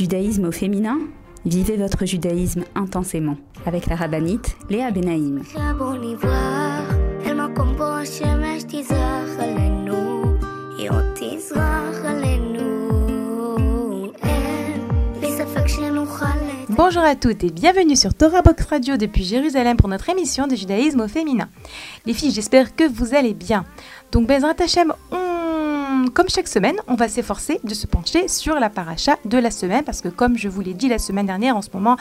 Judaïsme 0.00 0.46
au 0.46 0.50
féminin 0.50 0.98
Vivez 1.44 1.76
votre 1.76 2.06
judaïsme 2.06 2.64
intensément 2.74 3.36
avec 3.66 3.84
la 3.84 3.96
rabbinite 3.96 4.56
Léa 4.70 4.90
Benaïm. 4.90 5.42
Bonjour 16.70 17.02
à 17.02 17.14
toutes 17.14 17.44
et 17.44 17.50
bienvenue 17.50 17.94
sur 17.94 18.14
Torah 18.14 18.40
Box 18.40 18.64
Radio 18.64 18.96
depuis 18.96 19.24
Jérusalem 19.24 19.76
pour 19.76 19.90
notre 19.90 20.08
émission 20.08 20.46
de 20.46 20.56
judaïsme 20.56 21.00
au 21.00 21.08
féminin. 21.08 21.50
Les 22.06 22.14
filles, 22.14 22.32
j'espère 22.32 22.74
que 22.74 22.88
vous 22.88 23.14
allez 23.14 23.34
bien. 23.34 23.66
Donc 24.12 24.26
Bezrat 24.26 24.54
Hashem, 24.60 24.94
comme 26.10 26.28
chaque 26.28 26.48
semaine, 26.48 26.76
on 26.88 26.94
va 26.94 27.08
s'efforcer 27.08 27.60
de 27.64 27.74
se 27.74 27.86
pencher 27.86 28.28
sur 28.28 28.54
la 28.56 28.70
paracha 28.70 29.16
de 29.24 29.38
la 29.38 29.50
semaine 29.50 29.84
parce 29.84 30.00
que 30.00 30.08
comme 30.08 30.36
je 30.36 30.48
vous 30.48 30.60
l'ai 30.60 30.74
dit 30.74 30.88
la 30.88 30.98
semaine 30.98 31.26
dernière, 31.26 31.56
en 31.56 31.62
ce 31.62 31.70
moment, 31.72 31.96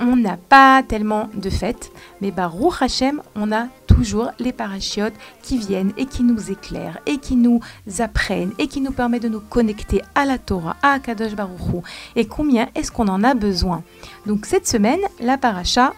on 0.00 0.16
n'a 0.16 0.36
pas 0.36 0.82
tellement 0.82 1.28
de 1.34 1.50
fêtes, 1.50 1.92
mais 2.20 2.30
Baruch 2.30 2.82
Hashem, 2.82 3.22
on 3.36 3.52
a 3.52 3.68
toujours 3.86 4.30
les 4.38 4.52
parachiotes 4.52 5.14
qui 5.42 5.58
viennent 5.58 5.92
et 5.96 6.06
qui 6.06 6.22
nous 6.22 6.50
éclairent 6.50 6.98
et 7.06 7.18
qui 7.18 7.36
nous 7.36 7.60
apprennent 8.00 8.52
et 8.58 8.66
qui 8.66 8.80
nous 8.80 8.92
permettent 8.92 9.22
de 9.22 9.28
nous 9.28 9.40
connecter 9.40 10.02
à 10.14 10.24
la 10.24 10.38
Torah, 10.38 10.76
à 10.82 10.98
Kadosh 10.98 11.34
Baruch 11.34 11.84
Et 12.16 12.26
combien 12.26 12.68
est-ce 12.74 12.90
qu'on 12.90 13.08
en 13.08 13.22
a 13.22 13.34
besoin? 13.34 13.82
Donc 14.26 14.46
cette 14.46 14.66
semaine, 14.66 15.00
la 15.20 15.38
paracha 15.38 15.94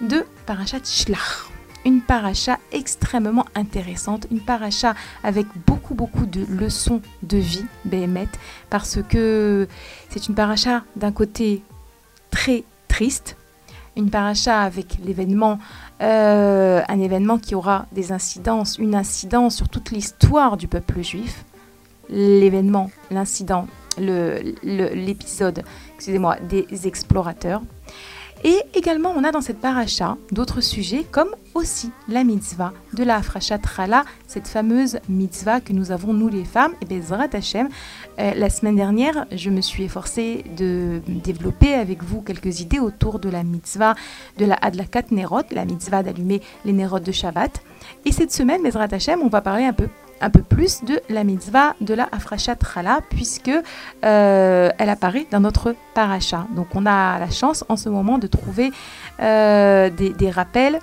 de 0.00 0.24
Parachat 0.46 0.84
Shlach 0.84 1.49
une 1.84 2.00
paracha 2.00 2.58
extrêmement 2.72 3.46
intéressante, 3.54 4.26
une 4.30 4.40
paracha 4.40 4.94
avec 5.22 5.46
beaucoup 5.66 5.94
beaucoup 5.94 6.26
de 6.26 6.44
leçons 6.44 7.00
de 7.22 7.38
vie, 7.38 7.64
Béhémet, 7.84 8.28
parce 8.68 8.98
que 9.08 9.68
c'est 10.08 10.28
une 10.28 10.34
paracha 10.34 10.84
d'un 10.96 11.12
côté 11.12 11.62
très 12.30 12.64
triste, 12.88 13.36
une 13.96 14.10
paracha 14.10 14.60
avec 14.60 14.98
l'événement, 15.04 15.58
euh, 16.00 16.82
un 16.88 17.00
événement 17.00 17.38
qui 17.38 17.54
aura 17.54 17.86
des 17.92 18.12
incidences, 18.12 18.78
une 18.78 18.94
incidence 18.94 19.56
sur 19.56 19.68
toute 19.68 19.90
l'histoire 19.90 20.56
du 20.56 20.68
peuple 20.68 21.02
juif, 21.02 21.44
l'événement, 22.08 22.90
l'incident, 23.10 23.66
l'épisode, 23.98 25.58
le, 25.58 25.94
excusez-moi, 25.94 26.36
des 26.48 26.86
explorateurs. 26.86 27.62
Et 28.42 28.58
également, 28.74 29.12
on 29.14 29.22
a 29.24 29.32
dans 29.32 29.42
cette 29.42 29.60
paracha 29.60 30.16
d'autres 30.32 30.62
sujets 30.62 31.04
comme 31.10 31.28
aussi 31.54 31.90
la 32.08 32.24
mitzvah 32.24 32.72
de 32.94 33.04
la 33.04 33.16
Afrashat 33.16 33.60
Chala, 33.76 34.04
cette 34.26 34.48
fameuse 34.48 34.98
mitzvah 35.08 35.60
que 35.60 35.72
nous 35.72 35.92
avons 35.92 36.14
nous 36.14 36.28
les 36.28 36.44
femmes. 36.44 36.72
Et 36.80 36.86
bien, 36.86 37.02
Zrat 37.02 37.28
Hashem, 37.32 37.68
euh, 38.18 38.32
la 38.34 38.48
semaine 38.48 38.76
dernière, 38.76 39.26
je 39.30 39.50
me 39.50 39.60
suis 39.60 39.84
efforcée 39.84 40.44
de 40.56 41.02
développer 41.06 41.74
avec 41.74 42.02
vous 42.02 42.22
quelques 42.22 42.60
idées 42.60 42.78
autour 42.78 43.18
de 43.18 43.28
la 43.28 43.42
mitzvah 43.42 43.94
de 44.38 44.46
la 44.46 44.54
Adlakat 44.54 45.04
Nerot, 45.10 45.42
la 45.50 45.66
mitzvah 45.66 46.02
d'allumer 46.02 46.40
les 46.64 46.72
Nerot 46.72 47.00
de 47.00 47.12
Shabbat. 47.12 47.60
Et 48.06 48.12
cette 48.12 48.32
semaine, 48.32 48.62
Bezrat 48.62 48.88
Hashem, 48.90 49.20
on 49.22 49.28
va 49.28 49.42
parler 49.42 49.64
un 49.64 49.74
peu 49.74 49.88
un 50.20 50.30
peu 50.30 50.42
plus 50.42 50.84
de 50.84 51.00
la 51.08 51.24
mitzvah 51.24 51.74
de 51.80 51.94
la 51.94 52.08
Afrashat 52.12 52.56
Chala, 52.74 53.00
puisque 53.10 53.50
euh, 54.04 54.70
elle 54.78 54.88
apparaît 54.88 55.26
dans 55.30 55.40
notre 55.40 55.74
paracha. 55.94 56.46
Donc 56.54 56.68
on 56.74 56.86
a 56.86 57.18
la 57.18 57.30
chance 57.30 57.64
en 57.68 57.76
ce 57.76 57.88
moment 57.88 58.18
de 58.18 58.26
trouver 58.26 58.72
euh, 59.20 59.90
des, 59.90 60.30
rappels 60.30 60.78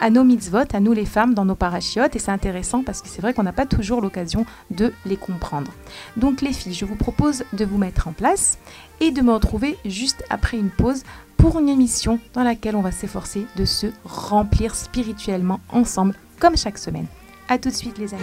à 0.00 0.10
nos 0.10 0.24
mitzvot, 0.24 0.64
à 0.72 0.80
nous 0.80 0.92
les 0.92 1.06
femmes 1.06 1.34
dans 1.34 1.44
nos 1.44 1.54
parachiotes, 1.54 2.14
et 2.16 2.18
c'est 2.18 2.30
intéressant 2.30 2.82
parce 2.82 3.02
que 3.02 3.08
c'est 3.08 3.20
vrai 3.20 3.34
qu'on 3.34 3.42
n'a 3.42 3.52
pas 3.52 3.66
toujours 3.66 4.00
l'occasion 4.00 4.46
de 4.70 4.92
les 5.06 5.16
comprendre. 5.16 5.72
Donc 6.16 6.40
les 6.40 6.52
filles, 6.52 6.74
je 6.74 6.84
vous 6.84 6.96
propose 6.96 7.44
de 7.52 7.64
vous 7.64 7.78
mettre 7.78 8.08
en 8.08 8.12
place 8.12 8.58
et 9.00 9.10
de 9.10 9.20
me 9.22 9.32
retrouver 9.32 9.76
juste 9.84 10.24
après 10.30 10.56
une 10.56 10.70
pause 10.70 11.02
pour 11.36 11.58
une 11.58 11.68
émission 11.68 12.18
dans 12.34 12.42
laquelle 12.42 12.76
on 12.76 12.82
va 12.82 12.92
s'efforcer 12.92 13.46
de 13.56 13.64
se 13.64 13.86
remplir 14.04 14.74
spirituellement 14.74 15.60
ensemble, 15.70 16.14
comme 16.40 16.56
chaque 16.56 16.78
semaine. 16.78 17.06
A 17.50 17.56
tout 17.56 17.70
de 17.70 17.74
suite 17.74 17.96
les 17.98 18.12
amis. 18.12 18.22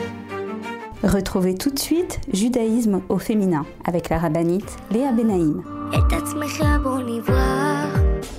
Retrouvez 1.03 1.55
tout 1.55 1.71
de 1.71 1.79
suite 1.79 2.19
Judaïsme 2.31 3.01
au 3.09 3.17
féminin 3.17 3.65
avec 3.83 4.09
la 4.09 4.19
rabbinite 4.19 4.77
Léa 4.91 5.11
Benaïm. 5.11 5.63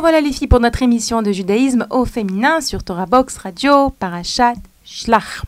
Revoilà 0.00 0.22
les 0.22 0.32
filles 0.32 0.48
pour 0.48 0.60
notre 0.60 0.82
émission 0.82 1.20
de 1.20 1.30
judaïsme 1.30 1.86
au 1.90 2.06
féminin 2.06 2.62
sur 2.62 2.82
Torah 2.82 3.04
Box 3.04 3.36
Radio 3.36 3.90
Parashat 3.90 4.54
Shlach. 4.82 5.42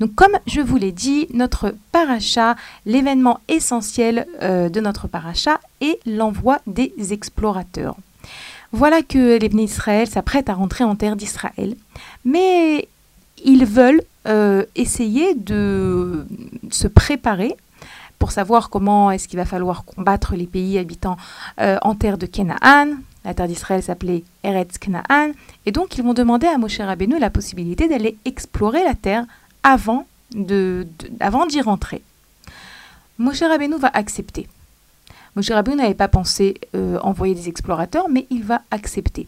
Donc 0.00 0.12
comme 0.16 0.32
je 0.48 0.60
vous 0.60 0.76
l'ai 0.76 0.90
dit, 0.90 1.28
notre 1.32 1.72
paracha, 1.92 2.56
l'événement 2.84 3.38
essentiel 3.46 4.26
euh, 4.42 4.68
de 4.68 4.80
notre 4.80 5.06
paracha 5.06 5.60
est 5.80 6.00
l'envoi 6.04 6.58
des 6.66 6.92
explorateurs. 7.12 7.94
Voilà 8.72 9.02
que 9.02 9.38
les 9.38 9.62
Israël 9.62 10.08
s'apprêtent 10.08 10.48
à 10.48 10.54
rentrer 10.54 10.82
en 10.82 10.96
terre 10.96 11.14
d'Israël, 11.14 11.76
mais 12.24 12.88
ils 13.44 13.66
veulent 13.66 14.02
euh, 14.26 14.64
essayer 14.74 15.36
de 15.36 16.26
se 16.72 16.88
préparer 16.88 17.54
pour 18.18 18.32
savoir 18.32 18.68
comment 18.68 19.12
est-ce 19.12 19.28
qu'il 19.28 19.38
va 19.38 19.44
falloir 19.44 19.84
combattre 19.84 20.34
les 20.34 20.48
pays 20.48 20.76
habitants 20.76 21.18
euh, 21.60 21.78
en 21.82 21.94
terre 21.94 22.18
de 22.18 22.26
Canaan. 22.26 22.96
La 23.26 23.34
terre 23.34 23.48
d'Israël 23.48 23.82
s'appelait 23.82 24.22
Eretz 24.44 24.78
Canaan. 24.78 25.32
Et 25.66 25.72
donc, 25.72 25.98
ils 25.98 26.04
vont 26.04 26.14
demander 26.14 26.46
à 26.46 26.58
Moshe 26.58 26.78
Rabbeinu 26.78 27.18
la 27.18 27.28
possibilité 27.28 27.88
d'aller 27.88 28.16
explorer 28.24 28.84
la 28.84 28.94
terre 28.94 29.26
avant 29.64 30.06
d'y 30.32 31.60
rentrer. 31.60 32.02
Moshe 33.18 33.42
Rabbeinu 33.42 33.78
va 33.78 33.90
accepter. 33.92 34.46
Moshe 35.34 35.50
Rabbeinu 35.50 35.78
n'avait 35.78 35.94
pas 35.94 36.06
pensé 36.06 36.60
euh, 36.76 37.00
envoyer 37.00 37.34
des 37.34 37.48
explorateurs, 37.48 38.08
mais 38.08 38.28
il 38.30 38.44
va 38.44 38.62
accepter. 38.70 39.26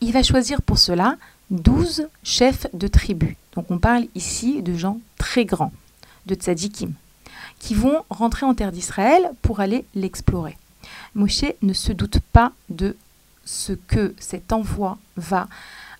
Il 0.00 0.12
va 0.12 0.24
choisir 0.24 0.60
pour 0.60 0.78
cela 0.78 1.18
12 1.50 2.08
chefs 2.24 2.66
de 2.74 2.88
tribus. 2.88 3.36
Donc 3.54 3.70
on 3.70 3.78
parle 3.78 4.06
ici 4.16 4.60
de 4.62 4.74
gens 4.74 4.98
très 5.18 5.44
grands, 5.44 5.72
de 6.26 6.34
tzadikim, 6.34 6.92
qui 7.60 7.74
vont 7.74 8.02
rentrer 8.10 8.44
en 8.44 8.54
terre 8.54 8.72
d'Israël 8.72 9.30
pour 9.40 9.60
aller 9.60 9.84
l'explorer. 9.94 10.56
Moshe 11.16 11.46
ne 11.62 11.72
se 11.72 11.92
doute 11.92 12.20
pas 12.20 12.52
de 12.68 12.94
ce 13.46 13.72
que 13.72 14.14
cet 14.18 14.52
envoi 14.52 14.98
va 15.16 15.48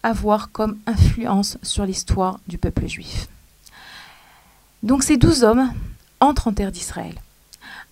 avoir 0.03 0.53
comme 0.53 0.79
influence 0.87 1.57
sur 1.63 1.87
l'histoire 1.87 2.39
du 2.47 2.59
peuple 2.59 2.87
juif. 2.87 3.29
Donc 4.83 5.03
ces 5.03 5.17
douze 5.17 5.43
hommes 5.43 5.73
entrent 6.21 6.49
en 6.49 6.53
terre 6.53 6.71
d'Israël. 6.71 7.15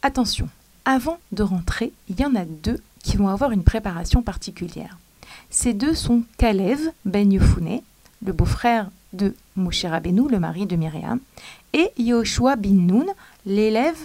Attention, 0.02 0.48
avant 0.84 1.18
de 1.32 1.42
rentrer, 1.42 1.92
il 2.10 2.20
y 2.20 2.26
en 2.26 2.34
a 2.34 2.44
deux 2.44 2.80
qui 3.02 3.16
vont 3.16 3.28
avoir 3.28 3.52
une 3.52 3.64
préparation 3.64 4.22
particulière 4.22 4.98
Ces 5.50 5.72
deux 5.72 5.94
sont 5.94 6.24
Kalev 6.36 6.78
ben 7.06 7.32
Yefune, 7.32 7.80
le 8.24 8.32
beau-frère 8.32 8.90
de 9.14 9.34
Moshe 9.56 9.84
Rabbeinu, 9.84 10.28
le 10.28 10.40
mari 10.40 10.66
de 10.66 10.76
Myriam, 10.76 11.20
et 11.72 11.90
Yoshua 11.96 12.56
bin 12.56 12.74
Nun, 12.74 13.06
l'élève 13.46 13.96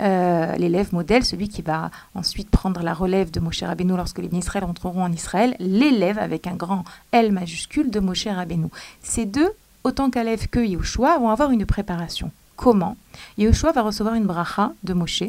euh, 0.00 0.56
l'élève 0.56 0.92
modèle, 0.92 1.24
celui 1.24 1.48
qui 1.48 1.62
va 1.62 1.90
ensuite 2.14 2.50
prendre 2.50 2.82
la 2.82 2.94
relève 2.94 3.30
de 3.30 3.40
Moshe 3.40 3.62
Rabbeinu 3.62 3.96
lorsque 3.96 4.18
les 4.18 4.28
Israël 4.28 4.64
entreront 4.64 5.04
en 5.04 5.12
Israël, 5.12 5.54
l'élève 5.58 6.18
avec 6.18 6.46
un 6.46 6.54
grand 6.54 6.84
L 7.12 7.32
majuscule 7.32 7.90
de 7.90 8.00
Moshe 8.00 8.26
Rabbeinu. 8.26 8.68
Ces 9.02 9.26
deux, 9.26 9.50
autant 9.84 10.10
qu'Alev 10.10 10.48
que 10.48 10.60
Yoshua, 10.60 11.18
vont 11.18 11.28
avoir 11.28 11.50
une 11.50 11.66
préparation. 11.66 12.30
Comment 12.56 12.96
Yoshua 13.38 13.72
va 13.72 13.82
recevoir 13.82 14.14
une 14.14 14.26
bracha 14.26 14.72
de 14.82 14.94
Moshe 14.94 15.24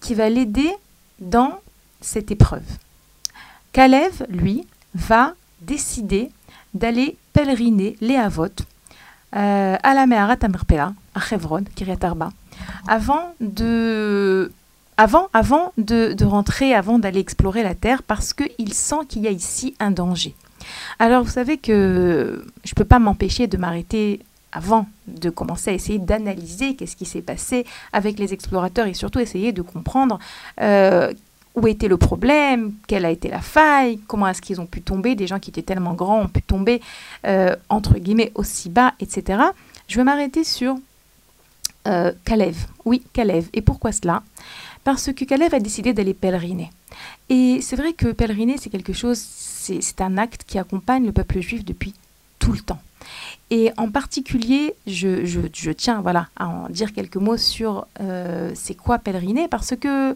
qui 0.00 0.14
va 0.14 0.28
l'aider 0.28 0.70
dans 1.18 1.60
cette 2.00 2.30
épreuve. 2.30 2.66
Kalev, 3.72 4.24
lui, 4.28 4.66
va 4.94 5.34
décider 5.60 6.30
d'aller 6.74 7.16
pèleriner 7.32 7.96
les 8.00 8.16
Havot 8.16 8.46
euh, 9.34 9.76
à 9.82 9.94
la 9.94 10.06
Meharat 10.06 10.36
Amerpea, 10.42 10.92
à 11.14 11.20
Chevron, 11.20 11.64
Kiryat 11.74 11.98
Arba, 12.02 12.30
avant 12.88 13.34
de 13.40 14.50
avant, 14.96 15.28
avant 15.34 15.72
de, 15.76 16.24
rentrer, 16.24 16.74
avant 16.74 16.98
d'aller 16.98 17.20
explorer 17.20 17.62
la 17.62 17.74
terre, 17.74 18.02
parce 18.02 18.32
qu'il 18.32 18.72
sent 18.72 19.04
qu'il 19.08 19.22
y 19.22 19.28
a 19.28 19.30
ici 19.30 19.74
un 19.78 19.90
danger. 19.90 20.34
Alors 20.98 21.22
vous 21.22 21.30
savez 21.30 21.58
que 21.58 22.44
je 22.64 22.70
ne 22.70 22.74
peux 22.74 22.84
pas 22.84 22.98
m'empêcher 22.98 23.46
de 23.46 23.56
m'arrêter 23.56 24.20
avant 24.52 24.86
de 25.06 25.28
commencer 25.28 25.70
à 25.70 25.74
essayer 25.74 25.98
d'analyser 25.98 26.74
qu'est-ce 26.74 26.96
qui 26.96 27.04
s'est 27.04 27.20
passé 27.20 27.66
avec 27.92 28.18
les 28.18 28.32
explorateurs 28.32 28.86
et 28.86 28.94
surtout 28.94 29.18
essayer 29.18 29.52
de 29.52 29.60
comprendre 29.60 30.18
euh, 30.62 31.12
où 31.54 31.66
était 31.68 31.88
le 31.88 31.98
problème, 31.98 32.72
quelle 32.86 33.04
a 33.04 33.10
été 33.10 33.28
la 33.28 33.40
faille, 33.40 33.98
comment 34.06 34.26
est-ce 34.28 34.40
qu'ils 34.40 34.60
ont 34.60 34.66
pu 34.66 34.80
tomber, 34.80 35.14
des 35.14 35.26
gens 35.26 35.38
qui 35.38 35.50
étaient 35.50 35.62
tellement 35.62 35.94
grands 35.94 36.22
ont 36.22 36.28
pu 36.28 36.42
tomber 36.42 36.80
euh, 37.26 37.54
entre 37.68 37.98
guillemets 37.98 38.32
aussi 38.34 38.70
bas, 38.70 38.94
etc. 38.98 39.42
Je 39.88 39.96
vais 39.96 40.04
m'arrêter 40.04 40.42
sur 40.42 40.76
euh, 41.86 42.12
Kalev. 42.24 42.56
Oui, 42.84 43.02
Kalev. 43.12 43.48
Et 43.52 43.62
pourquoi 43.62 43.92
cela? 43.92 44.22
Parce 44.84 45.12
que 45.12 45.24
Kalev 45.24 45.54
a 45.54 45.60
décidé 45.60 45.92
d'aller 45.92 46.14
pèleriner. 46.14 46.70
Et 47.28 47.60
c'est 47.60 47.76
vrai 47.76 47.92
que 47.92 48.12
pèleriner, 48.12 48.56
c'est 48.58 48.70
quelque 48.70 48.92
chose, 48.92 49.18
c'est 49.18 50.00
un 50.00 50.18
acte 50.18 50.44
qui 50.46 50.58
accompagne 50.58 51.06
le 51.06 51.12
peuple 51.12 51.40
juif 51.40 51.64
depuis 51.64 51.94
tout 52.38 52.52
le 52.52 52.60
temps. 52.60 52.80
Et 53.50 53.70
en 53.76 53.90
particulier, 53.90 54.74
je, 54.86 55.24
je, 55.24 55.70
tiens 55.72 56.00
voilà, 56.00 56.28
à 56.36 56.48
en 56.48 56.68
dire 56.68 56.92
quelques 56.92 57.16
mots 57.16 57.36
sur 57.36 57.86
euh, 58.00 58.50
c'est 58.54 58.74
quoi 58.74 58.98
pèleriner, 58.98 59.48
parce 59.48 59.74
que 59.76 60.14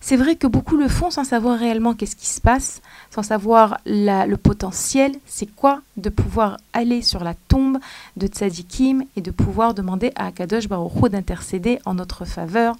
c'est 0.00 0.16
vrai 0.16 0.36
que 0.36 0.46
beaucoup 0.46 0.76
le 0.76 0.88
font 0.88 1.10
sans 1.10 1.24
savoir 1.24 1.58
réellement 1.58 1.94
qu'est-ce 1.94 2.16
qui 2.16 2.26
se 2.26 2.40
passe, 2.40 2.80
sans 3.10 3.22
savoir 3.22 3.78
le 3.84 4.34
potentiel, 4.36 5.12
c'est 5.26 5.46
quoi 5.54 5.82
de 5.96 6.08
pouvoir 6.08 6.56
aller 6.72 7.02
sur 7.02 7.22
la 7.22 7.34
tombe 7.34 7.78
de 8.16 8.26
Tzadikim 8.26 9.04
et 9.16 9.20
de 9.20 9.30
pouvoir 9.30 9.74
demander 9.74 10.12
à 10.16 10.32
Kadosh 10.32 10.68
Baruch 10.68 11.10
d'intercéder 11.10 11.78
en 11.84 11.94
notre 11.94 12.24
faveur. 12.24 12.76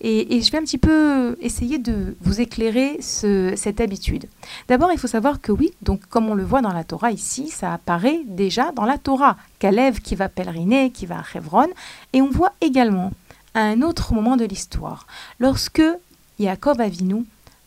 Et, 0.00 0.40
je 0.42 0.52
vais 0.52 0.58
un 0.58 0.62
petit 0.62 0.78
peu 0.78 1.36
essayer 1.40 1.78
de 1.78 2.16
vous 2.20 2.40
éclairer 2.40 2.98
cette 3.00 3.80
habitude. 3.80 4.26
D'abord, 4.68 4.92
il 4.92 4.98
faut 4.98 5.08
savoir 5.08 5.40
que 5.40 5.50
oui, 5.50 5.72
donc 5.82 6.06
comme 6.08 6.28
on 6.28 6.34
le 6.34 6.44
voit 6.44 6.60
dans 6.60 6.72
la 6.72 6.84
Torah 6.84 7.10
ici, 7.10 7.48
ça 7.48 7.72
apparaît 7.72 8.20
déjà 8.26 8.70
dans 8.72 8.84
la 8.84 8.98
Torah. 8.98 9.36
Kalev 9.58 10.00
qui 10.00 10.14
va 10.14 10.28
pèleriner, 10.28 10.90
qui 10.90 11.06
va 11.06 11.18
à 11.18 11.24
Hebron. 11.34 11.66
Et 12.12 12.22
on 12.22 12.30
voit 12.30 12.52
également 12.60 13.10
à 13.54 13.62
un 13.62 13.82
autre 13.82 14.14
moment 14.14 14.36
de 14.36 14.44
l'histoire, 14.44 15.06
lorsque 15.40 15.82
Yaakov 16.38 16.80
Avinu 16.80 17.24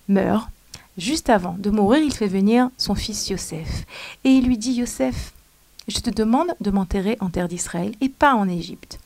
meurt. 0.08 0.50
Juste 0.98 1.30
avant 1.30 1.56
de 1.58 1.70
mourir, 1.70 2.04
il 2.04 2.14
fait 2.14 2.28
venir 2.28 2.70
son 2.78 2.96
fils 2.96 3.30
Yosef. 3.30 3.86
Et 4.24 4.30
il 4.30 4.46
lui 4.46 4.58
dit, 4.58 4.74
Yosef, 4.74 5.34
je 5.88 6.00
te 6.00 6.10
demande 6.10 6.54
de 6.60 6.72
m'enterrer 6.72 7.18
en 7.22 7.30
terre 7.30 7.48
d'Israël 7.48 7.94
et 8.02 8.10
pas 8.10 8.36
en 8.36 8.48
Égypte. 8.48 9.00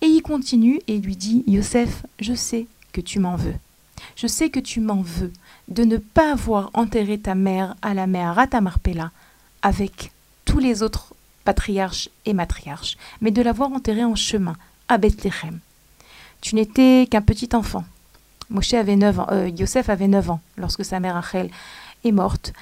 Et 0.00 0.06
il 0.06 0.22
continue 0.22 0.80
et 0.88 0.98
lui 0.98 1.16
dit, 1.16 1.44
Yosef, 1.46 2.04
je 2.18 2.34
sais 2.34 2.66
que 2.92 3.00
tu 3.00 3.18
m'en 3.18 3.36
veux. 3.36 3.54
Je 4.16 4.26
sais 4.26 4.50
que 4.50 4.60
tu 4.60 4.80
m'en 4.80 5.02
veux 5.02 5.32
de 5.68 5.84
ne 5.84 5.96
pas 5.96 6.32
avoir 6.32 6.70
enterré 6.74 7.18
ta 7.18 7.34
mère 7.34 7.76
à 7.82 7.94
la 7.94 8.06
mer 8.06 8.34
Ratamarpella 8.34 9.10
avec 9.62 10.10
tous 10.44 10.58
les 10.58 10.82
autres 10.82 11.14
patriarches 11.44 12.08
et 12.26 12.32
matriarches, 12.32 12.96
mais 13.20 13.30
de 13.30 13.42
l'avoir 13.42 13.72
enterré 13.72 14.04
en 14.04 14.16
chemin 14.16 14.56
à 14.88 14.98
Bethléem. 14.98 15.60
Tu 16.40 16.56
n'étais 16.56 17.06
qu'un 17.10 17.22
petit 17.22 17.50
enfant, 17.54 17.84
Moshe 18.52 18.74
avait 18.74 18.96
9 18.96 19.20
ans, 19.20 19.26
euh, 19.32 19.48
Yosef 19.48 19.88
avait 19.88 20.08
9 20.08 20.30
ans 20.30 20.40
lorsque 20.56 20.84
sa 20.84 21.00
mère 21.00 21.14
Rachel 21.14 21.50
est 22.04 22.12
morte. 22.12 22.52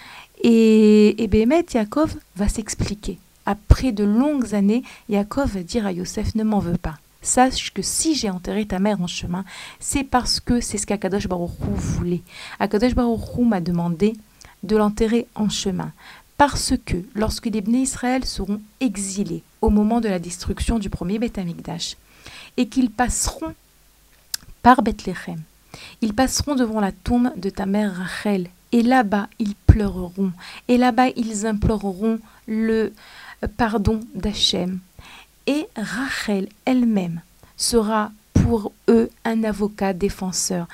Et, 0.43 1.23
et 1.23 1.65
Yaakov 1.75 2.17
va 2.37 2.49
s'expliquer. 2.49 3.19
Après 3.45 3.93
de 3.93 4.05
longues 4.05 4.55
années, 4.55 4.85
Yaakov 5.09 5.55
va 5.55 5.63
dire 5.63 5.87
à 5.87 5.93
Yosef 5.93 6.35
Ne 6.35 6.45
m'en 6.45 6.61
veux 6.61 6.79
pas. 6.79 6.97
Sache 7.23 7.75
que 7.75 7.83
si 7.83 8.15
j'ai 8.15 8.31
enterré 8.31 8.65
ta 8.67 8.79
mère 8.79 9.03
en 9.03 9.07
chemin, 9.07 9.45
c'est 9.79 10.05
parce 10.05 10.41
que 10.41 10.61
c'est 10.61 10.79
ce 10.79 10.87
qu'Akadosh 10.87 11.27
Baruch 11.27 11.51
voulait. 11.61 12.23
Akadosh 12.61 12.95
Baruch 12.95 13.39
m'a 13.41 13.61
demandé 13.61 14.15
de 14.63 14.77
l'enterrer 14.77 15.27
en 15.35 15.49
chemin. 15.49 15.93
Parce 16.39 16.73
que 16.87 16.97
lorsque 17.15 17.47
les 17.47 17.61
Bnei 17.61 17.83
Israël 17.83 18.25
seront 18.25 18.61
exilés 18.81 19.43
au 19.61 19.69
moment 19.69 20.01
de 20.01 20.09
la 20.09 20.19
destruction 20.19 20.79
du 20.79 20.89
premier 20.89 21.19
Beth 21.19 21.39
et 22.57 22.69
qu'ils 22.69 22.91
passeront 22.91 23.55
par 24.63 24.83
Bethléem, 24.83 25.43
ils 26.01 26.15
passeront 26.15 26.55
devant 26.55 26.81
la 26.81 26.93
tombe 26.93 27.33
de 27.37 27.51
ta 27.51 27.67
mère 27.67 27.95
Rachel, 27.95 28.49
et 28.73 28.83
là-bas 28.83 29.29
ils 29.39 29.55
pleureront, 29.67 30.33
et 30.69 30.77
là-bas 30.77 31.09
ils 31.17 31.47
imploreront 31.47 32.19
le 32.47 32.93
pardon 33.57 34.01
d'Hachem. 34.15 34.81
Et 35.47 35.67
Rachel 35.77 36.49
elle-même 36.65 37.21
sera 37.57 38.13
pour 38.33 38.73
eux 38.89 39.11
un 39.25 39.45
avocat 39.45 39.93
défenseur. 39.93 40.67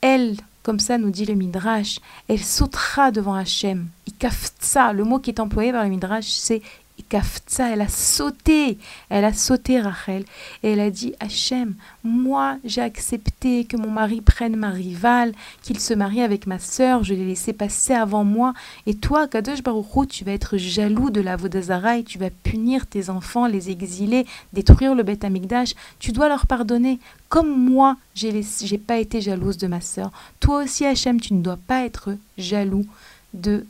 Elle, 0.00 0.36
comme 0.62 0.80
ça 0.80 0.98
nous 0.98 1.10
dit 1.10 1.26
le 1.26 1.34
Midrash, 1.34 1.98
elle 2.28 2.42
sautera 2.42 3.10
devant 3.10 3.34
Hachem. 3.34 3.88
Ikaftsa, 4.06 4.92
le 4.92 5.04
mot 5.04 5.18
qui 5.18 5.30
est 5.30 5.40
employé 5.40 5.72
par 5.72 5.84
le 5.84 5.90
Midrash, 5.90 6.28
c'est 6.28 6.62
Kafza, 7.08 7.70
elle 7.70 7.80
a 7.80 7.88
sauté, 7.88 8.78
elle 9.08 9.24
a 9.24 9.32
sauté 9.32 9.80
Rachel, 9.80 10.24
et 10.62 10.72
elle 10.72 10.80
a 10.80 10.90
dit 10.90 11.14
Hachem, 11.20 11.74
moi 12.04 12.56
j'ai 12.64 12.80
accepté 12.80 13.64
que 13.64 13.76
mon 13.76 13.90
mari 13.90 14.20
prenne 14.20 14.56
ma 14.56 14.70
rivale, 14.70 15.32
qu'il 15.62 15.78
se 15.78 15.94
marie 15.94 16.22
avec 16.22 16.46
ma 16.46 16.58
sœur, 16.58 17.04
je 17.04 17.14
l'ai 17.14 17.26
laissé 17.26 17.52
passer 17.52 17.92
avant 17.92 18.24
moi, 18.24 18.54
et 18.86 18.94
toi, 18.94 19.28
Kadosh 19.28 19.62
Baruch 19.62 20.08
tu 20.08 20.24
vas 20.24 20.32
être 20.32 20.56
jaloux 20.56 21.10
de 21.10 21.20
la 21.20 21.36
Vodazara 21.36 21.98
et 21.98 22.04
tu 22.04 22.18
vas 22.18 22.30
punir 22.30 22.86
tes 22.86 23.10
enfants, 23.10 23.46
les 23.46 23.70
exiler, 23.70 24.26
détruire 24.52 24.94
le 24.94 25.02
Beth 25.02 25.24
Amikdash, 25.24 25.74
tu 25.98 26.12
dois 26.12 26.28
leur 26.28 26.46
pardonner. 26.46 26.98
Comme 27.28 27.50
moi, 27.50 27.96
j'ai 28.14 28.44
j'ai 28.64 28.78
pas 28.78 28.98
été 28.98 29.20
jalouse 29.20 29.56
de 29.58 29.66
ma 29.66 29.80
sœur, 29.80 30.10
toi 30.40 30.62
aussi 30.62 30.84
Hachem, 30.84 31.20
tu 31.20 31.34
ne 31.34 31.42
dois 31.42 31.58
pas 31.66 31.84
être 31.84 32.16
jaloux 32.38 32.86
de 33.34 33.66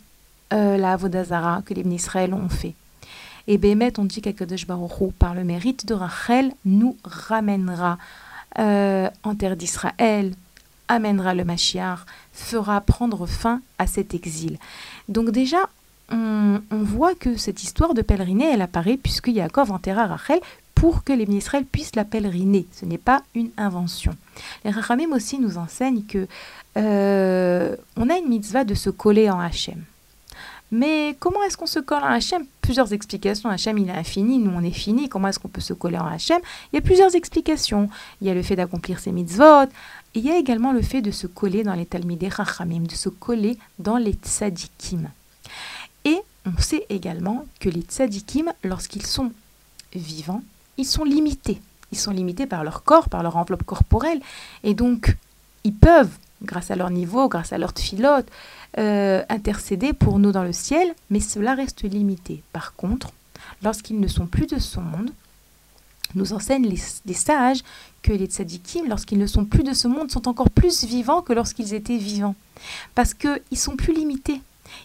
euh, 0.53 0.77
la 0.77 0.97
Vodazara 0.97 1.63
que 1.65 1.75
les 1.75 1.83
Israël 1.95 2.35
ont 2.35 2.49
fait. 2.49 2.75
Et 3.49 3.59
Bémet, 3.59 3.99
on 3.99 4.05
dit 4.05 4.21
qu'Akadosh 4.21 4.67
Baruch 4.67 5.13
par 5.19 5.35
le 5.35 5.45
mérite 5.45 5.87
de 5.87 5.95
Rachel, 5.95 6.53
nous 6.65 6.97
ramènera 7.05 7.99
euh, 8.59 9.09
en 9.23 9.35
terre 9.35 9.57
d'Israël, 9.57 10.33
amènera 10.89 11.35
le 11.35 11.45
Mashiach, 11.45 12.01
fera 12.33 12.81
prendre 12.81 13.27
fin 13.27 13.61
à 13.79 13.87
cet 13.87 14.15
exil. 14.15 14.59
Donc 15.09 15.31
déjà, 15.31 15.69
on, 16.11 16.61
voit 16.71 17.15
que 17.15 17.37
cette 17.37 17.63
histoire 17.63 17.95
de 17.95 18.03
pèleriner, 18.03 18.53
elle 18.53 18.63
apparaît 18.63 18.99
puisque 18.99 19.29
Yaakov 19.29 19.73
enterra 19.73 20.07
Rachel 20.07 20.41
pour 20.75 21.05
que 21.05 21.13
les 21.13 21.25
Israël 21.25 21.65
puissent 21.65 21.97
la 21.97 22.05
pèleriner. 22.05 22.67
Ce 22.73 22.85
n'est 22.85 22.99
pas 22.99 23.23
une 23.35 23.51
invention. 23.57 24.15
Les 24.65 24.71
Rachamim 24.71 25.13
aussi 25.13 25.39
nous 25.39 25.57
enseignent 25.57 26.03
que 26.03 26.27
euh, 26.77 27.77
on 27.97 28.11
a 28.11 28.17
une 28.17 28.29
mitzvah 28.29 28.65
de 28.65 28.75
se 28.75 28.91
coller 28.91 29.31
en 29.31 29.41
Hachem. 29.41 29.83
Mais 30.71 31.17
comment 31.21 31.43
est-ce 31.43 31.57
qu'on 31.57 31.67
se 31.67 31.81
colle 31.81 32.03
en 32.03 32.07
Hachem? 32.07 32.45
Plusieurs 32.63 32.93
explications. 32.93 33.51
Hachem, 33.51 33.77
il 33.77 33.89
est 33.89 33.93
infini, 33.93 34.39
nous, 34.39 34.53
on 34.55 34.63
est 34.63 34.71
fini. 34.71 35.09
Comment 35.09 35.29
est-ce 35.29 35.41
qu'on 35.41 35.49
peut 35.49 35.61
se 35.61 35.73
coller 35.73 35.99
en 35.99 36.07
Hachem? 36.07 36.41
Il 36.73 36.77
y 36.77 36.79
a 36.79 36.81
plusieurs 36.81 37.15
explications. 37.15 37.91
Il 38.21 38.29
y 38.29 38.31
a 38.31 38.35
le 38.35 38.43
fait 38.43 38.57
d'accomplir 38.57 39.01
ses 39.01 39.11
mitzvot. 39.11 39.69
il 40.15 40.25
y 40.25 40.31
a 40.31 40.39
également 40.39 40.73
le 40.73 40.81
fait 40.81 41.03
de 41.03 41.11
se 41.11 41.27
coller 41.27 41.65
dans 41.65 41.75
les 41.75 41.87
Talmidei 41.87 42.29
Rachamim, 42.29 42.85
de 42.85 42.95
se 42.95 43.09
coller 43.09 43.59
dans 43.81 43.97
les 43.97 44.13
tzadikim. 44.13 45.11
Et 46.05 46.19
on 46.47 46.61
sait 46.61 46.87
également 46.89 47.47
que 47.61 47.69
les 47.69 47.83
tzadikim, 47.83 48.53
lorsqu'ils 48.63 49.07
sont 49.07 49.33
vivants, 49.95 50.43
ils 50.79 50.87
sont 50.87 51.05
limités. 51.05 51.61
Ils 51.91 51.99
sont 51.99 52.13
limités 52.13 52.47
par 52.47 52.65
leur 52.65 52.85
corps, 52.85 53.09
par 53.09 53.23
leur 53.23 53.37
enveloppe 53.37 53.65
corporelle. 53.65 54.21
Et 54.63 54.75
donc, 54.75 55.17
ils 55.65 55.75
peuvent, 55.75 56.17
grâce 56.43 56.71
à 56.71 56.77
leur 56.77 56.91
niveau, 56.91 57.29
grâce 57.29 57.53
à 57.53 57.59
leur 57.59 57.73
filote, 57.77 58.27
euh, 58.79 59.23
intercéder 59.29 59.93
pour 59.93 60.19
nous 60.19 60.33
dans 60.33 60.45
le 60.45 60.53
ciel, 60.53 60.95
mais 61.11 61.21
cela 61.21 61.55
reste 61.55 61.83
limité. 61.83 62.43
Par 62.53 62.75
contre, 62.75 63.13
lorsqu'ils 63.63 64.01
ne 64.01 64.09
sont 64.09 64.27
plus 64.27 64.47
de 64.47 64.59
ce 64.59 64.81
monde, 64.81 65.11
nous 66.15 66.33
enseignent 66.33 66.67
les, 66.67 67.15
sages 67.15 67.63
que 68.03 68.13
les 68.13 68.27
tzadikim, 68.27 68.89
lorsqu'ils 68.89 69.19
ne 69.19 69.27
sont 69.27 69.45
plus 69.45 69.63
de 69.63 69.73
ce 69.73 69.89
monde, 69.89 70.11
sont 70.11 70.29
encore 70.29 70.51
plus 70.51 70.85
vivants 70.85 71.23
que 71.23 71.33
lorsqu'ils 71.33 71.75
étaient 71.75 71.97
vivants. 71.97 72.35
Parce 72.95 73.15
qu'ils 73.15 73.59
sont 73.59 73.77
plus 73.77 73.95
limités. 73.95 74.41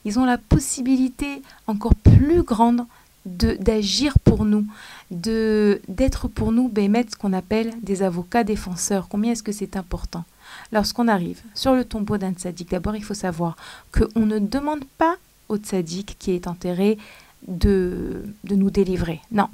Ils 0.05 0.19
ont 0.19 0.25
la 0.25 0.37
possibilité 0.37 1.41
encore 1.67 1.95
plus 1.95 2.43
grande 2.43 2.85
d'agir 3.25 4.19
pour 4.19 4.45
nous, 4.45 4.65
de 5.11 5.81
d'être 5.89 6.27
pour 6.29 6.53
nous, 6.53 6.69
Bémet, 6.69 7.05
ce 7.11 7.17
qu'on 7.17 7.33
appelle 7.33 7.73
des 7.81 8.01
avocats 8.01 8.45
défenseurs. 8.45 9.09
Combien 9.09 9.33
est-ce 9.33 9.43
que 9.43 9.51
c'est 9.51 9.75
important? 9.75 10.23
Lorsqu'on 10.71 11.07
arrive 11.07 11.41
sur 11.53 11.73
le 11.73 11.85
tombeau 11.85 12.17
d'un 12.17 12.33
tzaddik, 12.33 12.71
d'abord 12.71 12.95
il 12.95 13.03
faut 13.03 13.13
savoir 13.13 13.55
qu'on 13.91 14.25
ne 14.25 14.39
demande 14.39 14.85
pas 14.97 15.15
au 15.49 15.57
tzaddik 15.57 16.17
qui 16.19 16.31
est 16.31 16.47
enterré 16.47 16.97
de, 17.47 18.23
de 18.43 18.55
nous 18.55 18.69
délivrer. 18.69 19.21
Non, 19.31 19.47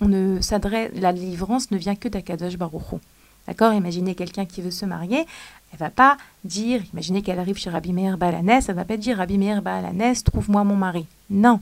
on 0.00 0.08
ne 0.08 0.40
s'adresse, 0.40 0.90
la 0.94 1.12
délivrance 1.12 1.70
ne 1.70 1.76
vient 1.76 1.96
que 1.96 2.08
d'Akadosh 2.08 2.56
Baruchou. 2.56 3.00
D'accord? 3.46 3.74
Imaginez 3.74 4.14
quelqu'un 4.14 4.46
qui 4.46 4.62
veut 4.62 4.70
se 4.70 4.86
marier, 4.86 5.26
elle 5.72 5.78
va 5.78 5.90
pas 5.90 6.16
dire, 6.44 6.82
imaginez 6.92 7.20
qu'elle 7.20 7.38
arrive 7.38 7.58
chez 7.58 7.68
Rabbi 7.68 7.92
Meir 7.92 8.16
Balanès, 8.16 8.68
elle 8.68 8.74
va 8.74 8.86
pas 8.86 8.96
dire 8.96 9.18
Rabbi 9.18 9.36
Meir 9.36 9.60
Balanès, 9.60 10.24
trouve-moi 10.24 10.64
mon 10.64 10.76
mari. 10.76 11.06
Non. 11.28 11.60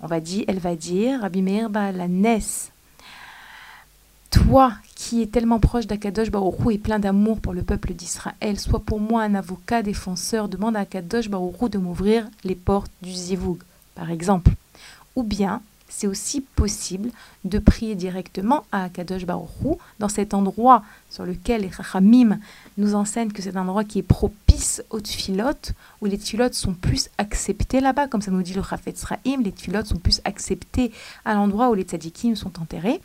On 0.00 0.06
va 0.06 0.20
dire, 0.20 0.44
elle 0.46 0.60
va 0.60 0.76
dire 0.76 1.20
Rabbi 1.20 1.42
Meir 1.42 1.70
Balanès, 1.70 2.70
toi 4.30 4.72
qui 5.02 5.20
es 5.20 5.26
tellement 5.26 5.58
proche 5.58 5.88
d'Akadosh 5.88 6.30
Baruchou 6.30 6.70
et 6.70 6.78
plein 6.78 7.00
d'amour 7.00 7.40
pour 7.40 7.52
le 7.52 7.62
peuple 7.62 7.92
d'Israël, 7.92 8.60
sois 8.60 8.78
pour 8.78 9.00
moi 9.00 9.22
un 9.22 9.34
avocat 9.34 9.82
défenseur, 9.82 10.48
demande 10.48 10.76
à 10.76 10.80
Akadosh 10.80 11.28
Baruchou 11.28 11.68
de 11.68 11.78
m'ouvrir 11.78 12.28
les 12.44 12.54
portes 12.54 12.92
du 13.02 13.10
Zivoug, 13.10 13.58
par 13.96 14.12
exemple. 14.12 14.52
Ou 15.16 15.24
bien, 15.24 15.60
c'est 15.88 16.06
aussi 16.06 16.40
possible 16.40 17.10
de 17.44 17.58
prier 17.58 17.96
directement 17.96 18.64
à 18.70 18.84
Akadosh 18.84 19.26
Baruchou 19.26 19.76
dans 19.98 20.08
cet 20.08 20.34
endroit 20.34 20.84
sur 21.10 21.26
lequel 21.26 21.62
les 21.62 21.72
Chachamim 21.72 22.38
nous 22.78 22.94
enseignent 22.94 23.32
que 23.32 23.42
c'est 23.42 23.56
un 23.56 23.62
endroit 23.62 23.82
qui 23.82 23.98
est 23.98 24.02
propice 24.04 24.84
aux 24.90 25.00
tfilotes, 25.00 25.72
où 26.00 26.06
les 26.06 26.16
tfilotes 26.16 26.54
sont 26.54 26.74
plus 26.74 27.10
acceptés 27.18 27.80
là-bas, 27.80 28.06
comme 28.06 28.22
ça 28.22 28.30
nous 28.30 28.42
dit 28.42 28.54
le 28.54 28.62
Chafetz 28.62 29.00
Sraim, 29.00 29.42
les 29.42 29.50
tfilotes 29.50 29.86
sont 29.86 29.98
plus 29.98 30.20
acceptés 30.24 30.92
à 31.24 31.34
l'endroit 31.34 31.70
où 31.70 31.74
les 31.74 31.82
tzadikim 31.82 32.36
sont 32.36 32.60
enterrés. 32.60 33.00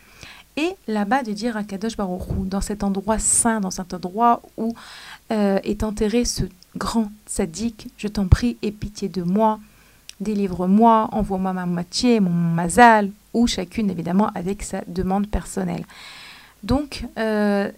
Et 0.57 0.75
là-bas 0.87 1.21
de 1.21 1.33
dire 1.33 1.55
à 1.55 1.63
Kadosh 1.63 1.95
Baruchou, 1.95 2.45
dans 2.45 2.61
cet 2.61 2.83
endroit 2.83 3.19
saint, 3.19 3.61
dans 3.61 3.69
cet 3.69 3.93
endroit 3.93 4.41
où 4.57 4.73
euh, 5.31 5.59
est 5.63 5.83
enterré 5.83 6.25
ce 6.25 6.43
grand 6.75 7.11
tzaddik, 7.27 7.89
je 7.97 8.07
t'en 8.07 8.27
prie, 8.27 8.57
aie 8.63 8.71
pitié 8.71 9.07
de 9.07 9.21
moi, 9.21 9.59
délivre-moi, 10.19 11.09
envoie-moi 11.11 11.53
ma 11.53 11.67
moitié, 11.67 12.19
mon 12.19 12.31
mazal, 12.31 13.11
ou 13.35 13.45
chacune 13.45 13.91
évidemment 13.91 14.31
avec 14.33 14.63
sa 14.63 14.81
demande 14.87 15.27
personnelle. 15.27 15.85
Donc 16.63 17.05
euh, 17.19 17.69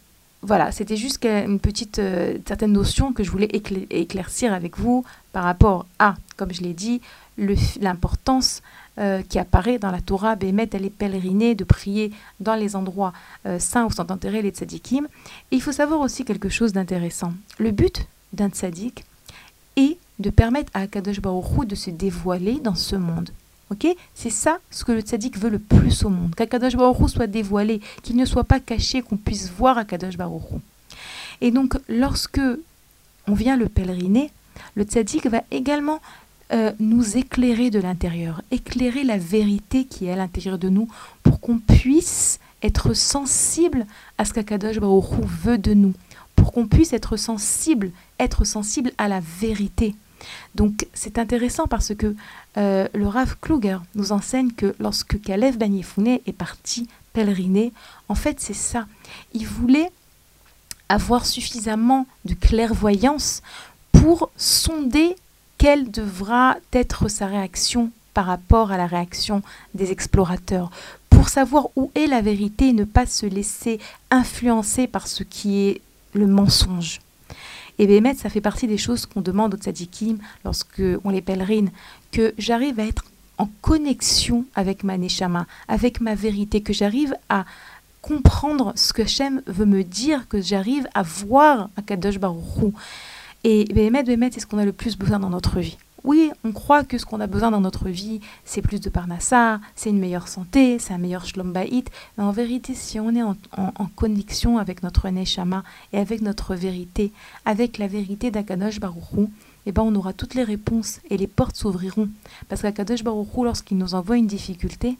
voilà, 0.41 0.71
c'était 0.71 0.95
juste 0.95 1.25
une 1.25 1.59
petite 1.59 1.99
euh, 1.99 2.37
certaine 2.47 2.71
notion 2.71 3.11
que 3.11 3.25
je 3.25 3.29
voulais 3.31 3.49
éclaircir 3.89 4.53
avec 4.53 4.77
vous 4.77 5.03
par 5.33 5.43
rapport 5.43 5.85
à, 5.99 6.15
comme 6.37 6.53
je 6.53 6.61
l'ai 6.61 6.73
dit, 6.73 7.01
l'importance 7.81 8.61
euh, 8.99 9.21
qui 9.21 9.39
apparaît 9.39 9.79
dans 9.79 9.91
la 9.91 10.01
Torah, 10.01 10.35
Bémet, 10.35 10.67
d'aller 10.67 10.89
pèleriner, 10.89 11.55
de 11.55 11.63
prier 11.63 12.11
dans 12.39 12.55
les 12.55 12.75
endroits 12.75 13.13
saints 13.57 13.85
où 13.85 13.91
sont 13.91 14.11
enterrés 14.11 14.41
les 14.41 14.49
tzadikim. 14.49 15.07
Et 15.51 15.55
il 15.55 15.61
faut 15.61 15.71
savoir 15.71 16.01
aussi 16.01 16.25
quelque 16.25 16.49
chose 16.49 16.73
d'intéressant. 16.73 17.33
Le 17.57 17.71
but 17.71 18.07
d'un 18.33 18.49
tzadik 18.49 19.05
est 19.75 19.97
de 20.19 20.29
permettre 20.29 20.71
à 20.73 20.81
Akadosh 20.81 21.21
Baruch 21.21 21.65
de 21.65 21.75
se 21.75 21.89
dévoiler 21.89 22.59
dans 22.59 22.75
ce 22.75 22.95
monde. 22.95 23.29
C'est 24.15 24.29
ça 24.29 24.59
ce 24.71 24.83
que 24.83 24.91
le 24.91 25.01
tzaddik 25.01 25.37
veut 25.37 25.49
le 25.49 25.59
plus 25.59 26.03
au 26.03 26.09
monde, 26.09 26.33
qu'Akadosh 26.35 26.75
Baruch 26.75 27.09
soit 27.09 27.27
dévoilé, 27.27 27.81
qu'il 28.01 28.15
ne 28.15 28.25
soit 28.25 28.43
pas 28.43 28.59
caché, 28.59 29.01
qu'on 29.01 29.17
puisse 29.17 29.49
voir 29.51 29.77
Akadosh 29.77 30.17
Baruch 30.17 30.43
Et 31.41 31.51
donc, 31.51 31.77
lorsque 31.87 32.41
on 33.27 33.33
vient 33.33 33.57
le 33.57 33.69
pèleriner, 33.69 34.31
le 34.75 34.83
tzaddik 34.83 35.27
va 35.27 35.43
également 35.51 35.99
euh, 36.51 36.71
nous 36.79 37.17
éclairer 37.17 37.69
de 37.69 37.79
l'intérieur, 37.79 38.41
éclairer 38.51 39.03
la 39.03 39.17
vérité 39.17 39.85
qui 39.85 40.05
est 40.05 40.11
à 40.11 40.15
l'intérieur 40.15 40.57
de 40.57 40.69
nous, 40.69 40.87
pour 41.23 41.39
qu'on 41.39 41.59
puisse 41.59 42.39
être 42.63 42.93
sensible 42.93 43.85
à 44.17 44.25
ce 44.25 44.33
qu'Akadosh 44.33 44.79
Baruch 44.79 45.19
veut 45.43 45.57
de 45.57 45.73
nous, 45.73 45.93
pour 46.35 46.51
qu'on 46.51 46.67
puisse 46.67 46.93
être 46.93 47.17
sensible, 47.17 47.91
être 48.19 48.45
sensible 48.45 48.91
à 48.97 49.07
la 49.07 49.19
vérité. 49.19 49.95
Donc 50.55 50.87
c'est 50.93 51.17
intéressant 51.17 51.67
parce 51.67 51.93
que 51.95 52.15
euh, 52.57 52.87
le 52.93 53.07
Rav 53.07 53.35
Kluger 53.39 53.77
nous 53.95 54.11
enseigne 54.11 54.51
que 54.51 54.75
lorsque 54.79 55.21
Kalev 55.21 55.57
Ben 55.57 55.73
est 55.75 56.33
parti 56.33 56.87
pèleriner, 57.13 57.71
en 58.07 58.15
fait 58.15 58.39
c'est 58.39 58.53
ça. 58.53 58.87
Il 59.33 59.47
voulait 59.47 59.91
avoir 60.89 61.25
suffisamment 61.25 62.07
de 62.25 62.33
clairvoyance 62.33 63.41
pour 63.91 64.31
sonder 64.35 65.15
quelle 65.59 65.91
devra 65.91 66.55
être 66.73 67.09
sa 67.09 67.27
réaction 67.27 67.91
par 68.15 68.25
rapport 68.25 68.71
à 68.71 68.77
la 68.77 68.87
réaction 68.87 69.43
des 69.75 69.91
explorateurs, 69.91 70.71
pour 71.09 71.29
savoir 71.29 71.67
où 71.75 71.91
est 71.93 72.07
la 72.07 72.21
vérité 72.21 72.69
et 72.69 72.73
ne 72.73 72.85
pas 72.85 73.05
se 73.05 73.27
laisser 73.27 73.79
influencer 74.09 74.87
par 74.87 75.05
ce 75.07 75.23
qui 75.23 75.59
est 75.67 75.81
le 76.13 76.25
mensonge. 76.25 77.01
Et 77.77 77.87
Bémet, 77.87 78.15
ça 78.15 78.29
fait 78.29 78.41
partie 78.41 78.67
des 78.67 78.77
choses 78.77 79.05
qu'on 79.05 79.21
demande 79.21 79.53
aux 79.53 79.57
tzadikim 79.57 80.17
lorsque 80.43 80.81
on 81.03 81.09
les 81.09 81.21
pèlerine, 81.21 81.71
que 82.11 82.33
j'arrive 82.37 82.79
à 82.79 82.85
être 82.85 83.05
en 83.37 83.49
connexion 83.61 84.45
avec 84.55 84.83
ma 84.83 84.97
neshama, 84.97 85.45
avec 85.67 86.01
ma 86.01 86.15
vérité, 86.15 86.61
que 86.61 86.73
j'arrive 86.73 87.15
à 87.29 87.45
comprendre 88.01 88.73
ce 88.75 88.93
que 88.93 89.01
Hachem 89.01 89.41
veut 89.45 89.65
me 89.65 89.83
dire, 89.83 90.27
que 90.27 90.41
j'arrive 90.41 90.87
à 90.93 91.03
voir 91.03 91.69
un 91.77 91.81
Kadosh 91.81 92.17
Baruch 92.17 92.73
Et 93.43 93.65
Bémet, 93.65 94.03
Bémet, 94.03 94.31
c'est 94.33 94.41
ce 94.41 94.47
qu'on 94.47 94.57
a 94.57 94.65
le 94.65 94.73
plus 94.73 94.97
besoin 94.97 95.19
dans 95.19 95.29
notre 95.29 95.59
vie. 95.59 95.77
Oui, 96.03 96.31
on 96.45 96.51
croit 96.51 96.83
que 96.83 96.97
ce 96.97 97.05
qu'on 97.05 97.19
a 97.19 97.27
besoin 97.27 97.51
dans 97.51 97.59
notre 97.59 97.89
vie, 97.89 98.21
c'est 98.45 98.61
plus 98.61 98.79
de 98.79 98.89
parnassa, 98.89 99.59
c'est 99.75 99.89
une 99.89 99.99
meilleure 99.99 100.29
santé, 100.29 100.79
c'est 100.79 100.93
un 100.93 100.97
meilleur 100.97 101.25
shlom 101.25 101.53
Mais 101.53 101.83
en 102.23 102.31
vérité, 102.31 102.73
si 102.73 102.99
on 102.99 103.13
est 103.15 103.23
en, 103.23 103.35
connexion 103.95 104.57
avec 104.57 104.81
notre 104.81 105.09
neshama 105.09 105.63
et 105.91 105.97
avec 105.97 106.21
notre 106.21 106.55
vérité, 106.55 107.11
avec 107.43 107.77
la 107.77 107.87
vérité 107.87 108.31
d'Akadosh 108.31 108.79
Baruchou, 108.79 109.29
eh 109.65 109.73
ben 109.73 109.81
on 109.81 109.93
aura 109.95 110.13
toutes 110.13 110.35
les 110.35 110.43
réponses 110.43 110.99
et 111.09 111.17
les 111.17 111.27
portes 111.27 111.57
s'ouvriront. 111.57 112.07
Parce 112.47 112.61
qu'Akadosh 112.61 113.03
Baruchou, 113.03 113.43
lorsqu'il 113.43 113.77
nous 113.77 113.93
envoie 113.93 114.17
une 114.17 114.27
difficulté, 114.27 114.97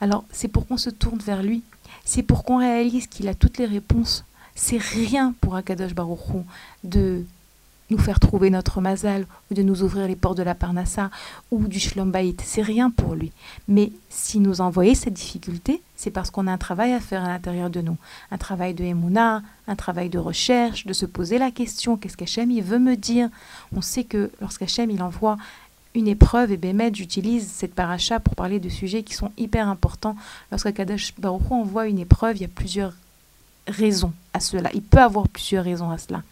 alors 0.00 0.24
c'est 0.30 0.48
pour 0.48 0.66
qu'on 0.66 0.76
se 0.76 0.90
tourne 0.90 1.20
vers 1.20 1.42
lui. 1.42 1.62
C'est 2.04 2.22
pour 2.22 2.44
qu'on 2.44 2.58
réalise 2.58 3.06
qu'il 3.06 3.28
a 3.28 3.34
toutes 3.34 3.56
les 3.56 3.66
réponses. 3.66 4.24
C'est 4.54 4.80
rien 4.80 5.34
pour 5.40 5.56
Akadosh 5.56 5.94
Baruchou 5.94 6.44
de 6.84 7.24
nous 7.90 7.98
faire 7.98 8.20
trouver 8.20 8.50
notre 8.50 8.80
mazal 8.80 9.26
ou 9.50 9.54
de 9.54 9.62
nous 9.62 9.82
ouvrir 9.82 10.06
les 10.06 10.16
portes 10.16 10.38
de 10.38 10.42
la 10.42 10.54
parnassa 10.54 11.10
ou 11.50 11.68
du 11.68 11.78
shlombaït. 11.78 12.40
C'est 12.44 12.62
rien 12.62 12.90
pour 12.90 13.14
lui. 13.14 13.32
Mais 13.68 13.92
si 14.08 14.40
nous 14.40 14.60
envoyez 14.60 14.94
cette 14.94 15.14
difficulté, 15.14 15.82
c'est 15.96 16.10
parce 16.10 16.30
qu'on 16.30 16.46
a 16.46 16.52
un 16.52 16.58
travail 16.58 16.92
à 16.92 17.00
faire 17.00 17.24
à 17.24 17.28
l'intérieur 17.28 17.70
de 17.70 17.80
nous. 17.80 17.96
Un 18.30 18.38
travail 18.38 18.74
de 18.74 18.84
émouna, 18.84 19.42
un 19.68 19.76
travail 19.76 20.08
de 20.08 20.18
recherche, 20.18 20.86
de 20.86 20.92
se 20.92 21.06
poser 21.06 21.38
la 21.38 21.50
question 21.50 21.96
qu'est-ce 21.96 22.16
qu'Hachem 22.16 22.50
il 22.50 22.62
veut 22.62 22.78
me 22.78 22.96
dire? 22.96 23.28
On 23.74 23.82
sait 23.82 24.04
que 24.04 24.30
lorsqu'Hachem 24.40 24.90
il 24.90 25.02
envoie 25.02 25.36
une 25.94 26.08
épreuve, 26.08 26.50
et 26.50 26.56
Bémet, 26.56 26.92
j'utilise 26.92 27.48
cette 27.48 27.74
paracha 27.74 28.18
pour 28.18 28.34
parler 28.34 28.58
de 28.58 28.68
sujets 28.68 29.04
qui 29.04 29.14
sont 29.14 29.30
hyper 29.36 29.68
importants. 29.68 30.16
Lorsque 30.50 30.72
Kadosh 30.72 31.14
Baruch 31.18 31.50
envoie 31.50 31.86
une 31.86 32.00
épreuve, 32.00 32.36
il 32.36 32.42
y 32.42 32.46
a 32.46 32.48
plusieurs 32.48 32.92
raisons 33.68 34.12
à 34.32 34.40
cela. 34.40 34.70
Il 34.74 34.82
peut 34.82 34.98
avoir 34.98 35.28
plusieurs 35.28 35.64
raisons 35.64 35.90
à 35.90 35.98
cela. 35.98 36.22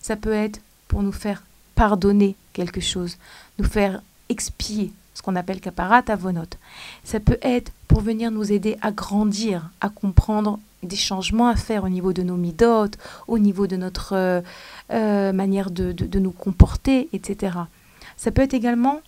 Ça 0.00 0.16
peut 0.16 0.32
être 0.32 0.60
pour 0.92 1.02
nous 1.02 1.10
faire 1.10 1.42
pardonner 1.74 2.36
quelque 2.52 2.82
chose, 2.82 3.16
nous 3.58 3.64
faire 3.64 4.02
expier 4.28 4.92
ce 5.14 5.22
qu'on 5.22 5.36
appelle 5.36 5.58
caparat 5.58 6.02
avonot. 6.08 6.52
Ça 7.02 7.18
peut 7.18 7.38
être 7.40 7.72
pour 7.88 8.02
venir 8.02 8.30
nous 8.30 8.52
aider 8.52 8.76
à 8.82 8.92
grandir, 8.92 9.70
à 9.80 9.88
comprendre 9.88 10.60
des 10.82 10.96
changements 10.96 11.48
à 11.48 11.56
faire 11.56 11.84
au 11.84 11.88
niveau 11.88 12.12
de 12.12 12.22
nos 12.22 12.36
midotes, 12.36 12.98
au 13.26 13.38
niveau 13.38 13.66
de 13.66 13.76
notre 13.76 14.14
euh, 14.14 14.42
euh, 14.90 15.32
manière 15.32 15.70
de, 15.70 16.18
nous 16.18 16.30
comporter, 16.30 17.08
etc. 17.14 17.56
Ça 18.18 18.30
peut 18.30 18.42
être 18.42 18.52
également, 18.52 19.00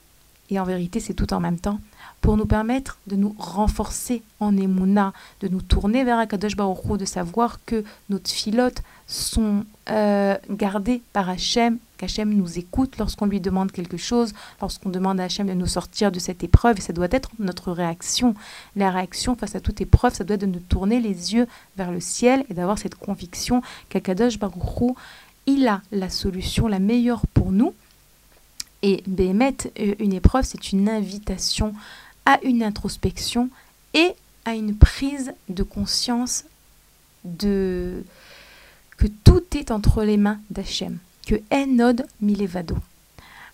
et 0.49 0.59
en 0.59 0.65
vérité 0.65 1.01
c'est 1.01 1.13
tout 1.13 1.35
en 1.35 1.41
même 1.41 1.59
temps, 1.59 1.81
pour 2.23 2.39
nous 2.39 2.47
permettre 2.47 2.97
de 3.09 3.17
nous 3.17 3.37
renforcer 3.39 4.23
en 4.41 4.57
émouna, 4.57 5.13
de 5.41 5.49
nous 5.49 5.61
tourner 5.61 6.03
vers 6.03 6.19
Akadosh 6.19 6.57
Baruch 6.57 6.97
de 6.97 7.05
savoir 7.05 7.61
que 7.67 7.85
nos 8.09 8.21
filotes 8.25 8.83
sont 9.07 9.65
euh, 9.91 10.37
gardés 10.51 11.03
par 11.13 11.29
Hachem, 11.29 11.79
qu'Hachem 11.99 12.33
nous 12.33 12.59
écoute 12.59 12.97
lorsqu'on 12.99 13.27
lui 13.27 13.41
demande 13.41 13.71
quelque 13.71 13.97
chose, 13.97 14.33
lorsqu'on 14.61 14.89
demande 14.89 15.21
à 15.21 15.25
Hachem 15.25 15.47
de 15.47 15.53
nous 15.53 15.67
sortir 15.67 16.11
de 16.11 16.19
cette 16.19 16.43
épreuve, 16.43 16.79
et 16.79 16.81
ça 16.81 16.93
doit 16.93 17.09
être 17.11 17.31
notre 17.39 17.73
réaction. 17.73 18.35
La 18.77 18.91
réaction 18.91 19.37
face 19.37 19.55
à 19.55 19.61
toute 19.61 19.81
épreuve, 19.81 20.15
ça 20.15 20.25
doit 20.25 20.35
être 20.35 20.43
de 20.43 20.47
nous 20.47 20.61
tourner 20.61 21.01
les 21.01 21.35
yeux 21.35 21.47
vers 21.77 21.91
le 21.93 22.01
ciel 22.01 22.45
et 22.49 22.55
d'avoir 22.55 22.79
cette 22.79 22.95
conviction 22.95 23.63
qu'Akadosh 23.89 24.39
Baruch 24.39 24.95
il 25.47 25.69
a 25.69 25.83
la 25.93 26.09
solution 26.09 26.69
la 26.69 26.79
meilleure 26.79 27.27
pour 27.27 27.53
nous. 27.53 27.75
Et 28.83 29.03
Bémet, 29.07 29.57
euh, 29.79 29.95
une 29.99 30.13
épreuve, 30.13 30.45
c'est 30.45 30.73
une 30.73 30.89
invitation 30.89 31.75
à 32.27 32.39
une 32.43 32.63
introspection 32.63 33.51
et 33.93 34.15
à 34.45 34.55
une 34.55 34.77
prise 34.77 35.33
de 35.49 35.63
conscience 35.63 36.45
de 37.25 38.05
tout 39.09 39.43
est 39.57 39.71
entre 39.71 40.05
les 40.05 40.17
mains 40.17 40.41
d'Hachem, 40.51 40.99
que 41.27 41.37
Enod 41.53 42.07
milevado. 42.21 42.77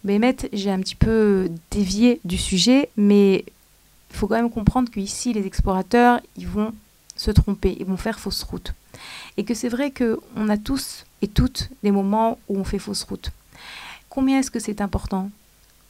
Bémet, 0.04 0.36
j'ai 0.52 0.70
un 0.70 0.80
petit 0.80 0.96
peu 0.96 1.50
dévié 1.70 2.20
du 2.24 2.38
sujet, 2.38 2.88
mais 2.96 3.44
il 4.10 4.16
faut 4.16 4.26
quand 4.26 4.36
même 4.36 4.50
comprendre 4.50 4.90
qu'ici, 4.90 5.32
les 5.32 5.46
explorateurs, 5.46 6.20
ils 6.36 6.48
vont 6.48 6.72
se 7.16 7.30
tromper, 7.30 7.76
ils 7.78 7.86
vont 7.86 7.98
faire 7.98 8.18
fausse 8.18 8.42
route. 8.42 8.72
Et 9.36 9.44
que 9.44 9.54
c'est 9.54 9.68
vrai 9.68 9.92
qu'on 9.92 10.48
a 10.48 10.56
tous 10.56 11.04
et 11.22 11.28
toutes 11.28 11.68
des 11.82 11.90
moments 11.90 12.38
où 12.48 12.58
on 12.58 12.64
fait 12.64 12.78
fausse 12.78 13.02
route. 13.04 13.30
Combien 14.08 14.38
est-ce 14.40 14.50
que 14.50 14.58
c'est 14.58 14.80
important? 14.80 15.30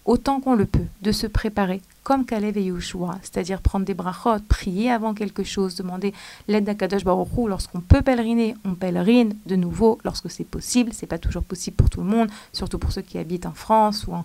Autant 0.06 0.40
qu'on 0.40 0.54
le 0.54 0.64
peut, 0.64 0.86
de 1.02 1.12
se 1.12 1.26
préparer, 1.26 1.82
comme 2.02 2.24
Kalev 2.24 2.56
et 2.56 2.64
Yoshua, 2.64 3.18
c'est-à-dire 3.22 3.60
prendre 3.60 3.84
des 3.84 3.94
brachot, 3.94 4.40
prier 4.48 4.90
avant 4.90 5.12
quelque 5.12 5.44
chose, 5.44 5.74
demander 5.74 6.14
l'aide 6.48 6.64
d'Akadosh 6.64 7.04
Baruch 7.04 7.28
Lorsqu'on 7.46 7.80
peut 7.80 8.00
pèleriner, 8.00 8.54
on 8.64 8.74
pèlerine 8.74 9.36
de 9.46 9.56
nouveau 9.56 9.98
lorsque 10.04 10.30
c'est 10.30 10.44
possible. 10.44 10.92
C'est 10.94 11.06
pas 11.06 11.18
toujours 11.18 11.44
possible 11.44 11.76
pour 11.76 11.90
tout 11.90 12.00
le 12.00 12.06
monde, 12.08 12.30
surtout 12.52 12.78
pour 12.78 12.92
ceux 12.92 13.02
qui 13.02 13.18
habitent 13.18 13.46
en 13.46 13.52
France 13.52 14.06
ou 14.06 14.14
en 14.14 14.24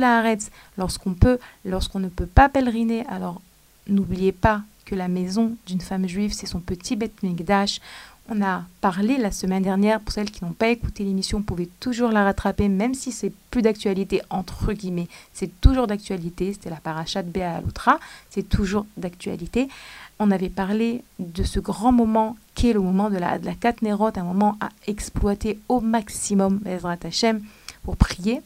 Haaretz. 0.00 0.50
Lorsqu'on 0.78 1.14
peut, 1.14 1.38
lorsqu'on 1.64 1.98
ne 1.98 2.08
peut 2.08 2.26
pas 2.26 2.48
pèleriner, 2.48 3.04
alors 3.06 3.42
n'oubliez 3.88 4.32
pas 4.32 4.62
que 4.86 4.94
la 4.94 5.08
maison 5.08 5.56
d'une 5.66 5.80
femme 5.80 6.08
juive, 6.08 6.32
c'est 6.32 6.46
son 6.46 6.60
petit 6.60 6.96
Beth 6.96 7.22
Mikdash. 7.22 7.80
On 8.32 8.42
a 8.42 8.62
parlé 8.80 9.16
la 9.16 9.32
semaine 9.32 9.64
dernière, 9.64 9.98
pour 9.98 10.12
celles 10.12 10.30
qui 10.30 10.44
n'ont 10.44 10.52
pas 10.52 10.68
écouté 10.68 11.02
l'émission, 11.02 11.38
vous 11.38 11.44
pouvez 11.44 11.66
toujours 11.80 12.12
la 12.12 12.22
rattraper, 12.22 12.68
même 12.68 12.94
si 12.94 13.10
c'est 13.10 13.32
plus 13.50 13.60
d'actualité, 13.60 14.22
entre 14.30 14.72
guillemets. 14.72 15.08
C'est 15.32 15.60
toujours 15.60 15.88
d'actualité, 15.88 16.52
c'était 16.52 16.70
la 16.70 16.76
paracha 16.76 17.24
de 17.24 17.28
Béa 17.28 17.60
Loutra, 17.60 17.98
c'est 18.30 18.48
toujours 18.48 18.86
d'actualité. 18.96 19.66
On 20.20 20.30
avait 20.30 20.48
parlé 20.48 21.02
de 21.18 21.42
ce 21.42 21.58
grand 21.58 21.90
moment 21.90 22.36
qui 22.54 22.70
est 22.70 22.72
le 22.72 22.80
moment 22.80 23.10
de 23.10 23.16
la, 23.18 23.40
de 23.40 23.46
la 23.46 23.54
un 24.14 24.24
moment 24.24 24.56
à 24.60 24.68
exploiter 24.86 25.58
au 25.68 25.80
maximum, 25.80 26.58
Bezrat 26.58 26.98
Hashem, 27.02 27.40
pour 27.82 27.96
prier. 27.96 28.42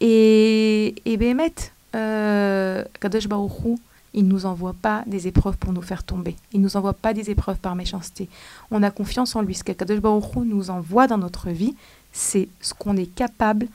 Et, 0.00 0.96
et 1.04 1.16
Bémet, 1.16 1.54
euh, 1.94 2.82
Kadosh 3.00 3.28
Baruch 3.28 3.78
il 4.14 4.26
ne 4.26 4.32
nous 4.32 4.46
envoie 4.46 4.74
pas 4.74 5.04
des 5.06 5.28
épreuves 5.28 5.56
pour 5.56 5.72
nous 5.72 5.82
faire 5.82 6.02
tomber. 6.02 6.36
Il 6.52 6.60
ne 6.60 6.64
nous 6.64 6.76
envoie 6.76 6.92
pas 6.92 7.14
des 7.14 7.30
épreuves 7.30 7.58
par 7.58 7.76
méchanceté. 7.76 8.28
On 8.70 8.82
a 8.82 8.90
confiance 8.90 9.36
en 9.36 9.42
lui. 9.42 9.54
Ce 9.54 9.64
qu'Akadosh 9.64 10.00
Baruch 10.00 10.36
nous 10.36 10.70
envoie 10.70 11.06
dans 11.06 11.18
notre 11.18 11.50
vie, 11.50 11.76
c'est 12.12 12.48
ce 12.60 12.74
qu'on 12.74 12.96
est 12.96 13.12
capable 13.14 13.68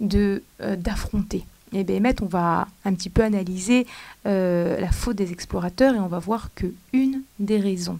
de 0.00 0.42
euh, 0.62 0.76
d'affronter. 0.76 1.44
Et 1.72 1.84
bien, 1.84 2.00
on 2.20 2.26
va 2.26 2.66
un 2.84 2.94
petit 2.94 3.10
peu 3.10 3.22
analyser 3.22 3.86
euh, 4.26 4.80
la 4.80 4.90
faute 4.90 5.16
des 5.16 5.32
explorateurs 5.32 5.94
et 5.94 6.00
on 6.00 6.08
va 6.08 6.18
voir 6.18 6.50
que 6.54 6.66
une 6.92 7.22
des 7.38 7.60
raisons 7.60 7.98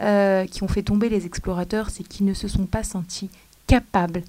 euh, 0.00 0.46
qui 0.46 0.62
ont 0.62 0.68
fait 0.68 0.82
tomber 0.82 1.08
les 1.08 1.26
explorateurs, 1.26 1.90
c'est 1.90 2.04
qu'ils 2.04 2.26
ne 2.26 2.34
se 2.34 2.46
sont 2.46 2.66
pas 2.66 2.84
sentis 2.84 3.28
capables 3.66 4.22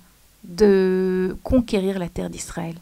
de 0.43 1.37
conquérir 1.43 1.99
la 1.99 2.09
terre 2.09 2.29
d'Israël. 2.29 2.75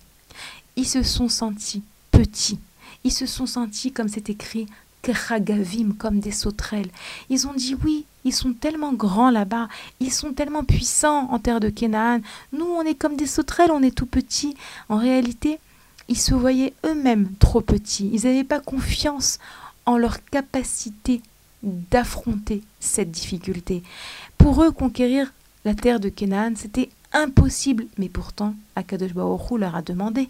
Ils 0.77 0.87
se 0.87 1.03
sont 1.03 1.27
sentis 1.27 1.83
petits 2.11 2.59
ils 3.03 3.11
se 3.11 3.25
sont 3.25 3.45
sentis, 3.45 3.91
comme 3.91 4.09
c'est 4.09 4.29
écrit, 4.29 4.67
Keragavim, 5.01 5.93
comme 5.97 6.19
des 6.19 6.31
sauterelles. 6.31 6.89
Ils 7.29 7.47
ont 7.47 7.53
dit 7.53 7.75
oui, 7.83 8.05
ils 8.25 8.33
sont 8.33 8.53
tellement 8.53 8.93
grands 8.93 9.31
là-bas, 9.31 9.69
ils 9.99 10.11
sont 10.11 10.33
tellement 10.33 10.63
puissants 10.63 11.29
en 11.31 11.39
terre 11.39 11.59
de 11.59 11.69
Canaan. 11.69 12.19
Nous, 12.51 12.65
on 12.65 12.81
est 12.81 12.95
comme 12.95 13.15
des 13.15 13.27
sauterelles, 13.27 13.71
on 13.71 13.83
est 13.83 13.95
tout 13.95 14.05
petits. 14.05 14.55
En 14.89 14.97
réalité, 14.97 15.59
ils 16.09 16.17
se 16.17 16.33
voyaient 16.33 16.73
eux-mêmes 16.85 17.29
trop 17.39 17.61
petits. 17.61 18.09
Ils 18.13 18.23
n'avaient 18.23 18.43
pas 18.43 18.59
confiance 18.59 19.39
en 19.85 19.97
leur 19.97 20.23
capacité 20.25 21.21
d'affronter 21.63 22.61
cette 22.79 23.11
difficulté. 23.11 23.83
Pour 24.37 24.63
eux, 24.63 24.71
conquérir 24.71 25.31
la 25.65 25.73
terre 25.73 25.99
de 25.99 26.09
Canaan, 26.09 26.53
c'était 26.55 26.89
impossible. 27.13 27.85
Mais 27.97 28.09
pourtant, 28.09 28.55
Akadosh 28.75 29.13
leur 29.13 29.75
a 29.75 29.81
demandé 29.81 30.29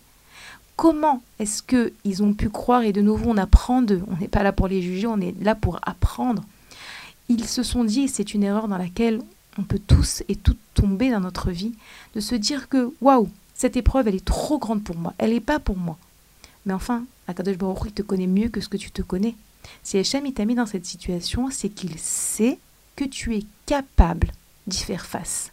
comment 0.80 1.22
est-ce 1.40 1.62
qu'ils 1.62 2.24
ont 2.24 2.34
pu 2.34 2.48
croire 2.48 2.84
et 2.84 2.94
de 2.94 3.02
nouveau 3.02 3.32
on 3.32 3.38
apprend 3.38 3.82
d'eux. 3.82 4.02
On 4.08 4.16
n'est 4.16 4.30
pas 4.30 4.44
là 4.44 4.54
pour 4.54 4.70
les 4.70 4.82
juger, 4.82 5.08
on 5.08 5.20
est 5.20 5.36
là 5.42 5.54
pour 5.54 5.78
apprendre. 5.82 6.42
Ils 7.28 7.44
se 7.44 7.64
sont 7.64 7.84
dit, 7.84 8.04
et 8.04 8.08
c'est 8.08 8.34
une 8.34 8.44
erreur 8.44 8.70
dans 8.70 8.78
laquelle 8.78 9.20
on 9.58 9.64
peut 9.64 9.82
tous 9.86 10.24
et 10.30 10.38
toutes 10.38 10.58
tomber 10.76 11.12
dans 11.12 11.20
notre 11.20 11.52
vie, 11.52 11.74
de 12.16 12.22
se 12.22 12.34
dire 12.34 12.70
que 12.70 12.94
waouh, 13.02 13.30
cette 13.56 13.76
épreuve 13.76 14.08
elle 14.08 14.16
est 14.16 14.24
trop 14.24 14.58
grande 14.58 14.82
pour 14.82 14.96
moi, 14.96 15.14
elle 15.18 15.32
n'est 15.32 15.42
pas 15.42 15.60
pour 15.60 15.76
moi. 15.76 15.98
Mais 16.66 16.72
enfin, 16.72 17.04
Akadosh 17.28 17.58
Baruch 17.58 17.88
il 17.88 17.92
te 17.92 18.02
connaît 18.02 18.26
mieux 18.26 18.48
que 18.48 18.62
ce 18.62 18.70
que 18.70 18.78
tu 18.78 18.90
te 18.90 19.02
connais. 19.02 19.36
Si 19.84 19.98
Hachem 19.98 20.32
t'a 20.32 20.46
mis 20.46 20.56
dans 20.56 20.66
cette 20.66 20.86
situation, 20.86 21.50
c'est 21.52 21.68
qu'il 21.68 22.00
sait 22.00 22.58
que 22.96 23.04
tu 23.04 23.36
es 23.36 23.44
capable 23.66 24.32
d'y 24.66 24.80
faire 24.80 25.06
face. 25.06 25.52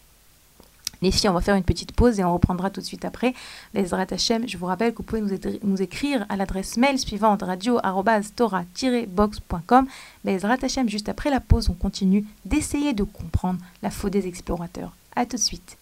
Les 1.03 1.11
filles, 1.11 1.29
on 1.29 1.35
va 1.35 1.41
faire 1.41 1.57
une 1.57 1.65
petite 1.65 1.91
pause 1.93 2.21
et 2.21 2.25
on 2.25 2.33
reprendra 2.33 2.71
tout 2.71 2.81
de 2.81 2.87
suite 2.87 3.05
après. 3.05 3.35
Les 3.75 3.93
Hashem, 3.95 4.49
je 4.49 4.57
vous 4.57 4.67
rappelle 4.67 4.93
que 4.93 4.99
vous 4.99 5.05
pouvez 5.05 5.23
nous, 5.63 5.83
écrire 5.83 6.25
à 6.29 6.37
l'adresse 6.37 6.77
mail 6.77 6.97
suivante 6.99 7.43
radio-tora-box.com. 7.43 9.87
Les 10.25 10.45
Hashem, 10.45 10.89
juste 10.89 11.09
après 11.09 11.31
la 11.31 11.41
pause, 11.41 11.71
on 11.71 11.75
continue 11.75 12.25
d'essayer 12.45 12.93
de 12.93 13.03
comprendre 13.03 13.59
la 13.83 13.91
faute 13.91 14.13
des 14.13 14.27
explorateurs. 14.27 14.93
A 15.15 15.27
tout 15.27 15.37
de 15.37 15.43
suite. 15.43 15.79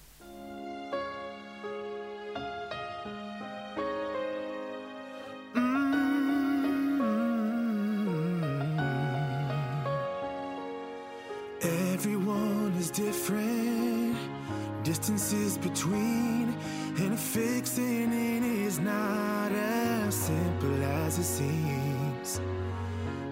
As 21.15 21.21
it 21.21 21.25
seems. 21.25 22.41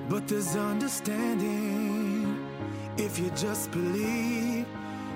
But 0.08 0.28
there's 0.28 0.56
understanding 0.56 2.38
if 2.96 3.18
you 3.18 3.30
just 3.30 3.70
believe. 3.70 4.66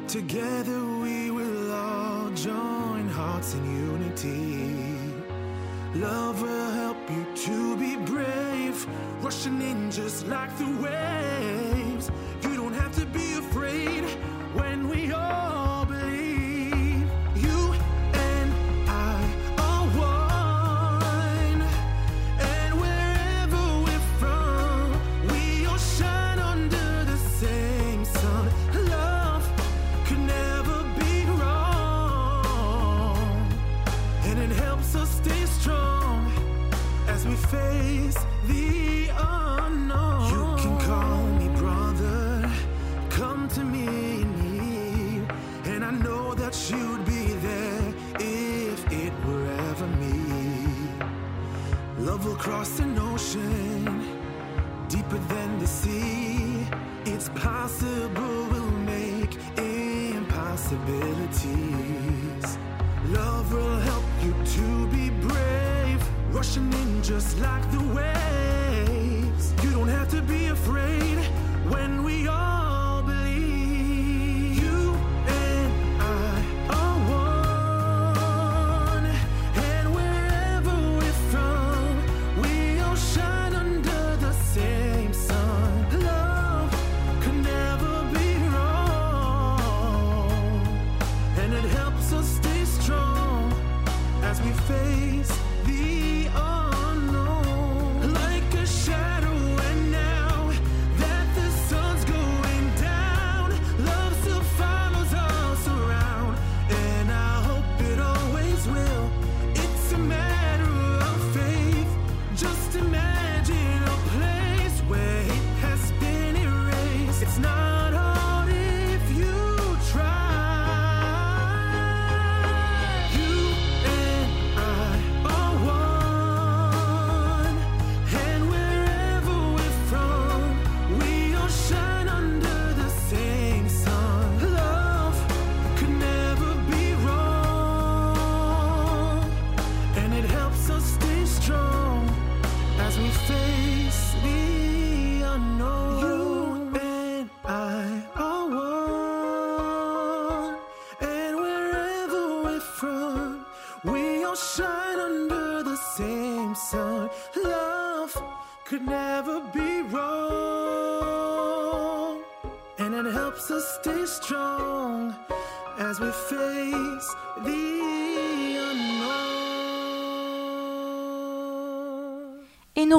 Together 0.08 0.84
we 1.02 1.30
will 1.30 1.72
all 1.72 2.30
join 2.30 3.08
hearts 3.08 3.54
in 3.54 3.64
unity. 3.88 4.76
Love 5.94 6.42
will 6.42 6.70
help 6.70 6.98
you 7.10 7.26
to 7.34 7.76
be 7.76 7.96
brave, 7.96 8.86
rushing 9.20 9.60
in 9.60 9.90
just 9.90 10.26
like 10.26 10.56
the 10.58 10.70
waves. 10.82 11.65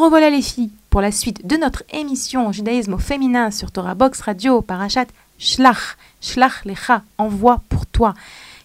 Revoilà 0.08 0.30
les 0.30 0.42
filles 0.42 0.72
pour 0.90 1.02
la 1.02 1.12
suite 1.12 1.46
de 1.46 1.58
notre 1.58 1.84
émission 1.92 2.54
Judaïsme 2.54 2.94
au 2.94 2.98
féminin 2.98 3.52
sur 3.52 3.74
Torah 3.74 3.94
Box 3.94 4.22
Radio 4.22 4.62
Parachat 4.62 5.08
Shlach, 5.38 5.98
Shlach 6.22 6.64
Lecha, 6.64 7.04
envoie 7.18 7.62
pour 7.68 7.86
toi 7.86 8.14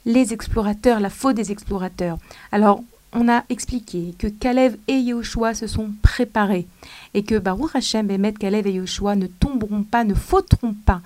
les 0.07 0.33
explorateurs, 0.33 1.00
la 1.00 1.11
faute 1.11 1.35
des 1.35 1.50
explorateurs. 1.50 2.18
Alors, 2.52 2.85
on 3.12 3.28
a 3.28 3.42
expliqué 3.48 4.14
que 4.20 4.28
Kalev 4.28 4.76
et 4.87 4.94
Yehoshua 4.94 5.55
se 5.55 5.66
sont 5.66 5.90
préparés 6.00 6.68
et 7.12 7.24
que 7.24 7.37
Baruch 7.40 7.74
Hashem, 7.74 8.07
Bemet, 8.07 8.35
Kalev 8.35 8.68
et 8.68 8.74
Yehoshua 8.74 9.16
ne 9.16 9.26
tomberont 9.26 9.83
pas, 9.83 10.05
ne 10.05 10.14
fauteront 10.14 10.76
pas 10.87 11.00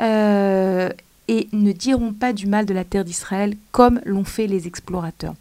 euh, 0.00 0.90
et 1.26 1.48
ne 1.52 1.72
diront 1.72 2.12
pas 2.12 2.32
du 2.32 2.46
mal 2.46 2.66
de 2.66 2.74
la 2.74 2.84
terre 2.84 3.04
d'Israël 3.04 3.56
comme 3.72 4.00
l'ont 4.04 4.22
fait 4.22 4.46
les 4.46 4.68
explorateurs. 4.68 5.34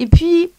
Et 0.00 0.08
puis, 0.08 0.50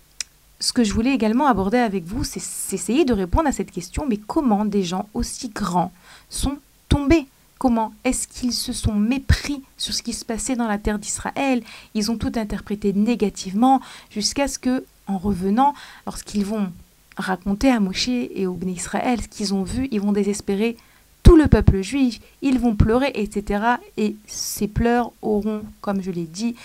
ce 0.60 0.74
que 0.74 0.84
je 0.84 0.94
voulais 0.94 1.14
également 1.14 1.48
aborder 1.48 1.78
avec 1.78 2.06
vous, 2.06 2.24
c'est 2.24 2.42
essayer 2.74 3.06
de 3.06 3.14
répondre 3.14 3.48
à 3.48 3.52
cette 3.52 3.72
question, 3.72 4.06
mais 4.08 4.18
comment 4.18 4.66
des 4.66 4.84
gens 4.84 5.08
aussi 5.14 5.50
grands 5.50 5.92
sont 6.30 6.58
tombés? 6.90 7.28
Comment 7.60 7.94
est-ce 8.04 8.28
qu'ils 8.28 8.54
se 8.54 8.74
sont 8.74 8.94
mépris 8.94 9.64
sur 9.78 9.94
ce 9.94 10.04
qui 10.04 10.14
se 10.14 10.26
passait 10.26 10.56
dans 10.56 10.68
la 10.68 10.78
terre 10.78 11.00
d'Israël? 11.00 11.64
Ils 11.96 12.12
ont 12.12 12.18
tout 12.18 12.32
interprété 12.36 12.94
négativement 12.94 13.82
jusqu'à 14.12 14.48
ce 14.48 14.60
que, 14.60 14.84
en 15.08 15.18
revenant, 15.18 15.74
lorsqu'ils 16.06 16.46
vont 16.46 16.72
raconter 17.18 17.70
à 17.70 17.80
Moshe 17.80 18.10
et 18.10 18.46
au 18.46 18.54
Béné 18.54 18.74
Israël 18.74 19.22
ce 19.22 19.28
qu'ils 19.28 19.54
ont 19.54 19.64
vu, 19.64 19.88
ils 19.92 20.02
vont 20.02 20.12
désespérer 20.12 20.78
tout 21.24 21.36
le 21.36 21.48
peuple 21.48 21.82
juif, 21.82 22.20
ils 22.42 22.60
vont 22.60 22.76
pleurer, 22.76 23.12
etc. 23.16 23.76
Et 23.98 24.16
ces 24.28 24.68
pleurs 24.68 25.12
auront, 25.22 25.64
comme 25.82 26.02
je 26.02 26.12
l'ai 26.12 26.26
dit, 26.26 26.56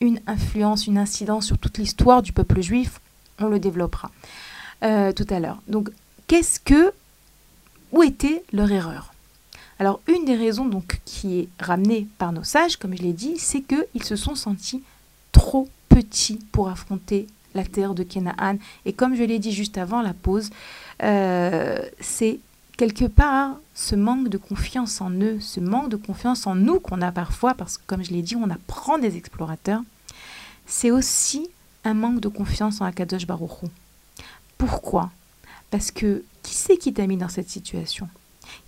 une 0.00 0.20
influence, 0.26 0.86
une 0.86 0.98
incidence 0.98 1.46
sur 1.46 1.58
toute 1.58 1.78
l'histoire 1.78 2.22
du 2.22 2.32
peuple 2.32 2.60
juif. 2.60 3.00
On 3.38 3.48
le 3.48 3.58
développera 3.58 4.10
euh, 4.82 5.12
tout 5.12 5.26
à 5.30 5.40
l'heure. 5.40 5.58
Donc, 5.68 5.90
qu'est-ce 6.26 6.60
que, 6.60 6.92
où 7.92 8.02
était 8.02 8.42
leur 8.52 8.70
erreur? 8.70 9.12
Alors 9.78 10.00
une 10.06 10.24
des 10.24 10.36
raisons 10.36 10.66
donc 10.66 11.00
qui 11.04 11.40
est 11.40 11.48
ramenée 11.58 12.06
par 12.18 12.30
nos 12.30 12.44
sages, 12.44 12.76
comme 12.76 12.96
je 12.96 13.02
l'ai 13.02 13.12
dit, 13.12 13.36
c'est 13.36 13.62
qu'ils 13.62 14.04
se 14.04 14.14
sont 14.14 14.36
sentis 14.36 14.80
trop 15.32 15.68
petits 15.88 16.38
pour 16.52 16.68
affronter 16.68 17.26
la 17.54 17.64
terre 17.64 17.94
de 17.94 18.04
Canaan. 18.04 18.58
Et 18.84 18.92
comme 18.92 19.16
je 19.16 19.24
l'ai 19.24 19.40
dit 19.40 19.50
juste 19.50 19.78
avant 19.78 20.00
la 20.00 20.14
pause, 20.14 20.50
euh, 21.02 21.78
c'est 22.00 22.38
quelque 22.76 23.06
part 23.06 23.56
ce 23.74 23.96
manque 23.96 24.28
de 24.28 24.38
confiance 24.38 25.00
en 25.00 25.10
eux, 25.10 25.38
ce 25.40 25.58
manque 25.58 25.88
de 25.88 25.96
confiance 25.96 26.46
en 26.46 26.54
nous 26.54 26.78
qu'on 26.78 27.02
a 27.02 27.10
parfois, 27.10 27.54
parce 27.54 27.76
que 27.76 27.82
comme 27.86 28.04
je 28.04 28.12
l'ai 28.12 28.22
dit, 28.22 28.36
on 28.36 28.50
apprend 28.50 28.98
des 28.98 29.16
explorateurs, 29.16 29.82
c'est 30.64 30.90
aussi 30.90 31.48
un 31.84 31.94
manque 31.94 32.20
de 32.20 32.28
confiance 32.28 32.80
en 32.80 32.84
Akadosh 32.84 33.26
Baruch 33.26 33.64
Pourquoi? 34.58 35.10
Parce 35.70 35.90
que 35.90 36.24
qui 36.42 36.54
c'est 36.54 36.76
qui 36.76 36.92
t'a 36.92 37.06
mis 37.06 37.16
dans 37.16 37.28
cette 37.28 37.48
situation? 37.48 38.08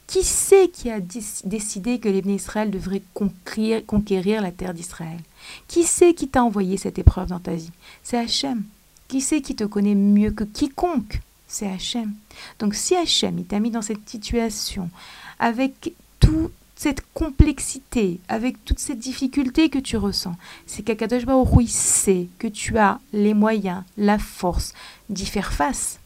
Qui 0.07 0.23
c'est 0.23 0.69
qui 0.69 0.91
a 0.91 1.01
décidé 1.01 1.99
que 1.99 2.09
les 2.09 2.21
Israël 2.33 2.71
devraient 2.71 3.03
conquérir, 3.15 3.85
conquérir 3.87 4.43
la 4.43 4.53
terre 4.53 4.75
d'Israël? 4.75 5.19
Qui 5.67 5.85
c'est 5.85 6.15
qui 6.15 6.29
t'a 6.29 6.45
envoyé 6.45 6.77
cette 6.77 6.99
épreuve 6.99 7.29
dans 7.29 7.41
ta 7.41 7.55
vie? 7.55 7.71
C'est 8.03 8.19
Hachem. 8.19 8.65
Qui 9.09 9.21
c'est 9.21 9.41
qui 9.41 9.55
te 9.55 9.65
connaît 9.65 9.95
mieux 9.95 10.31
que 10.31 10.45
quiconque? 10.45 11.21
C'est 11.49 11.69
Hachem. 11.69 12.13
Donc 12.59 12.75
si 12.75 12.95
Hachem 12.95 13.45
t'a 13.45 13.61
mis 13.61 13.71
dans 13.71 13.83
cette 13.83 14.09
situation 14.09 14.91
avec 15.39 15.93
toute 16.21 16.53
cette 16.77 17.03
complexité, 17.15 18.21
avec 18.29 18.65
toute 18.65 18.79
cette 18.79 18.99
difficulté 18.99 19.69
que 19.69 19.79
tu 19.79 19.97
ressens, 19.97 20.35
c'est 20.67 20.83
qu'Akadosh 20.83 21.25
Baruch 21.25 21.69
sait 21.69 22.29
que 22.39 22.49
tu 22.49 22.79
as 22.79 22.99
les 23.13 23.35
moyens, 23.35 23.85
la 23.97 24.19
force 24.19 24.75
d'y 25.09 25.27
faire 25.27 25.53
face. 25.53 26.01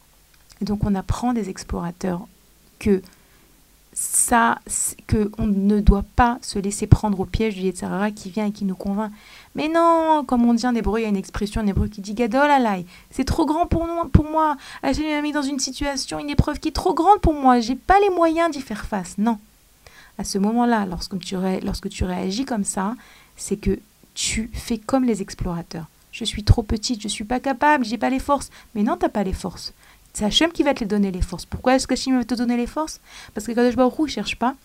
Et 0.61 0.65
donc 0.65 0.83
on 0.83 0.95
apprend 0.95 1.33
des 1.33 1.49
explorateurs 1.49 2.27
que 2.77 3.01
ça, 3.93 4.59
qu'on 5.09 5.47
ne 5.47 5.81
doit 5.81 6.05
pas 6.15 6.37
se 6.41 6.57
laisser 6.59 6.87
prendre 6.87 7.19
au 7.19 7.25
piège 7.25 7.55
du 7.55 7.61
Yetzirara 7.61 8.11
qui 8.11 8.29
vient 8.29 8.45
et 8.45 8.51
qui 8.51 8.63
nous 8.63 8.75
convainc. 8.75 9.11
Mais 9.55 9.67
non, 9.67 10.23
comme 10.25 10.45
on 10.45 10.53
dit 10.53 10.65
en 10.65 10.75
hébreu, 10.75 10.99
il 10.99 11.03
y 11.03 11.05
a 11.05 11.09
une 11.09 11.17
expression 11.17 11.61
en 11.61 11.67
hébreu 11.67 11.87
qui 11.87 11.99
dit 11.99 12.13
Gadol 12.13 12.49
alay. 12.49 12.85
C'est 13.11 13.25
trop 13.25 13.45
grand 13.45 13.65
pour, 13.65 13.87
nous, 13.87 14.07
pour 14.09 14.29
moi. 14.29 14.55
Hachem 14.83 15.21
mis 15.21 15.31
dans 15.31 15.41
une 15.41 15.59
situation, 15.59 16.19
une 16.19 16.29
épreuve 16.29 16.59
qui 16.59 16.69
est 16.69 16.73
trop 16.73 16.93
grande 16.93 17.19
pour 17.19 17.33
moi. 17.33 17.59
J'ai 17.59 17.75
pas 17.75 17.99
les 17.99 18.09
moyens 18.09 18.51
d'y 18.51 18.61
faire 18.61 18.85
face. 18.85 19.15
Non. 19.17 19.37
À 20.19 20.25
ce 20.25 20.37
moment-là, 20.37 20.85
lorsque 20.85 21.17
tu, 21.17 21.37
réagis 22.05 22.43
comme 22.43 22.65
ça, 22.65 22.93
c'est 23.37 23.55
que 23.55 23.79
tu 24.13 24.51
fais 24.53 24.77
comme 24.77 25.05
les 25.05 25.21
explorateurs. 25.21 25.85
Je 26.11 26.25
suis 26.25 26.43
trop 26.43 26.61
petite, 26.61 27.01
je 27.01 27.07
suis 27.07 27.23
pas 27.23 27.39
capable, 27.39 27.85
j'ai 27.85 27.97
pas 27.97 28.09
les 28.09 28.19
forces. 28.19 28.49
Mais 28.75 28.83
non, 28.83 28.97
t'as 28.97 29.07
pas 29.07 29.23
les 29.23 29.33
forces. 29.33 29.73
C'est 30.13 30.25
Hachem 30.25 30.51
qui 30.51 30.63
va 30.63 30.73
te 30.73 30.83
donner 30.83 31.11
les 31.11 31.21
forces. 31.21 31.45
Pourquoi 31.45 31.75
est-ce 31.75 31.87
que 31.87 31.93
Hachem 31.93 32.17
va 32.17 32.25
te 32.25 32.33
donner 32.33 32.57
les 32.57 32.67
forces? 32.67 32.99
Parce 33.33 33.47
que 33.47 33.53
Kadosh 33.53 33.77
ne 33.77 34.07
cherche 34.07 34.35
pas 34.35 34.55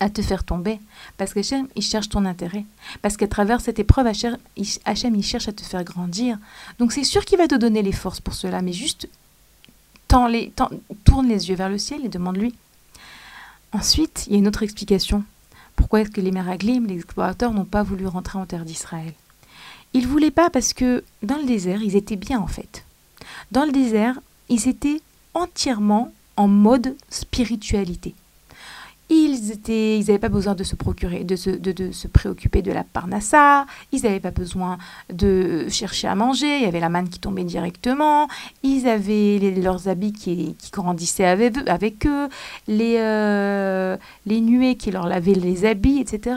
à 0.00 0.10
te 0.10 0.20
faire 0.20 0.42
tomber. 0.42 0.80
Parce 1.16 1.32
que 1.32 1.38
Hachem, 1.38 1.68
il 1.76 1.82
cherche 1.82 2.08
ton 2.08 2.24
intérêt. 2.24 2.64
Parce 3.02 3.16
qu'à 3.16 3.28
travers 3.28 3.60
cette 3.60 3.78
épreuve, 3.78 4.08
Hachem, 4.08 4.36
il 5.14 5.24
cherche 5.24 5.46
à 5.46 5.52
te 5.52 5.62
faire 5.62 5.84
grandir. 5.84 6.38
Donc 6.80 6.90
c'est 6.90 7.04
sûr 7.04 7.24
qu'il 7.24 7.38
va 7.38 7.46
te 7.46 7.54
donner 7.54 7.82
les 7.82 7.92
forces 7.92 8.20
pour 8.20 8.34
cela, 8.34 8.62
mais 8.62 8.72
juste 8.72 9.08
les, 10.28 10.52
tourne 11.04 11.28
les 11.28 11.48
yeux 11.48 11.54
vers 11.54 11.68
le 11.68 11.78
ciel 11.78 12.04
et 12.04 12.08
demande-lui. 12.08 12.54
Ensuite, 13.72 14.24
il 14.26 14.32
y 14.32 14.36
a 14.36 14.38
une 14.38 14.48
autre 14.48 14.62
explication. 14.62 15.24
Pourquoi 15.76 16.02
est-ce 16.02 16.10
que 16.10 16.20
les 16.20 16.30
Meraglim, 16.30 16.86
les 16.86 16.96
explorateurs, 16.96 17.54
n'ont 17.54 17.64
pas 17.64 17.82
voulu 17.82 18.06
rentrer 18.06 18.38
en 18.38 18.46
terre 18.46 18.64
d'Israël? 18.64 19.14
Ils 19.94 20.02
ne 20.02 20.08
voulaient 20.08 20.30
pas 20.30 20.50
parce 20.50 20.72
que 20.72 21.04
dans 21.22 21.36
le 21.36 21.44
désert, 21.44 21.82
ils 21.82 21.96
étaient 21.96 22.16
bien 22.16 22.40
en 22.40 22.46
fait. 22.46 22.84
Dans 23.50 23.64
le 23.64 23.72
désert, 23.72 24.18
ils 24.48 24.68
étaient 24.68 25.00
entièrement 25.34 26.12
en 26.36 26.48
mode 26.48 26.96
spiritualité. 27.08 28.14
Ils 29.14 29.50
étaient, 29.50 29.98
ils 29.98 30.06
n'avaient 30.06 30.18
pas 30.18 30.30
besoin 30.30 30.54
de 30.54 30.64
se 30.64 30.74
procurer, 30.74 31.22
de 31.22 31.36
se, 31.36 31.50
de, 31.50 31.92
se 31.92 32.08
préoccuper 32.08 32.62
de 32.62 32.72
la 32.72 32.82
parnassa. 32.82 33.66
Ils 33.92 34.02
n'avaient 34.04 34.20
pas 34.20 34.30
besoin 34.30 34.78
de 35.12 35.66
chercher 35.68 36.08
à 36.08 36.14
manger. 36.14 36.56
Il 36.56 36.62
y 36.62 36.66
avait 36.66 36.80
la 36.80 36.88
manne 36.88 37.10
qui 37.10 37.18
tombait 37.18 37.44
directement. 37.44 38.28
Ils 38.62 38.88
avaient 38.88 39.38
leurs 39.60 39.88
habits 39.88 40.14
qui, 40.14 40.56
grandissaient 40.72 41.26
avec, 41.26 42.06
eux, 42.06 42.28
les, 42.68 42.96
euh, 43.00 43.98
les 44.24 44.40
nuées 44.40 44.76
qui 44.76 44.90
leur 44.90 45.06
lavaient 45.06 45.34
les 45.34 45.66
habits, 45.66 46.00
etc. 46.00 46.36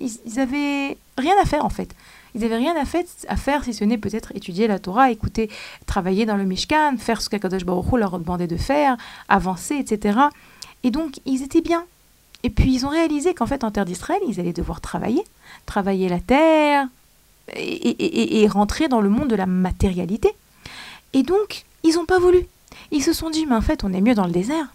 Ils, 0.00 0.12
ils 0.24 0.38
avaient 0.38 0.96
rien 1.18 1.34
à 1.42 1.44
faire 1.44 1.64
en 1.64 1.70
fait. 1.70 1.92
Ils 2.36 2.42
n'avaient 2.42 2.56
rien 2.56 2.74
à, 2.76 3.36
faire 3.36 3.64
si 3.64 3.74
ce 3.74 3.84
n'est 3.84 3.98
peut-être 3.98 4.30
étudier 4.36 4.68
la 4.68 4.78
Torah, 4.78 5.10
écouter, 5.10 5.50
travailler 5.86 6.24
dans 6.24 6.36
le 6.36 6.44
Mishkan, 6.44 6.96
faire 6.98 7.20
ce 7.20 7.28
qu'Akadosh 7.28 7.64
Baruch 7.64 7.92
Hu 7.92 7.98
leur 7.98 8.16
demandait 8.18 8.46
de 8.46 8.56
faire, 8.56 8.96
avancer, 9.28 9.74
etc. 9.74 10.18
Et 10.84 10.90
donc, 10.90 11.20
ils 11.26 11.42
étaient 11.42 11.60
bien. 11.60 11.84
Et 12.42 12.50
puis, 12.50 12.74
ils 12.74 12.86
ont 12.86 12.90
réalisé 12.90 13.34
qu'en 13.34 13.46
fait, 13.46 13.64
en 13.64 13.70
terre 13.70 13.84
d'Israël, 13.84 14.20
ils 14.28 14.40
allaient 14.40 14.52
devoir 14.52 14.80
travailler, 14.80 15.22
travailler 15.66 16.08
la 16.08 16.20
terre 16.20 16.88
et, 17.54 18.46
rentrer 18.48 18.88
dans 18.88 19.00
le 19.00 19.08
monde 19.08 19.28
de 19.28 19.36
la 19.36 19.46
matérialité. 19.46 20.34
Et 21.12 21.22
donc, 21.22 21.64
ils 21.84 21.94
n'ont 21.94 22.06
pas 22.06 22.18
voulu. 22.18 22.46
Ils 22.90 23.02
se 23.02 23.12
sont 23.12 23.30
dit, 23.30 23.46
mais 23.46 23.54
en 23.54 23.60
fait, 23.60 23.84
on 23.84 23.92
est 23.92 24.00
mieux 24.00 24.14
dans 24.14 24.26
le 24.26 24.32
désert. 24.32 24.66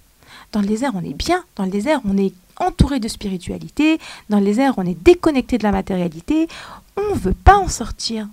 Dans 0.51 0.61
le 0.61 0.67
désert, 0.67 0.91
on 0.95 1.03
est 1.03 1.13
bien. 1.13 1.43
Dans 1.55 1.65
le 1.65 1.69
désert, 1.71 1.99
on 2.05 2.17
est 2.17 2.33
entouré 2.57 2.99
de 2.99 3.07
spiritualité. 3.07 3.99
Dans 4.29 4.39
le 4.39 4.45
désert, 4.45 4.75
on 4.77 4.85
est 4.85 5.01
déconnecté 5.03 5.57
de 5.57 5.63
la 5.63 5.71
matérialité. 5.71 6.47
On 6.95 7.15
ne 7.15 7.19
veut 7.19 7.33
pas 7.33 7.57
en 7.57 7.67
sortir. 7.67 8.27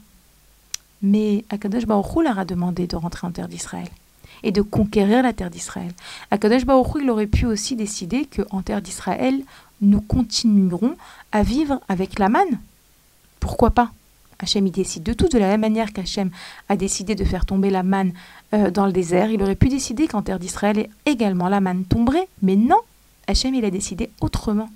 Mais 1.02 1.44
Akadosh 1.50 1.86
Baruch 1.86 2.24
leur 2.24 2.38
a 2.38 2.44
demandé 2.44 2.86
de 2.86 2.96
rentrer 2.96 3.26
en 3.26 3.30
terre 3.30 3.48
d'Israël 3.48 3.88
et 4.44 4.52
de 4.52 4.62
conquérir 4.62 5.22
la 5.22 5.32
terre 5.32 5.50
d'Israël. 5.50 5.90
Akadosh 6.30 6.64
Baruch 6.64 7.02
il 7.02 7.10
aurait 7.10 7.26
pu 7.26 7.46
aussi 7.46 7.74
décider 7.74 8.26
qu'en 8.26 8.62
terre 8.62 8.82
d'Israël, 8.82 9.42
nous 9.80 10.00
continuerons 10.00 10.94
à 11.32 11.42
vivre 11.42 11.80
avec 11.88 12.18
la 12.18 12.28
manne. 12.28 12.60
Pourquoi 13.40 13.70
pas? 13.70 13.90
Hachem, 14.38 14.66
il 14.66 14.72
décide 14.72 15.02
de 15.02 15.12
tout, 15.12 15.28
de 15.28 15.38
la 15.38 15.48
même 15.48 15.62
manière 15.62 15.92
qu'Hachem 15.92 16.30
a 16.68 16.76
décidé 16.76 17.14
de 17.14 17.24
faire 17.24 17.46
tomber 17.46 17.70
la 17.70 17.82
manne 17.82 18.12
euh, 18.52 18.70
dans 18.70 18.86
le 18.86 18.92
désert. 18.92 19.30
Il 19.30 19.42
aurait 19.42 19.54
pu 19.54 19.68
décider 19.68 20.06
qu'en 20.06 20.22
terre 20.22 20.38
d'Israël, 20.38 20.88
également 21.06 21.48
la 21.48 21.60
manne 21.60 21.84
tomberait. 21.84 22.28
Mais 22.42 22.56
non, 22.56 22.80
Hachem, 23.26 23.54
il 23.54 23.64
a 23.64 23.70
décidé 23.70 24.10
autrement. 24.20 24.68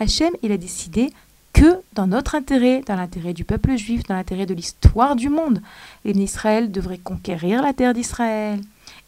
Hachem, 0.00 0.30
il 0.42 0.52
a 0.52 0.56
décidé 0.56 1.10
que 1.52 1.80
dans 1.94 2.06
notre 2.06 2.34
intérêt, 2.34 2.82
dans 2.86 2.96
l'intérêt 2.96 3.34
du 3.34 3.44
peuple 3.44 3.76
juif, 3.76 4.04
dans 4.04 4.14
l'intérêt 4.14 4.46
de 4.46 4.54
l'histoire 4.54 5.16
du 5.16 5.28
monde, 5.28 5.60
Israël 6.04 6.72
devrait 6.72 6.98
conquérir 6.98 7.62
la 7.62 7.74
terre 7.74 7.92
d'Israël 7.92 8.60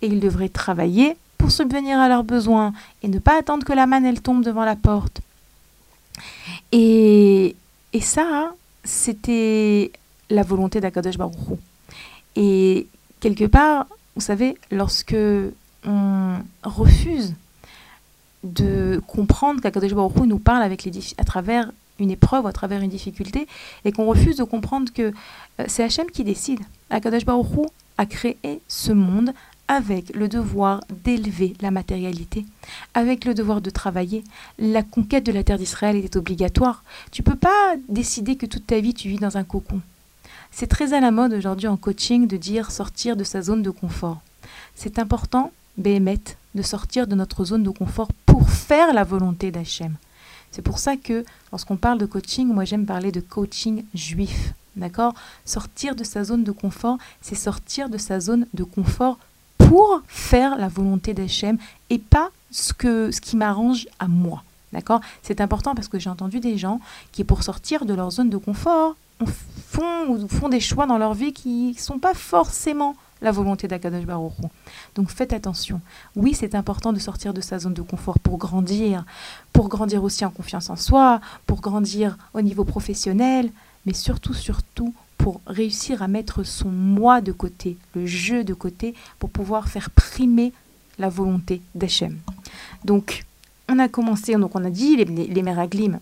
et 0.05 0.07
ils 0.07 0.21
devraient 0.21 0.51
travailler 0.51 1.17
pour 1.39 1.51
subvenir 1.51 1.99
à 1.99 2.09
leurs 2.09 2.25
besoins 2.25 2.73
et 3.03 3.09
ne 3.09 3.19
pas 3.19 3.39
attendre 3.39 3.65
que 3.65 3.73
la 3.73 3.87
manne 3.87 4.05
elle 4.05 4.21
tombe 4.21 4.45
devant 4.45 4.65
la 4.65 4.77
porte. 4.77 5.21
Et, 6.73 7.57
ça, 8.01 8.53
c'était 8.83 9.93
la 10.29 10.43
volonté 10.43 10.81
d'Akadosh 10.81 11.17
Baruch 11.17 11.37
Et 12.37 12.87
quelque 13.21 13.47
part, 13.47 13.87
vous 14.15 14.21
savez, 14.21 14.59
lorsque 14.71 15.17
on 15.87 16.35
refuse 16.63 17.35
de 18.43 19.01
comprendre 19.07 19.63
qu'Akadosh 19.63 19.95
Baruch 19.95 20.17
Hu 20.17 20.27
nous 20.27 20.39
parle 20.39 20.63
à 20.63 21.25
travers 21.25 21.71
une 21.99 22.11
épreuve, 22.11 22.47
à 22.47 22.53
travers 22.53 22.83
une 22.83 22.91
difficulté, 22.91 23.47
et 23.85 23.93
qu'on 23.93 24.05
refuse 24.05 24.37
de 24.37 24.45
comprendre 24.45 24.93
que 24.93 25.13
euh, 25.61 25.65
c'est 25.67 25.85
Hachem 25.85 26.11
qui 26.11 26.25
décide. 26.25 26.61
Akadosh 26.91 27.25
Baruch 27.25 27.57
Hu 27.57 27.67
a 27.97 28.07
créé 28.07 28.61
ce 28.69 28.93
monde 28.93 29.33
avec 29.69 30.15
le 30.15 30.29
devoir 30.29 30.81
d'élever 31.05 31.55
la 31.61 31.71
matérialité, 31.71 32.45
avec 32.93 33.25
le 33.25 33.35
devoir 33.35 33.61
de 33.61 33.71
travailler. 33.71 34.25
La 34.59 34.83
conquête 34.83 35.25
de 35.25 35.33
la 35.33 35.45
terre 35.45 35.59
d'Israël 35.59 35.97
était 35.97 36.17
obligatoire. 36.17 36.85
Tu 37.11 37.23
peux 37.23 37.37
pas 37.37 37.75
décider 37.89 38.37
que 38.37 38.47
toute 38.47 38.67
ta 38.67 38.81
vie 38.81 38.95
tu 38.95 39.09
vis 39.09 39.19
dans 39.19 39.37
un 39.37 39.45
cocon. 39.45 39.81
C'est 40.51 40.67
très 40.67 40.93
à 40.93 41.01
la 41.01 41.11
mode 41.11 41.33
aujourd'hui 41.33 41.69
en 41.69 41.77
coaching 41.77 42.29
de 42.29 42.37
dire 42.37 42.71
sortir 42.71 43.17
de 43.17 43.25
sa 43.25 43.43
zone 43.43 43.63
de 43.63 43.71
confort. 43.71 44.21
C'est 44.75 44.99
important, 44.99 45.53
Béhémet, 45.79 46.21
de 46.55 46.63
sortir 46.63 47.07
de 47.07 47.15
notre 47.15 47.45
zone 47.45 47.63
de 47.63 47.71
confort 47.71 48.09
pour 48.27 48.49
faire 48.51 48.93
la 48.93 49.05
volonté 49.05 49.51
d'Hachem. 49.51 49.97
C'est 50.53 50.63
pour 50.63 50.79
ça 50.79 50.97
que 50.97 51.25
lorsqu'on 51.51 51.77
parle 51.77 51.99
de 51.99 52.07
coaching, 52.07 52.47
moi 52.47 52.65
j'aime 52.65 52.87
parler 52.87 53.11
de 53.11 53.21
coaching 53.21 53.85
juif. 53.95 54.53
D'accord? 54.77 55.15
Sortir 55.45 55.97
de 55.97 56.05
sa 56.05 56.23
zone 56.23 56.45
de 56.45 56.53
confort, 56.53 56.99
c'est 57.21 57.35
sortir 57.35 57.89
de 57.89 57.99
sa 57.99 58.21
zone 58.21 58.47
de 58.55 58.65
confort 58.65 59.19
pour 59.69 60.03
faire 60.07 60.57
la 60.57 60.69
volonté 60.69 61.15
d'Hachem 61.15 61.59
et 61.91 61.99
pas 61.99 62.31
ce, 62.51 62.73
que, 62.73 63.11
ce 63.11 63.21
qui 63.21 63.37
m'arrange 63.37 63.87
à 63.99 64.09
moi. 64.09 64.43
D'accord? 64.73 65.01
C'est 65.23 65.41
important 65.41 65.75
parce 65.75 65.89
que 65.89 65.99
j'ai 65.99 66.11
entendu 66.11 66.41
des 66.41 66.59
gens 66.59 66.81
qui, 67.13 67.25
pour 67.25 67.43
sortir 67.43 67.85
de 67.85 67.95
leur 67.95 68.11
zone 68.11 68.31
de 68.31 68.37
confort, 68.37 68.97
font, 69.69 70.29
font 70.29 70.49
des 70.49 70.61
choix 70.61 70.87
dans 70.87 70.99
leur 70.99 71.15
vie 71.15 71.33
qui 71.33 71.73
ne 71.73 71.79
sont 71.79 71.99
pas 71.99 72.15
forcément 72.15 72.97
la 73.23 73.31
volonté 73.31 73.69
d'Akadosh 73.69 74.05
Baruch 74.05 74.33
Donc 74.95 75.11
faites 75.11 75.33
attention. 75.33 75.81
Oui, 76.17 76.35
c'est 76.35 76.55
important 76.55 76.93
de 76.93 76.99
sortir 76.99 77.33
de 77.33 77.41
sa 77.41 77.59
zone 77.59 77.75
de 77.75 77.83
confort 77.83 78.19
pour 78.19 78.37
grandir, 78.39 79.05
pour 79.53 79.69
grandir 79.69 80.05
aussi 80.05 80.25
en 80.25 80.31
confiance 80.31 80.71
en 80.71 80.77
soi, 80.77 81.21
pour 81.47 81.61
grandir 81.61 82.19
au 82.35 82.43
niveau 82.43 82.65
professionnel, 82.65 83.51
mais 83.87 83.95
surtout, 83.95 84.35
surtout 84.35 84.95
pour 85.25 85.41
réussir 85.47 86.03
à 86.03 86.07
mettre 86.07 86.43
son 86.43 86.69
moi 86.69 87.23
de 87.23 87.33
côté, 87.33 87.79
le 87.95 88.05
jeu 88.05 88.45
de 88.45 88.53
côté, 88.53 88.93
pour 89.19 89.31
pouvoir 89.31 89.69
faire 89.69 89.89
primer 89.89 90.53
la 90.99 91.09
volonté 91.09 91.63
d'Hachem. 91.75 92.19
Donc, 92.85 93.25
on 93.71 93.79
a 93.79 93.89
commencé, 93.89 94.35
donc 94.35 94.55
on 94.55 94.63
a 94.63 94.69
dit 94.69 94.97
les, 94.97 95.07
les, 95.07 95.43
Meraglim, 95.43 95.99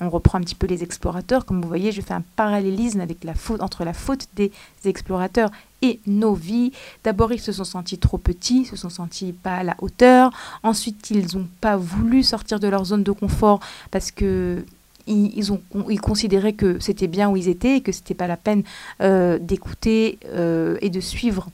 on 0.00 0.10
reprend 0.10 0.38
un 0.38 0.40
petit 0.40 0.56
peu 0.56 0.66
les 0.66 0.82
explorateurs. 0.82 1.44
Comme 1.44 1.62
vous 1.62 1.68
voyez, 1.68 1.92
je 1.92 2.00
fais 2.00 2.14
un 2.14 2.24
parallélisme 2.34 3.00
avec 3.00 3.22
la 3.22 3.34
faute, 3.34 3.62
entre 3.62 3.84
la 3.84 3.92
faute 3.92 4.26
des 4.34 4.50
explorateurs 4.84 5.52
et 5.80 6.00
nos 6.08 6.34
vies. 6.34 6.72
D'abord, 7.04 7.32
ils 7.32 7.40
se 7.40 7.52
sont 7.52 7.62
sentis 7.62 7.98
trop 7.98 8.18
petits, 8.18 8.64
se 8.64 8.74
sont 8.74 8.90
sentis 8.90 9.32
pas 9.32 9.58
à 9.58 9.62
la 9.62 9.76
hauteur. 9.80 10.32
Ensuite, 10.64 11.10
ils 11.10 11.36
n'ont 11.36 11.46
pas 11.60 11.76
voulu 11.76 12.24
sortir 12.24 12.58
de 12.58 12.66
leur 12.66 12.84
zone 12.84 13.04
de 13.04 13.12
confort 13.12 13.60
parce 13.92 14.10
que 14.10 14.64
ils, 15.06 16.00
considéraient 16.00 16.52
que 16.52 16.78
c'était 16.80 17.06
bien 17.06 17.28
où 17.28 17.36
ils 17.36 17.48
étaient 17.48 17.76
et 17.76 17.80
que 17.80 17.92
c'était 17.92 18.14
pas 18.14 18.26
la 18.26 18.36
peine 18.36 18.62
euh, 19.00 19.38
d'écouter 19.38 20.18
euh, 20.26 20.78
et 20.80 20.90
de 20.90 21.00
suivre 21.00 21.48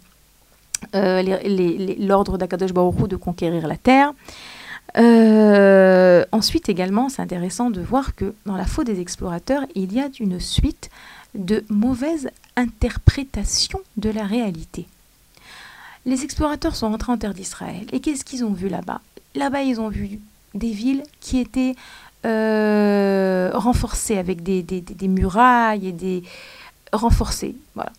euh, 0.95 1.23
l'ordre 1.99 2.39
d'Akadosh 2.39 2.73
Baruch 2.73 3.09
de 3.09 3.17
conquérir 3.17 3.67
la 3.67 3.77
terre. 3.77 4.13
ensuite 6.33 6.69
également, 6.69 7.09
c'est 7.09 7.23
intéressant 7.23 7.71
de 7.71 7.81
voir 7.81 8.15
que 8.15 8.35
dans 8.47 8.57
la 8.57 8.67
faute 8.67 8.87
des 8.87 9.01
explorateurs, 9.01 9.65
il 9.75 9.93
y 9.93 10.01
a 10.01 10.09
une 10.21 10.41
suite 10.41 10.91
de 11.35 11.65
mauvaises 11.69 12.29
interprétations 12.57 13.81
de 13.97 14.11
la 14.11 14.25
réalité. 14.25 14.87
Les 16.05 16.25
explorateurs 16.25 16.75
sont 16.75 16.91
rentrés 16.91 17.13
en 17.13 17.17
terre 17.17 17.33
d'Israël 17.33 17.87
et 17.93 18.01
qu'est-ce 18.01 18.25
qu'ils 18.25 18.45
ont 18.45 18.53
vu 18.53 18.69
là-bas? 18.69 19.01
Là-bas, 19.35 19.63
ils 19.63 19.81
ont 19.81 19.89
vu 19.89 20.19
des 20.55 20.73
villes 20.73 21.05
qui 21.21 21.39
étaient 21.39 21.75
euh, 22.25 23.51
renforcés 23.53 24.17
avec 24.17 24.43
des, 24.43 25.09
murailles 25.09 25.89
et 25.89 25.93
des 25.93 26.23
renforcés. 26.93 27.57
Voilà. 27.75 27.93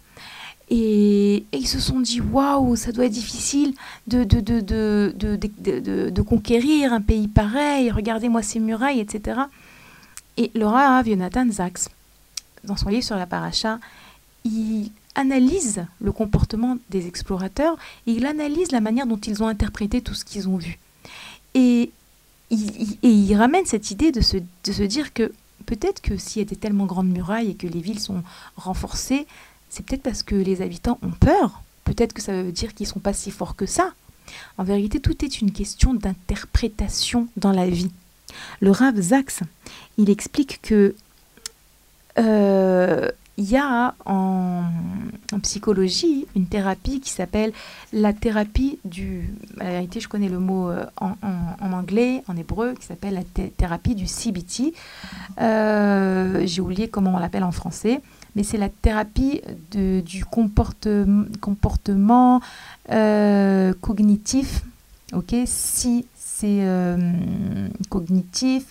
Et, 0.70 1.46
ils 1.52 1.68
se 1.68 1.80
sont 1.80 2.00
dit 2.00 2.22
waouh, 2.22 2.76
ça 2.76 2.92
doit 2.92 3.06
être 3.06 3.12
difficile 3.12 3.74
de, 4.08 4.24
de, 4.24 4.40
de, 4.40 6.10
de, 6.10 6.22
conquérir 6.22 6.94
un 6.94 7.02
pays 7.02 7.28
pareil, 7.28 7.92
regardez-moi 7.92 8.42
ces 8.42 8.60
murailles, 8.60 9.00
etc. 9.00 9.42
Et 10.38 10.52
Laura 10.56 11.04
Jonathan 11.04 11.46
Zaks, 11.52 11.90
dans 12.64 12.78
son 12.78 12.90
livre 12.90 13.04
sur 13.04 13.18
la 13.18 13.28
paracha, 13.28 13.80
il 14.46 14.90
analyse 15.16 15.86
le 16.02 16.12
comportement 16.12 16.78
des 16.90 17.08
explorateurs 17.08 17.78
et 18.08 18.14
il 18.14 18.26
analyse 18.26 18.72
la 18.72 18.80
manière 18.80 19.06
dont 19.06 19.18
ils 19.18 19.44
ont 19.44 19.48
interprété 19.48 20.02
tout 20.02 20.14
ce 20.14 20.26
qu'ils 20.26 20.50
ont 20.50 20.58
vu. 20.58 20.80
Et 21.54 21.92
et 22.52 23.10
il 23.10 23.36
ramène 23.36 23.66
cette 23.66 23.92
idée 23.92 24.12
de 24.12 24.22
se, 24.22 24.38
de 24.38 24.72
se 24.72 24.84
dire 24.84 25.14
que 25.14 25.32
peut-être 25.66 26.02
que 26.02 26.18
s'il 26.18 26.42
y 26.42 26.46
a 26.46 26.50
des 26.50 26.56
tellement 26.56 26.86
grandes 26.86 27.10
murailles 27.10 27.52
et 27.52 27.56
que 27.56 27.68
les 27.68 27.80
villes 27.80 28.00
sont 28.00 28.24
renforcées, 28.56 29.26
c'est 29.70 29.86
peut-être 29.86 30.04
parce 30.04 30.24
que 30.24 30.36
les 30.36 30.62
habitants 30.62 31.00
ont 31.02 31.12
peur. 31.12 31.64
Peut-être 31.84 32.14
que 32.14 32.22
ça 32.22 32.44
veut 32.44 32.52
dire 32.52 32.74
qu'ils 32.74 32.88
ne 32.88 32.92
sont 32.92 33.00
pas 33.00 33.14
si 33.14 33.32
forts 33.32 33.56
que 33.56 33.66
ça. 33.66 33.94
En 34.58 34.64
vérité, 34.64 35.00
tout 35.00 35.24
est 35.26 35.42
une 35.42 35.52
question 35.52 35.94
d'interprétation 35.94 37.28
dans 37.38 37.52
la 37.52 37.68
vie. 37.68 37.92
Le 38.62 38.72
Rav 38.72 39.00
Zax, 39.00 39.42
il 39.98 40.10
explique 40.10 40.62
que 40.62 40.96
euh, 42.18 43.10
il 43.38 43.50
y 43.50 43.58
a 43.58 43.96
en, 44.06 44.64
psychologie 45.42 46.28
une 46.36 46.46
thérapie 46.46 47.00
qui 47.00 47.10
s'appelle 47.10 47.52
la 47.92 48.14
thérapie 48.14 48.78
du... 48.86 49.34
La 49.58 49.72
vérité, 49.72 50.00
je 50.00 50.08
connais 50.08 50.30
le 50.30 50.38
mot 50.40 50.70
euh, 50.70 50.86
en, 50.98 51.16
anglais, 51.74 52.24
en 52.28 52.38
hébreu, 52.38 52.76
qui 52.80 52.86
s'appelle 52.86 53.16
la 53.16 53.50
thérapie 53.50 53.96
du 53.96 54.06
CBT. 54.06 54.74
Euh, 55.42 56.44
j'ai 56.46 56.62
oublié 56.62 56.88
comment 56.88 57.16
on 57.16 57.20
l'appelle 57.20 57.44
en 57.44 57.52
français, 57.52 58.02
mais 58.36 58.44
c'est 58.44 58.58
la 58.58 58.70
thérapie 58.70 59.42
de, 59.72 60.02
du 60.02 60.24
comporte, 60.24 60.88
comportement 61.42 62.42
euh, 62.92 63.74
cognitif. 63.82 64.64
Ok, 65.14 65.36
si 65.46 66.06
c'est 66.16 66.66
cognitif, 67.90 68.66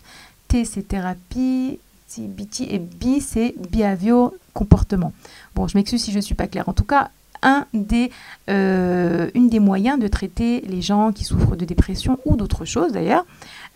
T 0.46 0.64
c'est 0.64 0.86
thérapie, 0.86 1.78
CBT 2.06 2.60
et 2.68 2.78
B 2.78 3.20
c'est 3.20 3.54
behavior 3.70 4.32
comportement. 4.54 5.12
Bon, 5.54 5.66
je 5.68 5.76
m'excuse 5.76 6.02
si 6.02 6.10
je 6.10 6.16
ne 6.16 6.22
suis 6.22 6.34
pas 6.34 6.46
claire. 6.46 6.68
En 6.68 6.72
tout 6.72 6.84
cas, 6.84 7.10
un 7.42 7.66
des, 7.74 8.10
euh, 8.48 9.30
moyens 9.60 9.98
de 9.98 10.08
traiter 10.08 10.60
les 10.62 10.82
gens 10.82 11.12
qui 11.12 11.24
souffrent 11.24 11.56
de 11.56 11.64
dépression 11.64 12.18
ou 12.24 12.36
d'autres 12.36 12.64
choses 12.64 12.92
d'ailleurs, 12.92 13.26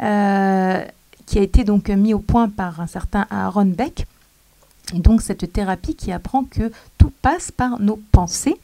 euh, 0.02 0.84
qui 1.26 1.38
a 1.38 1.42
été 1.42 1.64
donc 1.64 1.88
mis 1.88 2.14
au 2.14 2.18
point 2.18 2.48
par 2.48 2.80
un 2.80 2.86
certain 2.86 3.26
Aaron 3.30 3.66
Beck. 3.66 4.06
Et 4.94 5.00
donc 5.00 5.20
cette 5.20 5.52
thérapie 5.52 5.96
qui 5.96 6.12
apprend 6.12 6.44
que 6.44 6.70
tout 6.96 7.12
passe 7.22 7.50
par 7.50 7.80
nos 7.80 8.00
pensées 8.12 8.56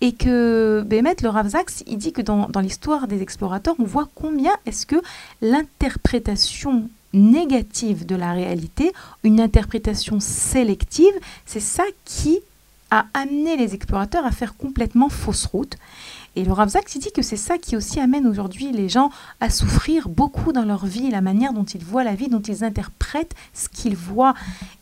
et 0.00 0.12
que 0.12 0.84
Bémet, 0.86 1.16
le 1.22 1.28
Rav 1.28 1.50
il 1.86 1.98
dit 1.98 2.12
que 2.12 2.22
dans, 2.22 2.48
dans 2.48 2.60
l'histoire 2.60 3.08
des 3.08 3.22
explorateurs, 3.22 3.74
on 3.78 3.84
voit 3.84 4.08
combien 4.14 4.52
est-ce 4.66 4.86
que 4.86 4.96
l'interprétation 5.40 6.88
négative 7.16 8.06
de 8.06 8.14
la 8.14 8.32
réalité, 8.32 8.92
une 9.24 9.40
interprétation 9.40 10.20
sélective, 10.20 11.14
c'est 11.44 11.60
ça 11.60 11.84
qui 12.04 12.38
a 12.90 13.06
amené 13.14 13.56
les 13.56 13.74
explorateurs 13.74 14.24
à 14.24 14.30
faire 14.30 14.56
complètement 14.56 15.08
fausse 15.08 15.46
route. 15.46 15.76
Et 16.36 16.44
le 16.44 16.52
Rav 16.52 16.68
Zak 16.68 16.86
dit 16.98 17.12
que 17.12 17.22
c'est 17.22 17.36
ça 17.36 17.58
qui 17.58 17.76
aussi 17.76 17.98
amène 17.98 18.26
aujourd'hui 18.26 18.70
les 18.70 18.88
gens 18.88 19.10
à 19.40 19.48
souffrir 19.48 20.08
beaucoup 20.08 20.52
dans 20.52 20.64
leur 20.64 20.84
vie, 20.84 21.10
la 21.10 21.22
manière 21.22 21.52
dont 21.52 21.64
ils 21.64 21.82
voient 21.82 22.04
la 22.04 22.14
vie, 22.14 22.28
dont 22.28 22.42
ils 22.42 22.62
interprètent 22.62 23.34
ce 23.54 23.68
qu'ils 23.68 23.96
voient. 23.96 24.34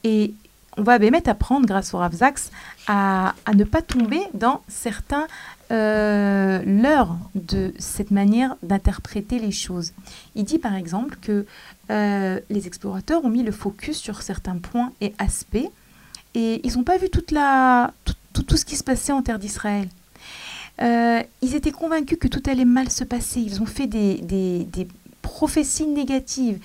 Et 0.03 0.35
on 0.77 0.83
va 0.83 0.99
même 0.99 1.15
apprendre, 1.27 1.67
grâce 1.67 1.95
au 1.95 1.99
Rav 1.99 2.13
Zaks, 2.13 2.51
à, 2.87 3.35
ne 3.55 3.65
pas 3.65 3.83
tomber 3.83 4.21
dans 4.35 4.63
certains 4.69 5.27
euh, 5.71 6.63
leurres 6.65 7.17
de 7.35 7.73
cette 7.79 8.11
manière 8.11 8.57
d'interpréter 8.63 9.39
les 9.39 9.53
choses. 9.53 9.93
Il 10.35 10.45
dit 10.45 10.59
par 10.59 10.75
exemple 10.75 11.17
que 11.21 11.47
euh, 11.91 12.41
les 12.51 12.67
explorateurs 12.67 13.25
ont 13.25 13.31
mis 13.31 13.43
le 13.43 13.53
focus 13.53 13.97
sur 13.97 14.23
certains 14.23 14.59
points 14.59 14.93
et 15.01 15.15
aspects 15.19 15.71
et 16.35 16.61
ils 16.67 16.77
n'ont 16.77 16.85
pas 16.85 16.99
vu 16.99 17.09
toute 17.09 17.31
la, 17.31 17.93
tout, 18.05 18.43
tout, 18.43 18.57
ce 18.57 18.65
qui 18.65 18.77
se 18.77 18.85
passait 18.85 19.13
en 19.13 19.23
terre 19.23 19.39
d'Israël. 19.39 19.89
Euh, 20.83 21.23
ils 21.41 21.55
étaient 21.55 21.71
convaincus 21.71 22.19
que 22.21 22.27
tout 22.27 22.43
allait 22.47 22.65
mal 22.65 22.91
se 22.91 23.05
passer. 23.05 23.41
Ils 23.41 23.63
ont 23.63 23.67
fait 23.67 23.87
des, 23.87 24.17
des 24.21 24.89
prophéties 25.35 25.87
négatives 25.87 26.59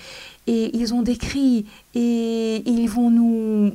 et 0.45 0.77
ils 0.77 0.93
ont 0.93 1.01
décrit 1.01 1.65
et, 1.95 2.63
ils 2.69 2.88
vont 2.88 3.10
nous, 3.10 3.73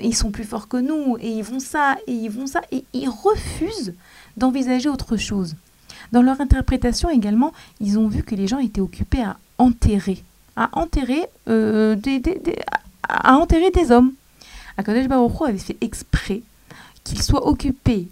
ils 0.00 0.14
sont 0.14 0.30
plus 0.30 0.44
forts 0.44 0.68
que 0.68 0.76
nous 0.76 1.16
et 1.20 1.30
ils 1.30 1.42
vont 1.42 1.60
ça 1.60 1.96
et 2.06 2.12
ils 2.12 2.30
vont 2.30 2.46
ça 2.46 2.62
et 2.70 2.84
ils 2.92 3.08
refusent 3.08 3.94
d'envisager 4.36 4.88
autre 4.88 5.16
chose. 5.16 5.56
Dans 6.12 6.22
leur 6.22 6.40
interprétation 6.40 7.10
également, 7.10 7.52
ils 7.80 7.98
ont 7.98 8.08
vu 8.08 8.22
que 8.22 8.34
les 8.36 8.46
gens 8.46 8.58
étaient 8.58 8.80
occupés 8.80 9.22
à 9.22 9.36
enterrer 9.58 10.22
à 10.56 10.68
enterrer, 10.72 11.24
euh, 11.48 11.96
des, 11.96 12.22
à 13.08 13.36
enterrer 13.36 13.70
des 13.70 13.90
hommes. 13.90 14.12
Akadosh 14.76 15.08
Baruch 15.08 15.32
avait 15.48 15.58
fait 15.58 15.76
exprès 15.80 16.42
qu'ils 17.02 17.22
soient 17.22 17.46
occupés 17.46 18.08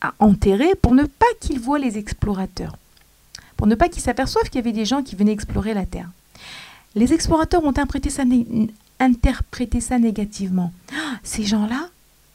à 0.00 0.14
enterrer 0.20 0.74
pour 0.80 0.94
ne 0.94 1.04
pas 1.04 1.26
qu'ils 1.40 1.58
voient 1.58 1.78
les 1.78 1.98
explorateurs, 1.98 2.76
pour 3.58 3.66
ne 3.66 3.74
pas 3.74 3.88
qu'ils 3.88 4.02
s'aperçoivent 4.02 4.44
qu'il 4.44 4.54
y 4.54 4.58
avait 4.60 4.72
des 4.72 4.86
gens 4.86 5.02
qui 5.02 5.16
venaient 5.16 5.32
explorer 5.32 5.74
la 5.74 5.84
Terre. 5.84 6.08
Les 6.94 7.12
explorateurs 7.12 7.64
ont 7.64 7.74
interprété 7.76 8.08
ça, 9.80 9.98
négativement. 9.98 10.72
Ah, 10.92 11.18
ces 11.24 11.44
gens-là, 11.44 11.88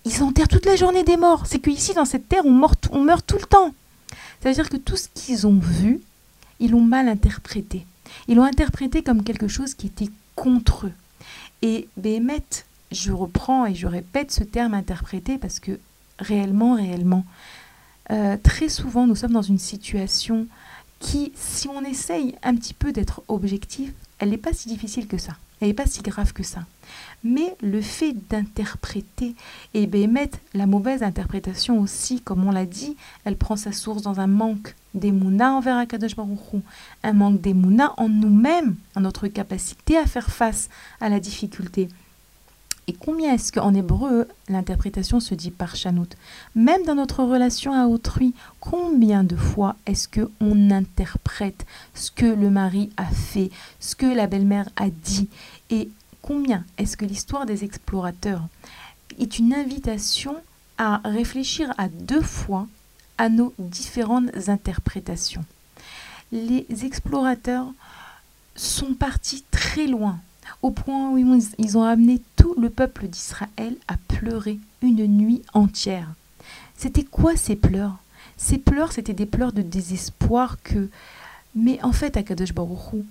ils 0.06 0.22
enterrent 0.22 0.50
toute 0.50 0.66
la 0.66 0.76
journée 0.76 1.04
des 1.04 1.16
morts. 1.16 1.48
C'est 1.48 1.60
qu'ici, 1.60 1.94
dans 1.94 2.04
cette 2.04 2.28
terre, 2.28 2.46
on 2.46 2.52
meurt, 2.52 3.26
tout 3.26 3.38
le 3.38 3.48
temps. 3.48 3.74
Ça 4.42 4.50
veut 4.50 4.54
dire 4.54 4.70
que 4.70 4.76
tout 4.78 4.98
ce 4.98 5.08
qu'ils 5.14 5.48
ont 5.48 5.58
vu, 5.58 6.02
ils 6.60 6.72
l'ont 6.72 6.82
mal 6.82 7.08
interprété. 7.08 7.88
Ils 8.28 8.36
l'ont 8.36 8.44
interprété 8.44 9.02
comme 9.02 9.24
quelque 9.24 9.48
chose 9.48 9.74
qui 9.74 9.88
était 9.88 10.10
contre 10.36 10.88
eux. 10.88 10.94
Et 11.62 11.88
Béhémet, 11.96 12.44
je 12.92 13.14
reprends 13.14 13.66
et 13.66 13.76
je 13.76 13.88
répète 13.88 14.32
ce 14.32 14.44
terme 14.44 14.74
interprété 14.74 15.38
parce 15.38 15.62
que 15.62 15.80
réellement, 16.20 16.76
réellement, 16.76 17.24
euh, 18.12 18.36
très 18.44 18.68
souvent, 18.68 19.08
nous 19.08 19.16
sommes 19.16 19.32
dans 19.32 19.42
une 19.42 19.58
situation 19.58 20.48
qui, 21.04 21.34
si 21.36 21.68
on 21.68 21.84
essaye 21.84 22.36
un 22.44 22.56
petit 22.56 22.74
peu 22.74 22.94
d'être 22.94 23.24
objectif, 23.28 23.92
elle 24.20 24.30
n'est 24.30 24.38
pas 24.38 24.54
si 24.54 24.70
difficile 24.70 25.06
que 25.06 25.18
ça. 25.18 25.34
Elle 25.60 25.68
n'est 25.68 25.74
pas 25.74 25.86
si 25.86 26.02
grave 26.02 26.34
que 26.34 26.44
ça. 26.44 26.66
Mais 27.24 27.56
le 27.62 27.82
fait 27.82 28.14
d'interpréter 28.30 29.36
et 29.74 29.88
mettre 30.08 30.40
la 30.54 30.66
mauvaise 30.66 31.04
interprétation 31.04 31.80
aussi, 31.80 32.22
comme 32.22 32.46
on 32.46 32.52
l'a 32.52 32.66
dit, 32.66 32.96
elle 33.26 33.38
prend 33.38 33.56
sa 33.58 33.74
source 33.74 34.02
dans 34.02 34.20
un 34.20 34.28
manque 34.28 34.76
d'émouna 34.94 35.54
envers 35.54 35.78
Akadosh 35.78 36.16
Baruch 36.16 36.40
un 37.04 37.14
manque 37.14 37.42
d'émouna 37.42 37.94
en 37.98 38.08
nous-mêmes, 38.08 38.76
en 38.96 39.02
notre 39.02 39.28
capacité 39.28 39.98
à 39.98 40.06
faire 40.06 40.30
face 40.30 40.70
à 41.02 41.10
la 41.10 41.20
difficulté. 41.20 41.90
Et 42.88 42.94
combien 42.94 43.34
est-ce 43.34 43.54
qu'en 43.54 43.74
hébreu, 43.74 44.28
l'interprétation 44.50 45.22
se 45.22 45.36
dit 45.36 45.52
par 45.52 45.76
chanout 45.76 46.10
Même 46.56 46.84
dans 46.84 46.96
notre 46.96 47.24
relation 47.24 47.74
à 47.74 47.88
autrui, 47.88 48.34
combien 48.60 49.24
de 49.24 49.38
fois 49.38 49.78
est-ce 49.86 50.10
qu'on 50.10 50.70
interprète 50.70 51.66
ce 51.94 52.12
que 52.12 52.26
le 52.26 52.50
mari 52.50 52.92
a 52.98 53.06
fait, 53.06 53.52
ce 53.80 53.96
que 53.96 54.06
la 54.06 54.28
belle-mère 54.28 54.68
a 54.76 54.90
dit 54.90 55.30
Et 55.70 55.90
combien 56.22 56.66
est-ce 56.78 56.98
que 56.98 57.06
l'histoire 57.06 57.46
des 57.46 57.64
explorateurs 57.64 58.42
est 59.18 59.40
une 59.40 59.54
invitation 59.54 60.36
à 60.78 61.00
réfléchir 61.06 61.74
à 61.78 61.88
deux 61.88 62.22
fois 62.22 62.68
à 63.18 63.30
nos 63.30 63.54
différentes 63.60 64.50
interprétations 64.50 65.46
Les 66.34 66.66
explorateurs 66.84 67.68
sont 68.56 68.94
partis 68.94 69.46
très 69.52 69.88
loin 69.88 70.20
au 70.62 70.72
point 70.72 71.12
où 71.12 71.18
ils 71.58 71.78
ont 71.78 71.84
amené 71.84 72.22
tout 72.44 72.56
le 72.60 72.70
peuple 72.70 73.08
d'Israël 73.08 73.78
à 73.88 73.96
pleurer 74.10 74.60
une 74.82 75.08
nuit 75.08 75.44
entière. 75.54 76.10
C'était 76.76 77.06
quoi 77.06 77.38
ces 77.38 77.56
pleurs? 77.56 77.96
Ces 78.36 78.58
pleurs, 78.58 78.92
c'était 78.92 79.14
des 79.14 79.26
pleurs 79.26 79.54
de 79.54 79.62
désespoir 79.62 80.58
que, 80.62 80.90
mais 81.56 81.82
en 81.84 81.94
fait, 81.94 82.18
Akadosh 82.18 82.54
Baruchou, 82.54 83.06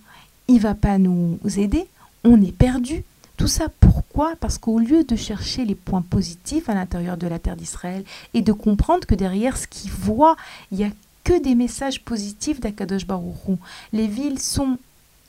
il 0.48 0.60
va 0.60 0.74
pas 0.74 0.98
nous 0.98 1.38
aider, 1.56 1.86
on 2.24 2.42
est 2.42 2.52
perdu. 2.52 3.04
Tout 3.38 3.46
ça 3.46 3.68
pourquoi? 3.80 4.34
Parce 4.38 4.58
qu'au 4.58 4.78
lieu 4.78 5.02
de 5.02 5.16
chercher 5.16 5.64
les 5.64 5.76
points 5.76 6.02
positifs 6.02 6.68
à 6.68 6.74
l'intérieur 6.74 7.16
de 7.16 7.26
la 7.26 7.38
terre 7.38 7.56
d'Israël 7.56 8.04
et 8.34 8.42
de 8.42 8.52
comprendre 8.52 9.06
que 9.06 9.14
derrière 9.14 9.56
ce 9.56 9.66
qu'ils 9.66 9.92
voient, 9.92 10.36
il 10.72 10.76
n'y 10.76 10.84
a 10.84 10.90
que 11.24 11.42
des 11.42 11.54
messages 11.54 12.04
positifs 12.04 12.60
d'Akadosh 12.60 13.06
Baruchou. 13.06 13.56
Les 13.94 14.08
villes 14.08 14.40
sont 14.40 14.76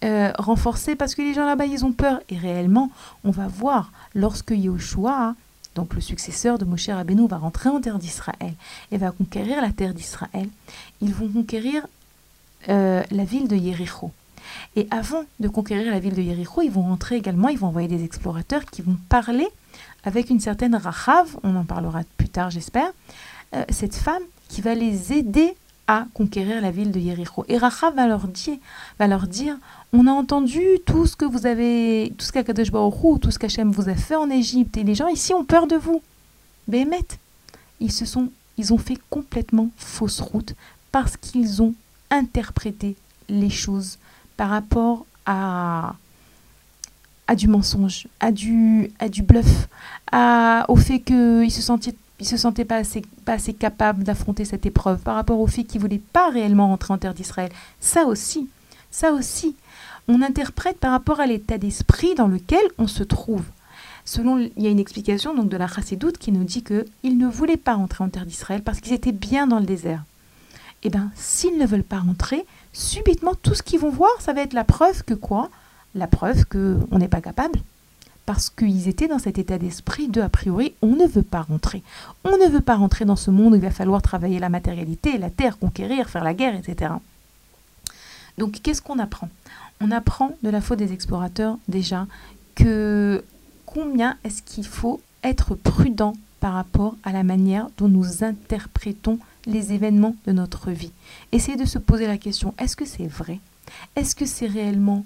euh, 0.04 0.32
renforcé 0.38 0.96
parce 0.96 1.16
que 1.16 1.22
les 1.22 1.34
gens 1.34 1.46
là-bas, 1.46 1.66
ils 1.66 1.86
ont 1.86 1.92
peur. 1.92 2.20
Et 2.30 2.38
réellement, 2.38 2.92
on 3.24 3.32
va 3.32 3.48
voir, 3.48 3.92
lorsque 4.14 4.52
Yahushua, 4.52 5.36
donc 5.76 5.94
le 5.94 6.02
successeur 6.02 6.58
de 6.58 6.66
Moshe 6.66 6.90
Rabbeinu, 6.90 7.28
va 7.28 7.38
rentrer 7.38 7.70
en 7.70 7.80
terre 7.80 8.00
d'Israël 8.00 8.54
et 8.92 8.98
va 8.98 9.12
conquérir 9.12 9.62
la 9.62 9.72
terre 9.72 9.94
d'Israël, 9.94 10.50
ils 11.02 11.14
vont 11.14 11.28
conquérir 11.28 11.88
euh, 12.70 13.04
la 13.12 13.24
ville 13.24 13.48
de 13.48 13.56
Yericho. 13.56 14.12
Et 14.76 14.88
avant 14.92 15.24
de 15.40 15.48
conquérir 15.48 15.92
la 15.92 16.00
ville 16.00 16.16
de 16.16 16.22
Yericho, 16.22 16.62
ils 16.62 16.72
vont 16.72 16.84
rentrer 16.84 17.16
également, 17.16 17.50
ils 17.50 17.58
vont 17.58 17.68
envoyer 17.68 17.88
des 17.88 18.04
explorateurs 18.04 18.66
qui 18.66 18.82
vont 18.82 18.98
parler 19.10 19.48
avec 20.04 20.30
une 20.30 20.40
certaine 20.40 20.76
Rachav, 20.76 21.38
on 21.44 21.56
en 21.56 21.64
parlera 21.64 22.02
plus 22.18 22.30
tard 22.30 22.50
j'espère, 22.50 22.92
euh, 23.56 23.64
cette 23.70 23.96
femme 23.96 24.22
qui 24.50 24.62
va 24.62 24.76
les 24.76 25.14
aider 25.14 25.56
à 25.88 26.06
conquérir 26.14 26.62
la 26.62 26.72
ville 26.72 26.92
de 26.92 27.00
Yericho. 27.00 27.46
Et 27.50 27.58
Rachav 27.58 27.96
va 27.96 28.08
leur 29.08 29.28
dire, 29.28 29.58
on 29.92 30.08
a 30.08 30.12
entendu 30.12 30.62
tout 30.86 31.06
ce 31.06 31.16
que 31.16 31.26
vous 31.26 31.46
avez, 31.46 32.14
tout 32.18 32.26
ce 32.26 32.32
qu'Akadosh 32.32 32.72
Baruch 32.72 33.20
tout 33.22 33.32
ce 33.32 33.40
qu'Hachem 33.40 33.72
vous 33.72 33.90
a 33.90 33.96
fait 33.96 34.16
en 34.16 34.30
Égypte, 34.30 34.78
et 34.78 34.84
les 34.84 34.96
gens 34.96 35.08
ici 35.08 35.34
ont 35.34 35.44
peur 35.44 35.68
de 35.68 35.76
vous. 35.76 36.02
Béhémet, 36.68 37.06
ils 37.80 37.92
se 37.92 38.06
sont, 38.06 38.30
ils 38.58 38.74
ont 38.74 38.78
fait 38.78 38.98
complètement 39.10 39.70
fausse 39.78 40.22
route 40.22 40.56
parce 40.92 41.18
qu'ils 41.18 41.62
ont 41.62 41.74
interprété 42.10 42.96
les 43.28 43.50
choses 43.50 43.98
par 44.38 44.50
rapport 44.50 45.06
à, 45.26 45.96
à 47.28 47.36
du 47.36 47.48
mensonge, 47.48 48.08
à 48.20 48.32
du, 48.32 48.90
à 49.00 49.10
du 49.10 49.22
bluff, 49.22 49.68
à, 50.12 50.66
au 50.70 50.76
fait 50.76 51.00
qu'ils 51.00 51.52
se 51.52 51.62
sentaient 51.62 51.96
ils 52.24 52.28
se 52.28 52.38
sentaient 52.38 52.64
pas 52.64 52.78
assez, 52.78 53.02
pas 53.26 53.38
capables 53.38 54.06
d'affronter 54.06 54.46
cette 54.46 54.66
épreuve 54.66 55.00
par 55.00 55.16
rapport 55.16 55.42
au 55.42 55.48
fait 55.48 55.66
qu'ils 55.66 55.82
voulaient 55.82 56.00
pas 56.14 56.30
réellement 56.30 56.68
rentrer 56.68 56.94
en 56.94 56.98
terre 56.98 57.14
d'Israël. 57.14 57.52
Ça 57.82 58.06
aussi, 58.06 58.48
ça 58.92 59.12
aussi, 59.12 59.58
on 60.08 60.22
interprète 60.22 60.78
par 60.78 60.92
rapport 60.92 61.20
à 61.20 61.28
l'état 61.28 61.58
d'esprit 61.58 62.16
dans 62.16 62.30
lequel 62.30 62.64
on 62.78 62.88
se 62.88 63.04
trouve. 63.04 63.44
Selon, 64.06 64.38
il 64.38 64.64
y 64.64 64.68
a 64.68 64.70
une 64.70 64.80
explication 64.80 65.36
donc 65.36 65.50
de 65.50 65.58
la 65.58 65.68
Chassidoute 65.68 66.18
qui 66.18 66.32
nous 66.32 66.46
dit 66.46 66.64
qu'ils 66.64 67.18
ne 67.18 67.28
voulaient 67.28 67.58
pas 67.58 67.74
rentrer 67.74 68.06
en 68.06 68.10
terre 68.10 68.26
d'Israël 68.26 68.64
parce 68.64 68.80
qu'ils 68.80 68.94
étaient 68.94 69.12
bien 69.12 69.46
dans 69.46 69.60
le 69.60 69.66
désert. 69.66 70.06
Eh 70.84 70.90
bien, 70.90 71.12
s'ils 71.16 71.58
ne 71.58 71.66
veulent 71.66 71.84
pas 71.84 72.00
rentrer, 72.00 72.46
subitement, 72.72 73.34
tout 73.36 73.54
ce 73.54 73.64
qu'ils 73.64 73.80
vont 73.82 73.90
voir, 73.90 74.12
ça 74.20 74.32
va 74.32 74.44
être 74.44 74.54
la 74.54 74.64
preuve 74.64 75.04
que 75.04 75.14
quoi? 75.14 75.50
La 75.94 76.08
preuve 76.08 76.46
qu'on 76.46 76.98
n'est 76.98 77.10
pas 77.10 77.22
capable. 77.22 77.60
Parce 78.26 78.50
qu'ils 78.50 78.88
étaient 78.88 79.10
dans 79.10 79.20
cet 79.20 79.38
état 79.38 79.58
d'esprit 79.58 80.08
de, 80.08 80.22
a 80.22 80.30
priori, 80.30 80.74
on 80.82 80.96
ne 80.96 81.06
veut 81.06 81.24
pas 81.24 81.42
rentrer. 81.42 81.84
On 82.24 82.38
ne 82.38 82.48
veut 82.48 82.62
pas 82.62 82.76
rentrer 82.76 83.04
dans 83.04 83.18
ce 83.18 83.32
monde 83.32 83.54
où 83.54 83.56
il 83.58 83.62
va 83.62 83.72
falloir 83.72 84.02
travailler 84.02 84.40
la 84.40 84.50
matérialité, 84.50 85.18
la 85.18 85.30
terre, 85.30 85.60
conquérir, 85.60 86.10
faire 86.10 86.24
la 86.24 86.34
guerre, 86.34 86.56
etc. 86.56 86.94
Donc, 88.38 88.62
qu'est-ce 88.62 88.82
qu'on 88.82 89.00
apprend? 89.00 89.30
On 89.82 89.92
apprend 89.92 90.38
de 90.42 90.50
la 90.50 90.62
faute 90.62 90.80
des 90.80 90.94
explorateurs 90.94 91.58
déjà 91.68 92.08
que 92.56 93.24
combien 93.66 94.18
est-ce 94.24 94.42
qu'il 94.42 94.66
faut 94.66 95.02
être 95.24 95.56
prudent 95.56 96.14
par 96.40 96.54
rapport 96.54 96.96
à 97.04 97.12
la 97.12 97.24
manière 97.24 97.68
dont 97.78 97.90
nous 97.90 98.24
interprétons 98.24 99.20
les 99.46 99.74
événements 99.74 100.16
de 100.26 100.32
notre 100.32 100.72
vie? 100.72 100.92
Essayez 101.32 101.58
de 101.58 101.66
se 101.66 101.80
poser 101.80 102.08
la 102.08 102.18
question, 102.18 102.54
est-ce 102.58 102.76
que 102.76 102.86
c'est 102.86 103.08
vrai? 103.08 103.40
Est-ce 103.96 104.16
que 104.16 104.26
c'est 104.26 104.48
réellement 104.48 105.06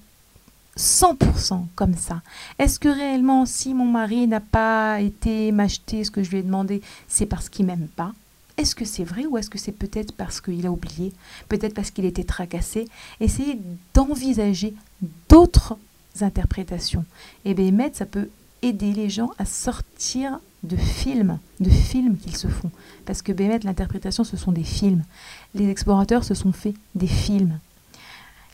100% 0.77 1.65
comme 1.75 1.95
ça 1.95 2.21
Est-ce 2.59 2.79
que 2.79 2.89
réellement 2.89 3.45
si 3.45 3.73
mon 3.73 3.85
mari 3.85 4.27
n'a 4.27 4.39
pas 4.39 5.01
été 5.01 5.51
m'acheter 5.51 6.03
ce 6.03 6.11
que 6.11 6.23
je 6.23 6.29
lui 6.29 6.37
ai 6.37 6.43
demandé, 6.43 6.81
c'est 7.07 7.25
parce 7.25 7.49
qu'il 7.49 7.65
m'aime 7.65 7.87
pas? 7.95 8.13
Est-ce 8.57 8.75
que 8.75 8.85
c'est 8.85 9.03
vrai 9.03 9.25
ou 9.25 9.37
est-ce 9.37 9.49
que 9.49 9.59
c'est 9.59 9.71
peut-être 9.71 10.13
parce 10.13 10.41
qu'il 10.41 10.65
a 10.65 10.71
oublié, 10.71 11.13
peut-être 11.47 11.75
parce 11.75 11.91
qu'il 11.91 12.05
était 12.05 12.23
tracassé? 12.23 12.87
Essayez 13.19 13.59
d'envisager 13.93 14.73
d'autres 15.29 15.77
interprétations. 16.21 17.05
Et 17.45 17.53
bien, 17.53 17.71
ça 17.93 18.05
peut 18.05 18.29
aider 18.63 18.93
les 18.93 19.09
gens 19.09 19.31
à 19.37 19.45
sortir 19.45 20.39
de 20.63 20.75
films, 20.75 21.37
de 21.59 21.69
films 21.69 22.17
qu'ils 22.17 22.35
se 22.35 22.47
font. 22.47 22.71
Parce 23.05 23.21
que 23.21 23.31
Bémet, 23.31 23.59
l'interprétation, 23.59 24.23
ce 24.23 24.37
sont 24.37 24.51
des 24.51 24.63
films. 24.63 25.03
Les 25.53 25.69
explorateurs 25.69 26.23
se 26.23 26.33
sont 26.33 26.51
fait 26.51 26.73
des 26.95 27.07
films. 27.07 27.59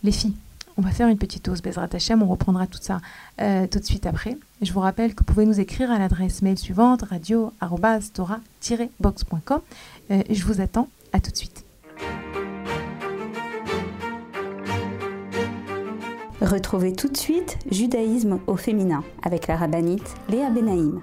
Les 0.03 0.11
filles, 0.11 0.35
on 0.77 0.81
va 0.81 0.91
faire 0.91 1.07
une 1.07 1.17
petite 1.17 1.43
pause, 1.43 1.61
Bezrat 1.61 1.89
Hachem, 1.93 2.21
on 2.23 2.27
reprendra 2.27 2.67
tout 2.67 2.79
ça 2.81 2.99
euh, 3.41 3.67
tout 3.67 3.79
de 3.79 3.85
suite 3.85 4.05
après. 4.05 4.37
Je 4.61 4.71
vous 4.73 4.79
rappelle 4.79 5.13
que 5.13 5.19
vous 5.19 5.25
pouvez 5.25 5.45
nous 5.45 5.59
écrire 5.59 5.91
à 5.91 5.99
l'adresse 5.99 6.41
mail 6.41 6.57
suivante, 6.57 7.03
radio-tora-box.com. 7.03 9.59
Euh, 10.11 10.23
je 10.29 10.45
vous 10.45 10.61
attends, 10.61 10.87
à 11.11 11.19
tout 11.19 11.31
de 11.31 11.37
suite. 11.37 11.65
Retrouvez 16.41 16.93
tout 16.93 17.07
de 17.07 17.17
suite 17.17 17.57
Judaïsme 17.71 18.39
au 18.47 18.57
féminin 18.57 19.03
avec 19.23 19.47
la 19.47 19.55
rabbinite 19.55 20.15
Léa 20.29 20.49
Benaïm. 20.49 20.99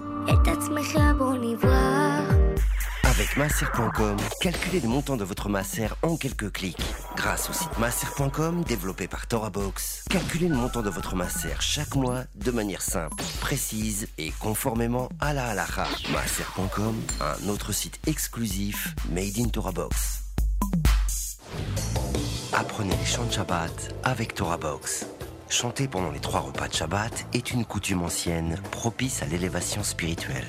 Avec 3.21 3.37
masser.com, 3.37 4.17
calculez 4.41 4.81
le 4.81 4.89
montant 4.89 5.19
de 5.19 5.25
votre 5.25 5.51
masser 5.51 5.89
en 6.01 6.17
quelques 6.17 6.51
clics. 6.53 6.81
Grâce 7.17 7.51
au 7.51 7.53
site 7.53 7.79
masser.com 7.79 8.65
développé 8.65 9.09
par 9.09 9.27
ToraBox, 9.27 10.07
calculez 10.09 10.49
le 10.49 10.55
montant 10.55 10.81
de 10.81 10.89
votre 10.89 11.17
masser 11.17 11.51
chaque 11.61 11.95
mois 11.97 12.23
de 12.35 12.51
manière 12.51 12.81
simple, 12.81 13.23
précise 13.43 14.09
et 14.17 14.31
conformément 14.41 15.11
à 15.21 15.35
la 15.35 15.49
halakha. 15.49 15.87
Masser.com, 16.15 16.99
un 17.21 17.49
autre 17.51 17.73
site 17.73 18.01
exclusif 18.07 18.95
made 19.11 19.39
in 19.39 19.49
ToraBox. 19.49 20.23
Apprenez 22.55 22.97
les 22.97 23.05
chants 23.05 23.27
de 23.27 23.33
Shabbat 23.33 23.97
avec 24.03 24.33
ToraBox. 24.33 25.05
Chanter 25.51 25.89
pendant 25.89 26.11
les 26.11 26.21
trois 26.21 26.41
repas 26.41 26.69
de 26.69 26.75
Shabbat 26.75 27.27
est 27.35 27.51
une 27.51 27.67
coutume 27.67 28.03
ancienne 28.03 28.59
propice 28.71 29.23
à 29.23 29.27
l'élévation 29.27 29.83
spirituelle. 29.83 30.49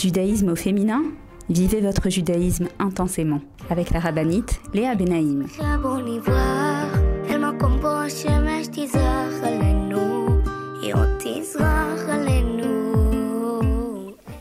Judaïsme 0.00 0.48
au 0.48 0.56
féminin 0.56 1.02
Vivez 1.50 1.82
votre 1.82 2.08
judaïsme 2.08 2.68
intensément 2.78 3.42
avec 3.68 3.90
la 3.90 4.00
rabbinite 4.00 4.58
Léa 4.72 4.94
Benaïm. 4.94 5.46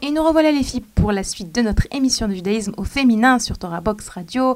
Et 0.01 0.12
nous 0.12 0.24
revoilà 0.24 0.51
les 0.53 0.64
filles 0.64 0.86
pour 0.95 1.12
la 1.12 1.24
suite 1.26 1.53
de 1.53 1.62
notre 1.62 1.88
émission 1.91 2.30
de 2.30 2.36
judaïsme 2.36 2.74
au 2.78 2.86
féminin 2.86 3.38
sur 3.38 3.57
Torah 3.57 3.82
Box 3.82 4.07
Radio. 4.07 4.55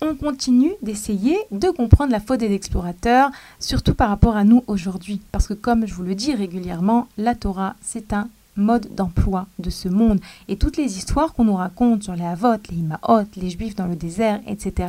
On 0.00 0.14
continue 0.14 0.72
d'essayer 0.80 1.36
de 1.50 1.68
comprendre 1.68 2.12
la 2.12 2.20
faute 2.20 2.40
des 2.40 2.54
explorateurs, 2.54 3.30
surtout 3.60 3.92
par 3.92 4.08
rapport 4.08 4.36
à 4.36 4.44
nous 4.44 4.64
aujourd'hui. 4.66 5.20
Parce 5.30 5.46
que 5.46 5.54
comme 5.54 5.86
je 5.86 5.92
vous 5.92 6.04
le 6.04 6.14
dis 6.14 6.34
régulièrement, 6.34 7.06
la 7.18 7.34
Torah, 7.34 7.74
c'est 7.82 8.14
un 8.14 8.28
mode 8.58 8.94
d'emploi 8.94 9.46
de 9.58 9.70
ce 9.70 9.88
monde. 9.88 10.20
Et 10.48 10.56
toutes 10.56 10.76
les 10.76 10.98
histoires 10.98 11.32
qu'on 11.32 11.44
nous 11.44 11.54
raconte 11.54 12.02
sur 12.02 12.14
les 12.14 12.24
Havot, 12.24 12.56
les 12.70 12.76
Imaot, 12.76 13.26
les 13.36 13.50
Juifs 13.50 13.76
dans 13.76 13.86
le 13.86 13.96
désert, 13.96 14.40
etc., 14.46 14.88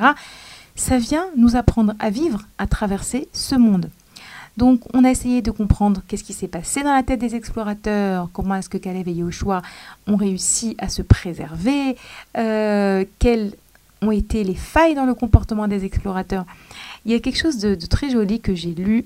ça 0.76 0.98
vient 0.98 1.26
nous 1.36 1.56
apprendre 1.56 1.94
à 2.00 2.10
vivre, 2.10 2.42
à 2.58 2.68
traverser 2.68 3.28
ce 3.34 3.56
monde. 3.56 3.90
Donc, 4.58 4.82
on 4.94 5.04
a 5.06 5.10
essayé 5.10 5.42
de 5.42 5.52
comprendre 5.52 6.02
qu'est-ce 6.08 6.24
qui 6.24 6.34
s'est 6.34 6.48
passé 6.48 6.84
dans 6.84 6.94
la 6.94 7.04
tête 7.04 7.20
des 7.20 7.36
explorateurs, 7.36 8.30
comment 8.34 8.56
est-ce 8.56 8.70
que 8.70 8.78
Caleb 8.78 9.08
et 9.08 9.14
Yoshua 9.14 9.62
ont 10.08 10.18
réussi 10.18 10.76
à 10.80 10.90
se 10.90 11.02
préserver, 11.02 11.96
euh, 12.38 13.06
quelles 13.20 13.54
ont 14.02 14.12
été 14.12 14.44
les 14.44 14.56
failles 14.56 14.96
dans 14.96 15.06
le 15.06 15.14
comportement 15.14 15.68
des 15.68 15.86
explorateurs. 15.86 16.46
Il 17.06 17.12
y 17.12 17.16
a 17.16 17.20
quelque 17.20 17.38
chose 17.38 17.58
de, 17.58 17.76
très 17.76 18.10
joli 18.10 18.40
que 18.40 18.56
j'ai 18.56 18.74
lu 18.74 19.06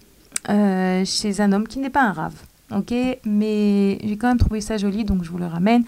euh, 0.49 1.03
chez 1.05 1.41
un 1.41 1.51
homme 1.51 1.67
qui 1.67 1.79
n'est 1.79 1.89
pas 1.89 2.03
un 2.03 2.13
rave 2.13 2.35
ok 2.75 2.93
Mais 3.25 3.97
j'ai 4.03 4.17
quand 4.17 4.27
même 4.27 4.37
trouvé 4.37 4.61
ça 4.61 4.77
joli, 4.77 5.03
donc 5.03 5.23
je 5.23 5.29
vous 5.29 5.37
le 5.37 5.45
ramène. 5.45 5.83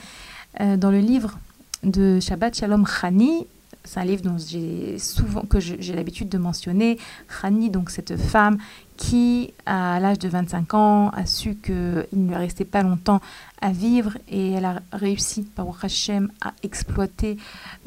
Euh, 0.62 0.78
dans 0.78 0.92
le 0.92 1.00
livre 1.00 1.38
de 1.84 2.20
Shabbat 2.20 2.56
Shalom 2.56 2.86
Khani, 2.86 3.46
c'est 3.86 4.00
un 4.00 4.06
livre 4.06 4.24
dont 4.24 4.38
j'ai 4.38 4.98
souvent, 4.98 5.42
que 5.42 5.60
j'ai 5.60 5.94
l'habitude 5.94 6.30
de 6.30 6.38
mentionner. 6.38 6.98
Khani, 7.42 7.70
donc 7.70 7.92
cette 7.92 8.18
femme 8.18 8.58
qui, 8.98 9.54
à 9.66 10.00
l'âge 10.00 10.20
de 10.20 10.28
25 10.28 10.74
ans, 10.74 11.10
a 11.10 11.26
su 11.26 11.56
qu'il 11.56 11.74
ne 12.14 12.28
lui 12.28 12.36
restait 12.36 12.66
pas 12.66 12.82
longtemps 12.82 13.22
à 13.62 13.72
vivre 13.72 14.18
et 14.30 14.54
elle 14.54 14.66
a 14.66 14.82
réussi, 14.92 15.44
par 15.44 15.68
Hachem, 15.84 16.32
à 16.42 16.54
exploiter 16.64 17.38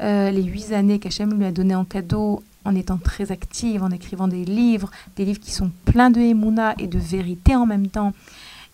euh, 0.01 0.31
les 0.31 0.43
huit 0.43 0.71
années 0.71 0.99
qu'Hachem 0.99 1.37
lui 1.37 1.45
a 1.45 1.51
données 1.51 1.75
en 1.75 1.85
cadeau 1.85 2.43
en 2.65 2.75
étant 2.75 2.97
très 2.97 3.31
active, 3.31 3.83
en 3.83 3.89
écrivant 3.89 4.27
des 4.27 4.45
livres, 4.45 4.91
des 5.15 5.25
livres 5.25 5.39
qui 5.39 5.51
sont 5.51 5.71
pleins 5.85 6.11
de 6.11 6.19
émouna 6.19 6.75
et 6.77 6.87
de 6.87 6.99
vérité 6.99 7.55
en 7.55 7.65
même 7.65 7.87
temps. 7.87 8.13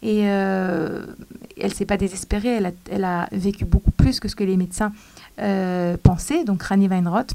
Et 0.01 0.29
euh, 0.29 1.05
elle 1.59 1.73
s'est 1.73 1.85
pas 1.85 1.97
désespérée, 1.97 2.61
elle 2.91 3.03
a, 3.03 3.27
vécu 3.31 3.65
beaucoup 3.65 3.91
plus 3.91 4.19
que 4.19 4.27
ce 4.27 4.35
que 4.35 4.43
les 4.43 4.57
médecins 4.57 4.91
euh, 5.39 5.97
pensaient. 6.01 6.43
Donc 6.43 6.63
Rani 6.63 6.87
Weinroth, 6.87 7.33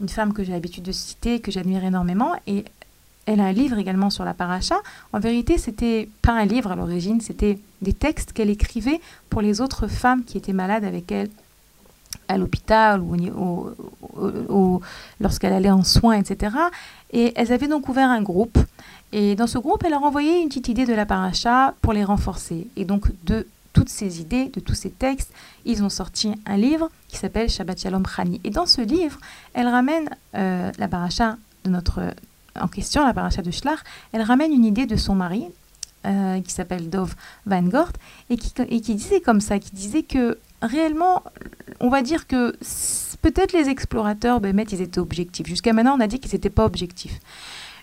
une 0.00 0.08
femme 0.08 0.32
que 0.32 0.42
j'ai 0.42 0.52
l'habitude 0.52 0.84
de 0.84 0.92
citer, 0.92 1.40
que 1.40 1.50
j'admire 1.50 1.84
énormément. 1.84 2.32
Et 2.46 2.64
elle 3.26 3.40
a 3.40 3.44
un 3.44 3.52
livre 3.52 3.76
également 3.78 4.08
sur 4.08 4.24
la 4.24 4.34
paracha. 4.34 4.76
En 5.12 5.18
vérité, 5.18 5.58
c'était 5.58 6.08
pas 6.22 6.32
un 6.32 6.44
livre 6.44 6.70
à 6.70 6.76
l'origine, 6.76 7.20
c'était 7.20 7.58
des 7.82 7.92
textes 7.92 8.32
qu'elle 8.32 8.50
écrivait 8.50 9.00
pour 9.28 9.42
les 9.42 9.60
autres 9.60 9.88
femmes 9.88 10.24
qui 10.24 10.38
étaient 10.38 10.52
malades 10.52 10.84
avec 10.84 11.10
elle 11.12 11.28
à 12.28 12.38
l'hôpital 12.38 13.00
ou, 13.02 14.80
lorsqu'elle 15.20 15.52
allait 15.52 15.70
en 15.70 15.84
soins, 15.84 16.18
etc. 16.18 16.56
Et 17.12 17.32
elles 17.36 17.52
avaient 17.52 17.68
donc 17.68 17.88
ouvert 17.88 18.08
un 18.08 18.22
groupe 18.22 18.58
et 19.18 19.34
dans 19.34 19.46
ce 19.46 19.56
groupe, 19.56 19.82
elle 19.82 19.94
a 19.94 19.98
envoyé 19.98 20.42
une 20.42 20.48
petite 20.48 20.68
idée 20.68 20.84
de 20.84 20.92
la 20.92 21.06
paracha 21.06 21.72
pour 21.80 21.94
les 21.94 22.04
renforcer. 22.04 22.66
Et 22.76 22.84
donc, 22.84 23.06
de 23.24 23.46
toutes 23.72 23.88
ces 23.88 24.20
idées, 24.20 24.50
de 24.52 24.60
tous 24.60 24.74
ces 24.74 24.90
textes, 24.90 25.32
ils 25.64 25.82
ont 25.82 25.88
sorti 25.88 26.34
un 26.44 26.58
livre 26.58 26.90
qui 27.08 27.16
s'appelle 27.16 27.48
Shabbat 27.48 27.80
Shalom 27.80 28.04
Chani. 28.06 28.42
Et 28.44 28.50
dans 28.50 28.66
ce 28.66 28.82
livre, 28.82 29.18
elle 29.54 29.68
ramène 29.68 30.10
euh, 30.34 30.70
la 30.76 30.88
paracha 30.88 31.38
en 32.60 32.68
question, 32.68 33.06
la 33.06 33.14
paracha 33.14 33.40
de 33.40 33.50
Shlach, 33.50 33.78
elle 34.12 34.20
ramène 34.20 34.52
une 34.52 34.66
idée 34.66 34.84
de 34.84 34.96
son 34.96 35.14
mari, 35.14 35.46
euh, 36.04 36.38
qui 36.42 36.52
s'appelle 36.52 36.90
Dov 36.90 37.14
Van 37.46 37.62
Gort, 37.62 37.92
et 38.28 38.36
qui, 38.36 38.94
disait 38.94 39.22
comme 39.22 39.40
ça, 39.40 39.58
qui 39.58 39.74
disait 39.74 40.02
que 40.02 40.36
réellement, 40.60 41.22
on 41.80 41.88
va 41.88 42.02
dire 42.02 42.26
que 42.26 42.54
peut-être 43.22 43.54
les 43.54 43.70
explorateurs, 43.70 44.40
ben, 44.40 44.62
ils 44.70 44.82
étaient 44.82 44.98
objectifs. 44.98 45.46
Jusqu'à 45.46 45.72
maintenant, 45.72 45.96
on 45.96 46.00
a 46.00 46.06
dit 46.06 46.20
qu'ils 46.20 46.32
n'étaient 46.32 46.50
pas 46.50 46.66
objectifs. 46.66 47.18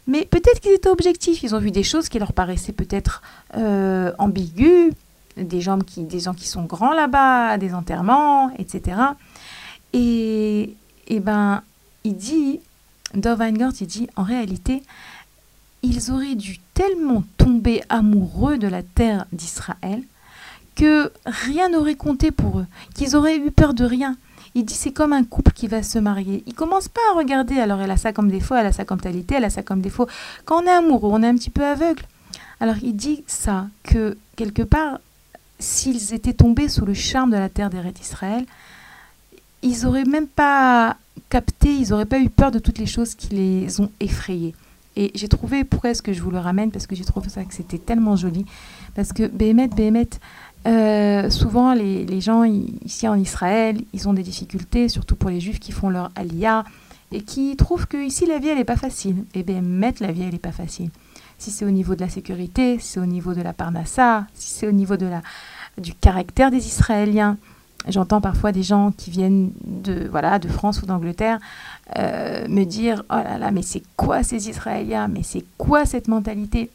Mais 0.07 0.25
peut-être 0.25 0.59
qu'ils 0.59 0.73
étaient 0.73 0.89
objectifs, 0.89 1.43
ils 1.43 1.55
ont 1.55 1.59
vu 1.59 1.71
des 1.71 1.83
choses 1.83 2.09
qui 2.09 2.19
leur 2.19 2.33
paraissaient 2.33 2.73
peut-être 2.73 3.21
euh, 3.55 4.11
ambiguës, 4.17 4.91
des 5.37 5.61
gens, 5.61 5.79
qui, 5.79 6.03
des 6.03 6.19
gens 6.19 6.33
qui 6.33 6.47
sont 6.47 6.63
grands 6.63 6.93
là-bas, 6.93 7.57
des 7.57 7.73
enterrements, 7.73 8.51
etc. 8.57 8.97
Et, 9.93 10.75
et 11.07 11.19
ben, 11.19 11.63
il 12.03 12.15
dit, 12.15 12.59
Dov 13.13 13.39
Weingart, 13.39 13.71
il 13.79 13.87
dit, 13.87 14.07
en 14.15 14.23
réalité, 14.23 14.83
ils 15.83 16.11
auraient 16.11 16.35
dû 16.35 16.57
tellement 16.73 17.23
tomber 17.37 17.81
amoureux 17.89 18.57
de 18.57 18.67
la 18.67 18.83
terre 18.83 19.25
d'Israël 19.31 20.03
que 20.75 21.11
rien 21.25 21.69
n'aurait 21.69 21.95
compté 21.95 22.31
pour 22.31 22.59
eux, 22.59 22.65
qu'ils 22.95 23.15
auraient 23.15 23.37
eu 23.37 23.51
peur 23.51 23.73
de 23.73 23.85
rien. 23.85 24.17
Il 24.55 24.65
dit 24.65 24.73
c'est 24.73 24.91
comme 24.91 25.13
un 25.13 25.23
couple 25.23 25.51
qui 25.51 25.67
va 25.67 25.83
se 25.83 25.99
marier. 25.99 26.43
Il 26.45 26.53
commence 26.53 26.87
pas 26.87 27.01
à 27.11 27.17
regarder, 27.17 27.59
alors 27.59 27.81
elle 27.81 27.91
a 27.91 27.97
ça 27.97 28.13
comme 28.13 28.29
défaut, 28.29 28.55
elle 28.55 28.65
a 28.65 28.71
ça 28.71 28.85
comme 28.85 29.01
qualité, 29.01 29.35
elle 29.35 29.45
a 29.45 29.49
ça 29.49 29.63
comme 29.63 29.81
défaut. 29.81 30.07
Quand 30.45 30.61
on 30.61 30.65
est 30.65 30.71
amoureux, 30.71 31.09
on 31.11 31.23
est 31.23 31.27
un 31.27 31.35
petit 31.35 31.49
peu 31.49 31.65
aveugle. 31.65 32.03
Alors 32.59 32.75
il 32.81 32.95
dit 32.95 33.23
ça, 33.27 33.67
que 33.83 34.17
quelque 34.35 34.61
part, 34.61 34.99
s'ils 35.59 36.13
étaient 36.13 36.33
tombés 36.33 36.69
sous 36.69 36.85
le 36.85 36.93
charme 36.93 37.31
de 37.31 37.37
la 37.37 37.49
terre 37.49 37.69
des 37.69 37.81
d'Israël, 37.91 38.45
ils 39.61 39.85
auraient 39.85 40.05
même 40.05 40.27
pas 40.27 40.97
capté, 41.29 41.73
ils 41.73 41.89
n'auraient 41.89 42.05
pas 42.05 42.19
eu 42.19 42.29
peur 42.29 42.51
de 42.51 42.59
toutes 42.59 42.77
les 42.77 42.85
choses 42.85 43.15
qui 43.15 43.29
les 43.29 43.79
ont 43.79 43.89
effrayés. 43.99 44.53
Et 44.95 45.11
j'ai 45.15 45.27
trouvé, 45.27 45.63
pourquoi 45.63 45.89
est-ce 45.89 46.03
que 46.03 46.13
je 46.13 46.21
vous 46.21 46.29
le 46.29 46.37
ramène? 46.37 46.69
Parce 46.69 46.85
que 46.85 46.95
j'ai 46.95 47.05
trouvé 47.05 47.29
ça 47.29 47.43
que 47.43 47.53
c'était 47.53 47.79
tellement 47.79 48.15
joli. 48.15 48.45
Parce 48.93 49.11
que 49.11 49.25
Béhémet, 49.25 49.67
Béhémet, 49.69 50.09
euh, 50.65 51.29
souvent, 51.29 51.73
les, 51.73 52.21
gens 52.21 52.43
ici 52.43 53.07
en 53.07 53.15
Israël, 53.15 53.81
ils 53.93 54.07
ont 54.07 54.13
des 54.13 54.23
difficultés, 54.23 54.87
surtout 54.89 55.15
pour 55.15 55.29
les 55.29 55.39
juifs 55.39 55.59
qui 55.59 55.71
font 55.71 55.89
leur 55.89 56.09
aliyah 56.15 56.63
et 57.11 57.21
qui 57.21 57.55
trouvent 57.55 57.85
que 57.85 57.97
ici 57.97 58.25
la 58.25 58.39
vie 58.39 58.49
elle 58.49 58.57
n'est 58.57 58.63
pas 58.63 58.77
facile. 58.77 59.17
Et 59.33 59.39
eh 59.39 59.43
bien, 59.43 59.61
mettre 59.61 60.01
la 60.01 60.11
vie 60.11 60.23
elle 60.23 60.31
n'est 60.31 60.39
pas 60.39 60.51
facile. 60.51 60.89
Si 61.37 61.51
c'est 61.51 61.65
au 61.65 61.71
niveau 61.71 61.95
de 61.95 62.01
la 62.01 62.09
sécurité, 62.09 62.79
si 62.79 62.93
c'est 62.93 62.99
au 62.99 63.05
niveau 63.05 63.33
de 63.33 63.41
la 63.41 63.53
parnassa, 63.53 64.25
si 64.33 64.49
c'est 64.49 64.67
au 64.67 64.71
niveau 64.71 64.95
de 64.95 65.05
la, 65.05 65.21
du 65.77 65.93
caractère 65.93 66.51
des 66.51 66.65
Israéliens. 66.65 67.37
J'entends 67.89 68.21
parfois 68.21 68.53
des 68.53 68.63
gens 68.63 68.91
qui 68.91 69.11
viennent 69.11 69.51
de, 69.65 70.07
voilà, 70.09 70.39
de 70.39 70.47
France 70.47 70.81
ou 70.81 70.85
d'Angleterre 70.85 71.39
euh, 71.97 72.47
me 72.47 72.63
dire 72.63 73.03
Oh 73.09 73.15
là 73.15 73.37
là, 73.37 73.51
mais 73.51 73.61
c'est 73.61 73.83
quoi 73.97 74.23
ces 74.23 74.47
Israéliens? 74.47 75.09
Mais 75.09 75.23
c'est 75.23 75.43
quoi 75.57 75.85
cette 75.85 76.07
mentalité? 76.07 76.69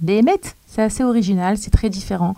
Béhémet, 0.00 0.40
c'est 0.68 0.82
assez 0.82 1.02
original, 1.02 1.58
c'est 1.58 1.70
très 1.70 1.90
différent. 1.90 2.36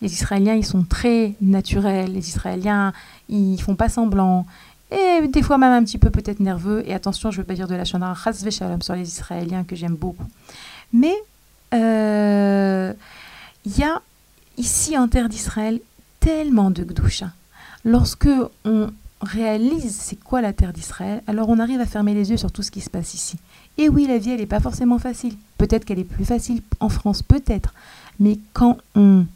Les 0.00 0.12
Israéliens, 0.12 0.54
ils 0.54 0.64
sont 0.64 0.84
très 0.84 1.34
naturels. 1.40 2.12
Les 2.12 2.28
Israéliens, 2.28 2.92
ils 3.28 3.60
font 3.60 3.76
pas 3.76 3.88
semblant. 3.88 4.46
Et 4.90 5.26
des 5.28 5.42
fois 5.42 5.58
même 5.58 5.72
un 5.72 5.84
petit 5.84 5.98
peu 5.98 6.10
peut-être 6.10 6.40
nerveux. 6.40 6.82
Et 6.86 6.94
attention, 6.94 7.30
je 7.30 7.38
ne 7.38 7.42
veux 7.42 7.46
pas 7.46 7.54
dire 7.54 7.68
de 7.68 7.74
la 7.74 7.84
chandra 7.84 8.14
shalom 8.50 8.82
sur 8.82 8.94
les 8.94 9.08
Israéliens 9.08 9.64
que 9.64 9.76
j'aime 9.76 9.96
beaucoup. 9.96 10.26
Mais 10.92 11.14
euh, 11.74 12.92
il 13.64 13.78
y 13.78 13.82
a 13.82 14.00
ici 14.56 14.96
en 14.96 15.08
terre 15.08 15.28
d'Israël 15.28 15.80
tellement 16.20 16.70
de 16.70 16.84
gdoucha. 16.84 17.32
Lorsque 17.84 18.28
on 18.64 18.90
réalise 19.20 19.94
c'est 19.94 20.18
quoi 20.18 20.40
la 20.40 20.52
terre 20.52 20.72
d'Israël, 20.72 21.22
alors 21.26 21.48
on 21.48 21.58
arrive 21.58 21.80
à 21.80 21.86
fermer 21.86 22.14
les 22.14 22.30
yeux 22.30 22.36
sur 22.36 22.52
tout 22.52 22.62
ce 22.62 22.70
qui 22.70 22.80
se 22.80 22.90
passe 22.90 23.14
ici. 23.14 23.36
Et 23.76 23.88
oui, 23.88 24.06
la 24.06 24.18
vie, 24.18 24.30
elle 24.30 24.40
n'est 24.40 24.46
pas 24.46 24.60
forcément 24.60 24.98
facile. 24.98 25.34
Peut-être 25.58 25.84
qu'elle 25.84 25.98
est 25.98 26.04
plus 26.04 26.24
facile 26.24 26.62
en 26.80 26.88
France, 26.88 27.22
peut-être. 27.22 27.74
Mais 28.18 28.38
quand 28.52 28.78
on 28.94 29.26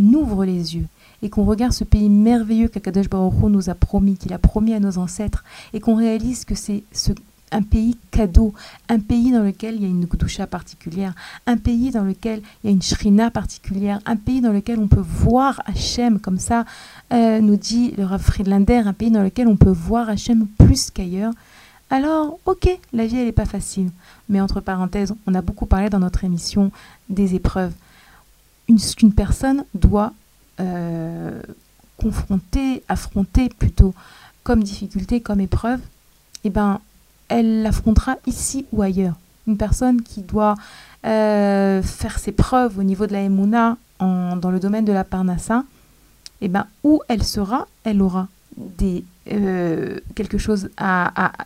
ouvre 0.00 0.44
les 0.44 0.76
yeux 0.76 0.86
et 1.22 1.28
qu'on 1.28 1.44
regarde 1.44 1.72
ce 1.72 1.84
pays 1.84 2.08
merveilleux 2.08 2.68
qu'Akadosh 2.68 3.08
Baruch 3.08 3.42
nous 3.42 3.68
a 3.68 3.74
promis, 3.74 4.16
qu'il 4.16 4.32
a 4.32 4.38
promis 4.38 4.74
à 4.74 4.80
nos 4.80 4.98
ancêtres, 4.98 5.44
et 5.74 5.80
qu'on 5.80 5.94
réalise 5.94 6.44
que 6.44 6.54
c'est 6.54 6.82
ce 6.92 7.12
un 7.52 7.62
pays 7.62 7.96
cadeau, 8.12 8.54
un 8.88 9.00
pays 9.00 9.32
dans 9.32 9.42
lequel 9.42 9.74
il 9.74 9.82
y 9.82 9.84
a 9.84 9.88
une 9.88 10.06
Gdusha 10.06 10.46
particulière, 10.46 11.14
un 11.48 11.56
pays 11.56 11.90
dans 11.90 12.04
lequel 12.04 12.42
il 12.62 12.66
y 12.68 12.72
a 12.72 12.72
une 12.72 12.80
Shrina 12.80 13.30
particulière, 13.30 13.98
un 14.06 14.14
pays 14.14 14.40
dans 14.40 14.52
lequel 14.52 14.78
on 14.78 14.86
peut 14.86 15.02
voir 15.04 15.60
Hachem, 15.66 16.20
comme 16.20 16.38
ça 16.38 16.64
euh, 17.12 17.40
nous 17.40 17.56
dit 17.56 17.92
le 17.98 18.04
Rav 18.04 18.22
Friedlander, 18.22 18.82
un 18.86 18.92
pays 18.92 19.10
dans 19.10 19.24
lequel 19.24 19.48
on 19.48 19.56
peut 19.56 19.70
voir 19.70 20.08
Hachem 20.08 20.46
plus 20.58 20.92
qu'ailleurs, 20.92 21.32
alors 21.90 22.38
ok, 22.46 22.78
la 22.92 23.06
vie 23.06 23.16
elle 23.16 23.26
n'est 23.26 23.32
pas 23.32 23.46
facile. 23.46 23.90
Mais 24.28 24.40
entre 24.40 24.60
parenthèses, 24.60 25.12
on 25.26 25.34
a 25.34 25.42
beaucoup 25.42 25.66
parlé 25.66 25.90
dans 25.90 25.98
notre 25.98 26.22
émission 26.22 26.70
des 27.08 27.34
épreuves. 27.34 27.72
Une, 28.70 28.78
qu'une 28.78 29.12
personne 29.12 29.64
doit 29.74 30.12
euh, 30.60 31.42
confronter, 31.96 32.84
affronter 32.88 33.48
plutôt 33.48 33.94
comme 34.44 34.62
difficulté, 34.62 35.20
comme 35.20 35.40
épreuve, 35.40 35.80
eh 36.44 36.50
ben, 36.50 36.78
elle 37.28 37.62
l'affrontera 37.62 38.14
ici 38.28 38.66
ou 38.70 38.80
ailleurs. 38.82 39.16
Une 39.48 39.56
personne 39.56 40.02
qui 40.02 40.22
doit 40.22 40.54
euh, 41.04 41.82
faire 41.82 42.20
ses 42.20 42.30
preuves 42.30 42.78
au 42.78 42.84
niveau 42.84 43.08
de 43.08 43.12
la 43.12 43.22
Emouna 43.22 43.76
dans 43.98 44.50
le 44.52 44.60
domaine 44.60 44.84
de 44.84 44.92
la 44.92 45.02
Parnassa, 45.02 45.64
eh 46.40 46.46
ben, 46.46 46.66
où 46.84 47.02
elle 47.08 47.24
sera, 47.24 47.66
elle 47.82 48.00
aura 48.00 48.28
euh, 49.32 49.98
quelque 50.14 50.38
chose 50.38 50.70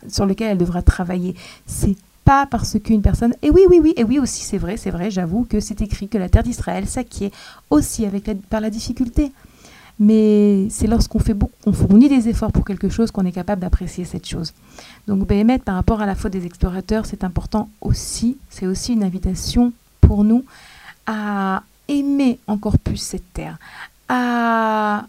sur 0.07 0.27
lequel 0.27 0.51
elle 0.51 0.57
devra 0.59 0.83
travailler. 0.83 1.35
Pas 2.25 2.45
parce 2.47 2.77
qu'une 2.83 3.01
personne. 3.01 3.33
Et 3.41 3.49
oui, 3.49 3.61
oui, 3.69 3.79
oui, 3.81 3.93
et 3.95 4.03
oui 4.03 4.19
aussi, 4.19 4.43
c'est 4.43 4.57
vrai, 4.57 4.75
c'est 4.77 4.91
vrai, 4.91 5.09
j'avoue 5.11 5.45
que 5.45 5.59
c'est 5.59 5.81
écrit 5.81 6.09
que 6.09 6.17
la 6.17 6.27
terre 6.27 6.43
d'Israël 6.43 6.87
s'acquiert 6.87 7.31
aussi 7.69 8.05
avec 8.05 8.25
par 8.49 8.59
la 8.59 8.69
difficulté 8.69 9.31
mais 9.99 10.67
c'est 10.69 10.87
lorsqu'on 10.87 11.19
fait 11.19 11.33
beaucoup, 11.33 11.53
on 11.65 11.73
fournit 11.73 12.09
des 12.09 12.27
efforts 12.27 12.51
pour 12.51 12.65
quelque 12.65 12.89
chose 12.89 13.11
qu'on 13.11 13.25
est 13.25 13.31
capable 13.31 13.61
d'apprécier 13.61 14.03
cette 14.03 14.27
chose. 14.27 14.53
Donc 15.07 15.25
Béhémet, 15.25 15.59
par 15.59 15.75
rapport 15.75 16.01
à 16.01 16.05
la 16.05 16.15
faute 16.15 16.33
des 16.33 16.45
explorateurs, 16.45 17.05
c'est 17.05 17.23
important 17.23 17.69
aussi, 17.81 18.37
c'est 18.49 18.67
aussi 18.67 18.93
une 18.93 19.03
invitation 19.03 19.71
pour 20.01 20.23
nous 20.23 20.43
à 21.07 21.63
aimer 21.87 22.39
encore 22.47 22.77
plus 22.77 22.97
cette 22.97 23.31
terre, 23.33 23.57
à, 24.09 25.05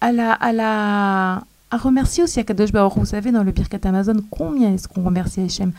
à 0.00 0.12
la, 0.12 0.32
à 0.32 0.52
la, 0.52 1.44
à 1.70 1.76
remercier 1.78 2.22
aussi 2.22 2.38
Akadosh 2.40 2.72
Baruch. 2.72 2.94
Vous 2.96 3.06
savez, 3.06 3.32
dans 3.32 3.42
le 3.42 3.52
Birkat 3.52 3.78
Amazon, 3.84 4.16
combien 4.30 4.74
est-ce 4.74 4.86
qu'on 4.88 5.02
remercie 5.02 5.40
Hachem 5.40 5.72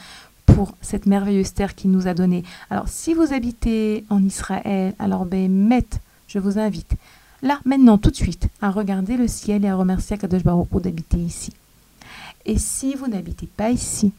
pour 0.48 0.74
cette 0.82 1.06
merveilleuse 1.06 1.54
terre 1.54 1.76
qu'il 1.76 1.92
nous 1.92 2.08
a 2.08 2.16
donnée. 2.16 2.44
Alors, 2.72 2.88
si 2.88 3.14
vous 3.14 3.34
habitez 3.34 4.04
en 4.10 4.24
Israël, 4.24 4.96
alors 4.98 5.26
Béhémet, 5.26 5.86
je 6.28 6.40
vous 6.40 6.58
invite 6.58 6.96
là, 7.44 7.60
maintenant, 7.66 7.98
tout 7.98 8.10
de 8.10 8.16
suite, 8.16 8.48
à 8.62 8.72
regarder 8.72 9.18
le 9.18 9.28
ciel 9.28 9.64
et 9.64 9.70
à 9.70 9.76
remercier 9.76 10.16
Akadosh 10.16 10.44
Baruch 10.44 10.82
d'habiter 10.82 11.18
ici. 11.18 11.54
Et 12.46 12.58
si 12.58 12.96
vous 12.96 13.08
n'habitez 13.08 13.48
pas 13.48 13.70
ici, 13.70 14.12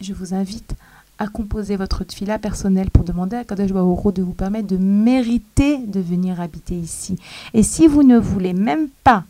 je 0.00 0.12
vous 0.12 0.34
invite 0.34 0.74
à 1.18 1.26
composer 1.26 1.76
votre 1.76 2.04
tfila 2.04 2.38
personnelle 2.38 2.90
pour 2.90 3.04
demander 3.04 3.36
à 3.36 3.44
Kadosh 3.44 3.72
Baruch 3.72 4.14
de 4.14 4.22
vous 4.22 4.32
permettre 4.32 4.68
de 4.68 4.78
mériter 4.78 5.78
de 5.78 6.00
venir 6.00 6.40
habiter 6.40 6.74
ici. 6.74 7.18
Et 7.52 7.62
si 7.62 7.86
vous 7.86 8.02
ne 8.02 8.18
voulez 8.18 8.54
même 8.54 8.88
pas 9.04 9.24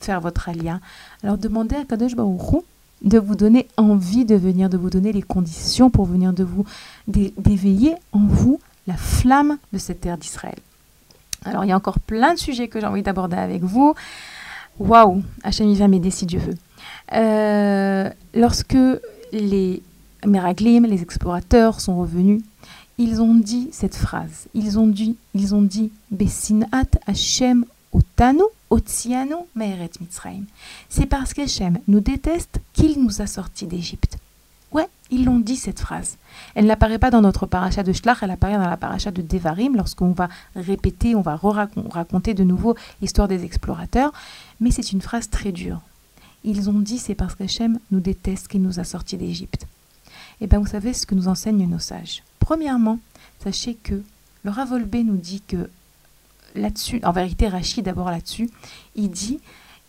faire 0.00 0.20
votre 0.20 0.48
alia, 0.48 0.80
alors 1.22 1.36
demandez 1.36 1.76
à 1.76 1.84
Kadosh 1.84 2.14
Baruch 2.14 2.62
de 3.06 3.18
vous 3.18 3.36
donner 3.36 3.68
envie 3.76 4.24
de 4.24 4.34
venir, 4.34 4.68
de 4.68 4.76
vous 4.76 4.90
donner 4.90 5.12
les 5.12 5.22
conditions 5.22 5.88
pour 5.90 6.04
venir 6.04 6.32
de 6.32 6.44
vous 6.44 6.64
d'éveiller 7.06 7.94
en 8.12 8.26
vous 8.26 8.60
la 8.86 8.96
flamme 8.96 9.58
de 9.72 9.78
cette 9.78 10.02
terre 10.02 10.18
d'Israël. 10.18 10.58
Alors, 11.44 11.64
il 11.64 11.68
y 11.68 11.72
a 11.72 11.76
encore 11.76 12.00
plein 12.00 12.34
de 12.34 12.38
sujets 12.38 12.68
que 12.68 12.80
j'ai 12.80 12.86
envie 12.86 13.02
d'aborder 13.02 13.36
avec 13.36 13.62
vous. 13.62 13.94
Waouh, 14.78 15.22
Hachem, 15.42 15.72
va 15.74 15.88
m'aider 15.88 16.10
si 16.10 16.26
Dieu 16.26 16.40
veut. 16.40 16.56
Euh, 17.12 18.10
lorsque 18.34 18.76
les 19.32 19.82
Meraglim, 20.26 20.84
les 20.86 21.02
explorateurs, 21.02 21.80
sont 21.80 21.98
revenus, 21.98 22.42
ils 22.98 23.22
ont 23.22 23.34
dit 23.34 23.68
cette 23.72 23.94
phrase. 23.94 24.48
Ils 24.54 24.78
ont 24.78 24.86
dit, 24.86 25.16
ils 25.34 25.54
ont 25.54 25.62
dit, 25.62 25.92
Bessinat 26.10 26.66
Hachem 27.06 27.64
C'est 30.88 31.06
parce 31.06 31.34
qu'Hachem 31.34 31.78
nous 31.86 32.00
déteste 32.00 32.60
qu'il 32.72 33.02
nous 33.02 33.20
a 33.20 33.26
sortis 33.26 33.66
d'Égypte. 33.66 34.18
Ouais, 34.72 34.88
ils 35.10 35.24
l'ont 35.24 35.38
dit 35.38 35.56
cette 35.56 35.80
phrase. 35.80 36.16
Elle 36.54 36.66
n'apparaît 36.66 36.98
pas 36.98 37.10
dans 37.10 37.20
notre 37.20 37.46
paracha 37.46 37.82
de 37.82 37.92
Shlach, 37.92 38.18
elle 38.22 38.30
apparaît 38.30 38.56
dans 38.56 38.68
la 38.68 38.76
paracha 38.76 39.10
de 39.10 39.22
Devarim, 39.22 39.76
lorsqu'on 39.76 40.12
va 40.12 40.28
répéter, 40.54 41.14
on 41.14 41.20
va 41.20 41.38
raconter 41.90 42.34
de 42.34 42.42
nouveau 42.42 42.74
l'histoire 43.00 43.28
des 43.28 43.44
explorateurs. 43.44 44.12
Mais 44.60 44.70
c'est 44.70 44.92
une 44.92 45.02
phrase 45.02 45.30
très 45.30 45.52
dure. 45.52 45.80
Ils 46.44 46.70
ont 46.70 46.78
dit 46.78 46.98
c'est 46.98 47.14
parce 47.14 47.34
qu'Hachem 47.34 47.78
nous 47.90 48.00
déteste 48.00 48.48
qu'il 48.48 48.62
nous 48.62 48.80
a 48.80 48.84
sortis 48.84 49.16
d'Égypte. 49.16 49.66
Eh 50.40 50.46
bien, 50.46 50.58
vous 50.58 50.66
savez 50.66 50.92
ce 50.92 51.06
que 51.06 51.14
nous 51.14 51.28
enseignent 51.28 51.68
nos 51.68 51.78
sages. 51.78 52.22
Premièrement, 52.38 52.98
sachez 53.42 53.74
que 53.74 54.02
le 54.42 54.50
Ravolbé 54.50 55.02
nous 55.02 55.16
dit 55.16 55.42
que 55.46 55.68
là-dessus, 56.56 57.00
en 57.04 57.12
vérité, 57.12 57.48
Rachid 57.48 57.84
d'abord 57.84 58.10
là-dessus, 58.10 58.50
il 58.94 59.10
dit 59.10 59.40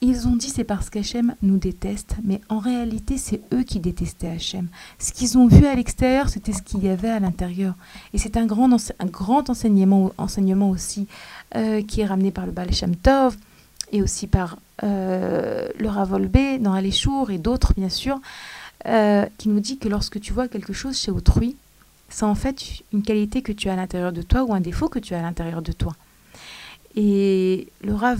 ils 0.01 0.27
ont 0.27 0.35
dit 0.35 0.49
c'est 0.49 0.63
parce 0.63 0.91
qu'Hachem 0.91 1.33
nous 1.41 1.57
déteste, 1.57 2.17
mais 2.23 2.39
en 2.49 2.59
réalité 2.59 3.17
c'est 3.17 3.41
eux 3.51 3.63
qui 3.63 3.79
détestaient 3.79 4.29
Hachem. 4.29 4.67
Ce 4.99 5.11
qu'ils 5.11 5.39
ont 5.39 5.47
vu 5.47 5.65
à 5.65 5.73
l'extérieur, 5.73 6.29
c'était 6.29 6.53
ce 6.53 6.61
qu'il 6.61 6.83
y 6.83 6.89
avait 6.89 7.09
à 7.09 7.19
l'intérieur. 7.19 7.73
Et 8.13 8.19
c'est 8.19 8.37
un 8.37 8.45
grand, 8.45 8.71
un 8.99 9.05
grand 9.05 9.49
enseignement, 9.49 10.11
enseignement 10.19 10.69
aussi 10.69 11.07
euh, 11.55 11.81
qui 11.81 12.01
est 12.01 12.05
ramené 12.05 12.29
par 12.29 12.45
le 12.45 12.51
Baal 12.51 12.71
Shem 12.71 12.95
Tov 12.95 13.37
et 13.91 14.03
aussi 14.03 14.27
par 14.27 14.57
euh, 14.83 15.67
le 15.79 15.89
Ravolbé 15.89 16.59
dans 16.59 16.73
Aléchour 16.73 17.31
et 17.31 17.39
d'autres 17.39 17.73
bien 17.75 17.89
sûr, 17.89 18.19
euh, 18.85 19.25
qui 19.39 19.49
nous 19.49 19.59
dit 19.59 19.79
que 19.79 19.89
lorsque 19.89 20.19
tu 20.19 20.31
vois 20.31 20.47
quelque 20.47 20.73
chose 20.73 20.95
chez 20.95 21.09
autrui, 21.09 21.55
c'est 22.09 22.25
en 22.25 22.35
fait 22.35 22.83
une 22.93 23.01
qualité 23.01 23.41
que 23.41 23.51
tu 23.51 23.67
as 23.69 23.73
à 23.73 23.75
l'intérieur 23.75 24.11
de 24.11 24.21
toi 24.21 24.43
ou 24.43 24.53
un 24.53 24.61
défaut 24.61 24.89
que 24.89 24.99
tu 24.99 25.15
as 25.15 25.19
à 25.19 25.21
l'intérieur 25.23 25.63
de 25.63 25.71
toi. 25.71 25.95
Et 26.97 27.69
le 27.81 27.93
Rav 27.93 28.19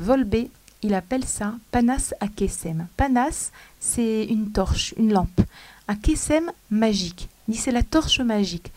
Volbé 0.00 0.50
il 0.82 0.94
appelle 0.94 1.24
ça 1.24 1.54
panas 1.70 2.14
akesem. 2.20 2.86
Panas, 2.96 3.50
c'est 3.80 4.24
une 4.24 4.52
torche, 4.52 4.94
une 4.96 5.12
lampe. 5.12 5.40
Akesem, 5.88 6.52
magique. 6.70 7.28
Il 7.48 7.54
dit 7.54 7.58
c'est 7.58 7.72
la 7.72 7.82
torche 7.82 8.20
magique. 8.20 8.70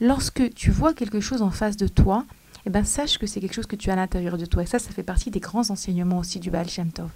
Lorsque 0.00 0.52
tu 0.54 0.70
vois 0.70 0.94
quelque 0.94 1.20
chose 1.20 1.42
en 1.42 1.50
face 1.50 1.76
de 1.76 1.86
toi, 1.86 2.24
eh 2.66 2.70
ben, 2.70 2.84
sache 2.84 3.18
que 3.18 3.26
c'est 3.26 3.40
quelque 3.40 3.54
chose 3.54 3.66
que 3.66 3.76
tu 3.76 3.90
as 3.90 3.92
à 3.92 3.96
l'intérieur 3.96 4.38
de 4.38 4.46
toi. 4.46 4.62
Et 4.62 4.66
ça, 4.66 4.78
ça 4.78 4.90
fait 4.90 5.02
partie 5.02 5.30
des 5.30 5.40
grands 5.40 5.70
enseignements 5.70 6.18
aussi 6.18 6.40
du 6.40 6.50
Baal 6.50 6.68
Shem 6.68 6.90
Tov. 6.90 7.10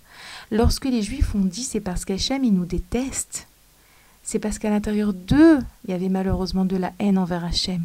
Lorsque 0.53 0.85
les 0.85 1.03
Juifs 1.03 1.35
ont 1.35 1.41
dit 1.45 1.65
c'est 1.65 1.81
parce 1.81 2.05
qu'Hachem, 2.05 2.45
il 2.45 2.53
nous 2.53 2.67
déteste, 2.67 3.49
c'est 4.23 4.39
parce 4.39 4.59
qu'à 4.59 4.71
l'intérieur 4.71 5.13
d'eux, 5.13 5.59
il 5.85 5.91
y 5.91 5.95
avait 5.95 6.09
malheureusement 6.09 6.65
de 6.65 6.77
la 6.77 6.93
haine 6.99 7.19
envers 7.19 7.45
Hachem. 7.45 7.85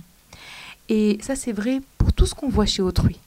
Et 0.90 1.18
ça, 1.22 1.36
c'est 1.36 1.54
vrai 1.54 1.82
pour 1.98 2.14
tout 2.14 2.26
ce 2.26 2.36
qu'on 2.36 2.50
voit 2.50 2.66
chez 2.66 2.82
autrui. 2.82 3.20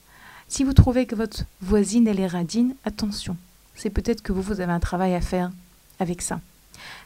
Si 0.55 0.63
vous 0.63 0.73
trouvez 0.73 1.05
que 1.05 1.17
votre 1.17 1.43
voisine, 1.61 2.07
elle 2.07 2.21
est 2.21 2.29
radine, 2.29 2.77
attention. 2.85 3.37
C'est 3.75 3.91
peut-être 3.91 4.23
que 4.23 4.31
vous, 4.31 4.41
vous 4.41 4.61
avez 4.61 4.71
un 4.71 4.79
travail 4.79 5.13
à 5.17 5.21
faire 5.21 5.51
avec 5.99 6.23
ça. 6.23 6.41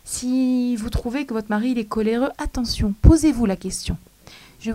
Si 0.05 0.77
vous 0.77 0.91
trouvez 0.91 1.25
que 1.25 1.33
votre 1.33 1.49
mari, 1.49 1.71
il 1.71 1.79
est 1.79 1.87
coléreux, 1.87 2.29
attention, 2.37 2.93
posez-vous 3.01 3.47
la 3.47 3.57
question. 3.57 3.97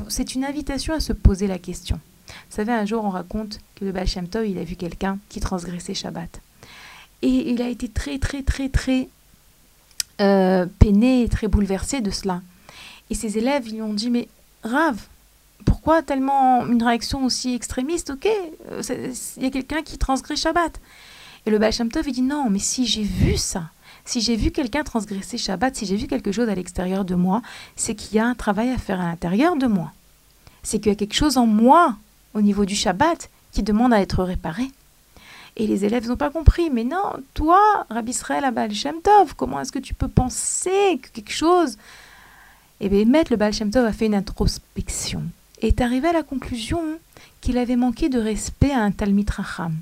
C'est 0.10 0.34
une 0.34 0.44
invitation 0.44 0.96
à 0.96 1.00
se 1.00 1.14
poser 1.14 1.46
la 1.46 1.60
question. 1.60 2.00
Vous 2.28 2.56
savez, 2.56 2.72
un 2.72 2.88
jour, 2.88 3.06
on 3.06 3.12
raconte 3.12 3.60
que 3.76 3.86
le 3.86 3.92
Baal 3.92 4.08
il 4.44 4.58
a 4.58 4.64
vu 4.64 4.76
quelqu'un 4.76 5.20
qui 5.30 5.40
transgressait 5.40 5.94
Shabbat. 5.94 6.42
Et 7.22 7.52
il 7.52 7.62
a 7.62 7.70
été 7.70 7.88
très, 7.90 8.18
très, 8.18 8.42
très, 8.42 8.70
très 8.70 9.08
euh, 10.20 10.66
peiné 10.80 11.22
et 11.22 11.30
très 11.30 11.48
bouleversé 11.48 12.02
de 12.02 12.10
cela. 12.10 12.42
Et 13.12 13.14
ses 13.14 13.38
élèves, 13.38 13.68
ils 13.68 13.76
lui 13.76 13.82
ont 13.84 13.94
dit, 13.94 14.10
mais 14.10 14.28
Rave, 14.64 15.06
pourquoi 15.66 16.02
tellement 16.02 16.66
une 16.66 16.84
réaction 16.84 17.26
aussi 17.26 17.54
extrémiste 17.56 18.12
Ok, 18.12 18.28
euh, 18.72 18.82
il 19.38 19.44
y 19.44 19.46
a 19.46 19.50
quelqu'un 19.50 19.82
qui 19.82 19.98
transgresse 19.98 20.42
Shabbat. 20.42 20.80
Et 21.46 21.50
le 21.50 21.60
Baal 21.60 21.74
Shem 21.74 21.92
Tov, 21.92 22.08
il 22.08 22.14
dit 22.14 22.22
non, 22.22 22.50
mais 22.50 22.60
si 22.60 22.86
j'ai 22.86 23.04
vu 23.04 23.38
ça, 23.38 23.70
si 24.06 24.22
j'ai 24.22 24.36
vu 24.36 24.52
quelqu'un 24.52 24.84
transgresser 24.84 25.38
Shabbat, 25.38 25.76
si 25.76 25.86
j'ai 25.86 25.96
vu 25.96 26.08
quelque 26.08 26.32
chose 26.32 26.50
à 26.50 26.56
l'extérieur 26.56 27.06
de 27.06 27.16
moi, 27.16 27.42
c'est 27.76 27.96
qu'il 27.96 28.16
y 28.16 28.20
a 28.20 28.26
un 28.26 28.36
travail 28.36 28.70
à 28.70 28.78
faire 28.78 29.00
à 29.00 29.06
l'intérieur 29.06 29.56
de 29.56 29.68
moi. 29.68 29.92
C'est 30.62 30.80
qu'il 30.80 30.92
y 30.92 30.96
a 30.96 30.96
quelque 30.96 31.16
chose 31.16 31.38
en 31.38 31.46
moi, 31.46 31.96
au 32.34 32.42
niveau 32.42 32.66
du 32.66 32.76
Shabbat, 32.76 33.30
qui 33.52 33.64
demande 33.64 33.94
à 33.94 34.02
être 34.02 34.24
réparé. 34.24 34.72
Et 35.56 35.68
les 35.68 35.86
élèves 35.86 36.08
n'ont 36.08 36.18
pas 36.18 36.32
compris. 36.32 36.70
Mais 36.70 36.84
non, 36.84 37.14
toi, 37.34 37.60
Rabbi 37.90 38.12
Israël 38.12 38.50
Baal 38.54 38.74
Shem 38.74 39.02
Tov, 39.02 39.36
comment 39.36 39.60
est-ce 39.60 39.72
que 39.72 39.80
tu 39.80 39.94
peux 39.94 40.08
penser 40.08 41.00
que 41.02 41.10
quelque 41.10 41.34
chose... 41.34 41.78
Eh 42.80 42.90
bien, 42.90 43.06
Maître, 43.06 43.32
le 43.32 43.38
Baal 43.38 43.54
Shem 43.54 43.70
Tov 43.70 43.86
a 43.86 43.94
fait 43.94 44.08
une 44.08 44.16
introspection 44.16 45.24
est 45.68 45.82
arrivé 45.82 46.08
à 46.08 46.14
la 46.14 46.24
conclusion 46.24 46.82
qu'il 47.42 47.58
avait 47.58 47.76
manqué 47.76 48.10
de 48.10 48.20
respect 48.20 48.72
à 48.72 48.82
un 48.82 48.92
Talmid 48.92 49.30
Racham. 49.30 49.76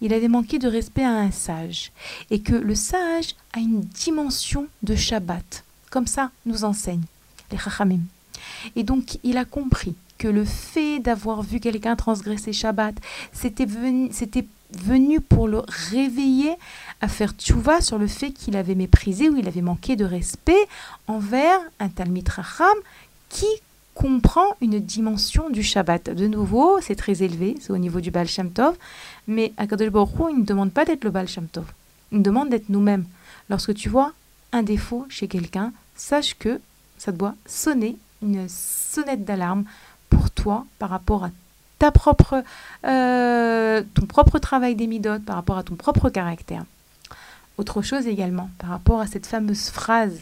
Il 0.00 0.12
avait 0.12 0.28
manqué 0.28 0.58
de 0.58 0.68
respect 0.68 1.04
à 1.04 1.10
un 1.10 1.30
sage. 1.30 1.92
Et 2.30 2.40
que 2.40 2.54
le 2.54 2.74
sage 2.74 3.34
a 3.52 3.58
une 3.58 3.80
dimension 3.80 4.66
de 4.82 4.94
Shabbat. 4.94 5.64
Comme 5.90 6.06
ça 6.06 6.30
nous 6.46 6.64
enseignent 6.64 7.06
les 7.50 7.58
Chachamim. 7.58 8.00
Et 8.76 8.82
donc 8.82 9.18
il 9.22 9.38
a 9.38 9.44
compris 9.44 9.94
que 10.18 10.28
le 10.28 10.44
fait 10.44 10.98
d'avoir 10.98 11.42
vu 11.42 11.60
quelqu'un 11.60 11.96
transgresser 11.96 12.52
Shabbat, 12.52 12.94
c'était 13.32 13.66
venu 13.66 15.20
pour 15.20 15.48
le 15.48 15.62
réveiller 15.90 16.54
à 17.00 17.08
faire 17.08 17.32
tchouva 17.32 17.80
sur 17.80 17.98
le 17.98 18.06
fait 18.06 18.32
qu'il 18.32 18.56
avait 18.56 18.74
méprisé 18.74 19.30
ou 19.30 19.36
il 19.36 19.46
avait 19.46 19.62
manqué 19.62 19.96
de 19.96 20.04
respect 20.04 20.68
envers 21.06 21.60
un 21.78 21.88
Talmid 21.88 22.28
Racham 22.28 22.76
qui 23.28 23.46
comprend 23.98 24.54
une 24.60 24.78
dimension 24.78 25.50
du 25.50 25.64
Shabbat. 25.64 26.10
De 26.10 26.28
nouveau, 26.28 26.80
c'est 26.80 26.94
très 26.94 27.24
élevé, 27.24 27.56
c'est 27.60 27.72
au 27.72 27.78
niveau 27.78 28.00
du 28.00 28.12
Baal 28.12 28.28
Shem 28.28 28.52
Tov, 28.52 28.76
mais 29.26 29.52
Akadosh 29.56 29.88
Baruch 29.88 30.10
Hu, 30.20 30.30
il 30.30 30.38
ne 30.38 30.44
demande 30.44 30.70
pas 30.70 30.84
d'être 30.84 31.02
le 31.02 31.10
Baal 31.10 31.26
Shem 31.26 31.48
Tov. 31.48 31.64
Il 32.12 32.22
demande 32.22 32.48
d'être 32.48 32.68
nous-mêmes. 32.68 33.04
Lorsque 33.50 33.74
tu 33.74 33.88
vois 33.88 34.12
un 34.52 34.62
défaut 34.62 35.04
chez 35.08 35.26
quelqu'un, 35.26 35.72
sache 35.96 36.34
que 36.38 36.60
ça 36.96 37.10
doit 37.10 37.34
sonner 37.44 37.96
une 38.22 38.46
sonnette 38.48 39.24
d'alarme 39.24 39.64
pour 40.10 40.30
toi 40.30 40.64
par 40.78 40.90
rapport 40.90 41.24
à 41.24 41.30
ta 41.80 41.90
propre, 41.90 42.44
euh, 42.84 43.82
ton 43.94 44.06
propre 44.06 44.38
travail 44.38 44.76
d'émidote, 44.76 45.24
par 45.24 45.34
rapport 45.34 45.58
à 45.58 45.64
ton 45.64 45.74
propre 45.74 46.08
caractère. 46.08 46.62
Autre 47.56 47.82
chose 47.82 48.06
également, 48.06 48.48
par 48.58 48.70
rapport 48.70 49.00
à 49.00 49.08
cette 49.08 49.26
fameuse 49.26 49.70
phrase 49.70 50.20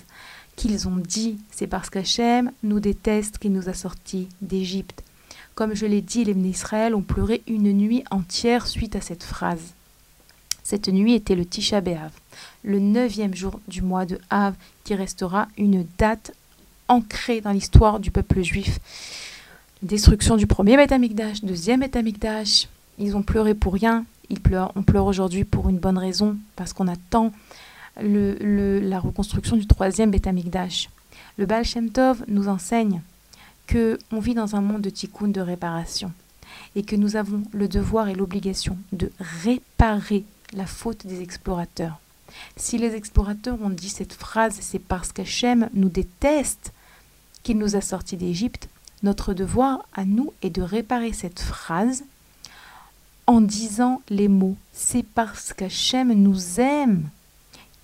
qu'ils 0.57 0.89
ont 0.89 0.97
dit, 0.97 1.39
c'est 1.51 1.67
parce 1.67 1.91
qu'Hachem 1.91 2.51
nous 2.63 2.81
déteste 2.81 3.39
qu'il 3.39 3.53
nous 3.53 3.69
a 3.69 3.75
sortis 3.75 4.29
d'Égypte. 4.41 5.03
Comme 5.55 5.75
je 5.75 5.87
l'ai 5.87 6.03
dit, 6.03 6.25
les 6.25 6.35
d'Israël 6.35 6.95
ont 6.95 7.03
pleuré 7.03 7.43
une 7.47 7.73
nuit 7.73 8.05
entière 8.11 8.67
suite 8.67 8.97
à 8.97 9.01
cette 9.01 9.23
phrase. 9.23 9.75
Cette 10.65 10.89
nuit 10.89 11.15
était 11.15 11.37
le 11.37 11.47
Tisha 11.47 11.81
B'Av, 11.81 12.11
le 12.65 12.81
neuvième 12.81 13.35
jour 13.35 13.61
du 13.69 13.83
mois 13.83 14.05
de 14.05 14.19
Av, 14.31 14.55
qui 14.85 14.95
restera 14.95 15.49
une 15.57 15.87
date 15.97 16.33
ancrée 16.89 17.41
dans 17.41 17.53
l'histoire 17.53 18.01
du 18.01 18.11
peuple 18.11 18.43
juif. 18.43 18.81
Destruction 19.83 20.37
du 20.37 20.47
premier 20.47 20.77
Beth 20.77 20.93
deuxième 21.43 21.81
Beth 21.81 21.99
Ils 22.99 23.17
ont 23.17 23.23
pleuré 23.23 23.55
pour 23.55 23.75
rien. 23.75 24.05
Ils 24.29 24.41
pleurent, 24.41 24.73
on 24.75 24.83
pleure 24.83 25.07
aujourd'hui 25.07 25.45
pour 25.45 25.69
une 25.69 25.79
bonne 25.79 25.99
raison, 25.99 26.37
parce 26.57 26.73
qu'on 26.73 26.89
attend 26.89 27.33
la 27.99 29.01
reconstruction 29.01 29.57
du 29.57 29.67
troisième 29.67 30.11
Beth 30.11 30.29
Le 31.37 31.47
Baal 31.47 31.65
Shem 31.65 31.91
Tov 31.91 32.25
nous 32.29 32.49
enseigne 32.49 33.01
que 33.67 33.99
on 34.13 34.21
vit 34.21 34.35
dans 34.35 34.57
un 34.57 34.61
monde 34.61 34.83
de 34.83 34.91
tikkun, 34.91 35.29
de 35.29 35.41
réparation, 35.41 36.13
et 36.75 36.83
que 36.83 36.97
nous 36.97 37.17
avons 37.17 37.43
le 37.53 37.69
devoir 37.69 38.09
et 38.09 38.15
l'obligation 38.15 38.79
de 38.93 39.11
réparer 39.43 40.25
la 40.53 40.67
faute 40.67 41.07
des 41.07 41.21
explorateurs. 41.23 41.99
Si 42.57 42.79
les 42.79 42.95
explorateurs 42.95 43.61
ont 43.63 43.71
dit 43.71 43.89
cette 43.89 44.13
phrase, 44.13 44.59
c'est 44.61 44.79
parce 44.79 45.13
qu'Hachem 45.13 45.69
nous 45.75 45.89
déteste 45.89 46.73
qu'il 47.43 47.59
nous 47.59 47.77
a 47.77 47.81
sortis 47.81 48.17
d'Égypte. 48.17 48.69
Notre 49.03 49.35
devoir 49.35 49.87
à 49.95 50.05
nous 50.05 50.33
est 50.43 50.51
de 50.51 50.63
réparer 50.63 51.13
cette 51.13 51.41
phrase 51.41 52.05
en 53.27 53.41
disant 53.41 54.03
les 54.09 54.29
mots 54.29 54.57
c'est 54.73 55.05
parce 55.05 55.53
qu'Hachem 55.53 56.13
nous 56.13 56.61
aime 56.61 57.09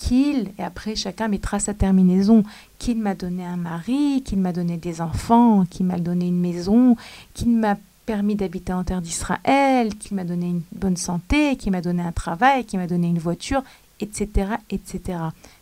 qu'il, 0.03 0.51
et 0.59 0.63
après 0.63 0.97
chacun 0.97 1.29
mettra 1.29 1.61
sa 1.61 1.75
terminaison, 1.75 2.43
qu'il 2.79 2.99
m'a 2.99 3.15
donné 3.15 3.45
un 3.45 3.57
mari, 3.57 4.23
qu'il 4.25 4.39
m'a 4.39 4.53
donné 4.53 4.77
des 4.77 5.01
enfants, 5.01 5.65
qu'il 5.71 5.87
m'a 5.87 5.99
donné 5.99 6.27
une 6.27 6.41
maison, 6.41 6.97
qu'il 7.35 7.51
m'a 7.51 7.77
permis 8.05 8.35
d'habiter 8.35 8.73
en 8.73 8.83
terre 8.83 9.01
d'Israël, 9.01 9.95
qu'il 9.95 10.17
m'a 10.17 10.25
donné 10.25 10.47
une 10.47 10.63
bonne 10.73 10.97
santé, 10.97 11.57
qu'il 11.57 11.73
m'a 11.73 11.81
donné 11.81 12.03
un 12.03 12.13
travail, 12.13 12.65
qu'il 12.65 12.81
m'a 12.81 12.87
donné 12.89 13.09
une 13.09 13.19
voiture, 13.19 13.63
etc. 14.01 14.53
etc. 14.71 15.19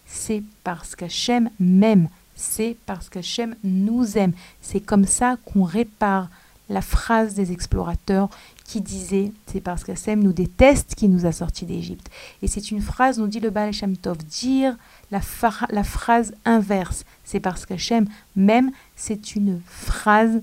C'est 0.07 0.43
parce 0.65 0.97
qu'Hachem 0.97 1.51
m'aime 1.59 2.09
c'est 2.41 2.77
parce 2.87 3.11
qu'Hachem 3.11 3.55
nous 3.63 4.17
aime. 4.17 4.33
C'est 4.63 4.81
comme 4.81 5.05
ça 5.05 5.37
qu'on 5.45 5.65
répare 5.65 6.29
la 6.71 6.81
phrase 6.81 7.35
des 7.35 7.53
explorateurs 7.53 8.31
qui 8.71 8.81
disait 8.81 9.33
c'est 9.47 9.61
parce 9.61 9.83
qu'Hachem 9.83 10.23
nous 10.23 10.33
déteste 10.33 10.95
qui 10.95 11.09
nous 11.09 11.27
a 11.27 11.33
sortis 11.33 11.67
d'Égypte. 11.67 12.09
Et 12.41 12.47
c'est 12.47 12.71
une 12.71 12.81
phrase, 12.81 13.19
nous 13.19 13.27
dit 13.27 13.41
le 13.41 13.51
Baal 13.51 13.73
Shem 13.73 13.97
Tov, 13.97 14.19
dire 14.19 14.77
la, 15.11 15.21
phrase 15.21 16.33
inverse, 16.45 17.05
c'est 17.25 17.41
parce 17.41 17.67
qu'Hachem 17.67 18.07
m'aime, 18.37 18.71
c'est 18.95 19.35
une 19.35 19.61
phrase 19.67 20.41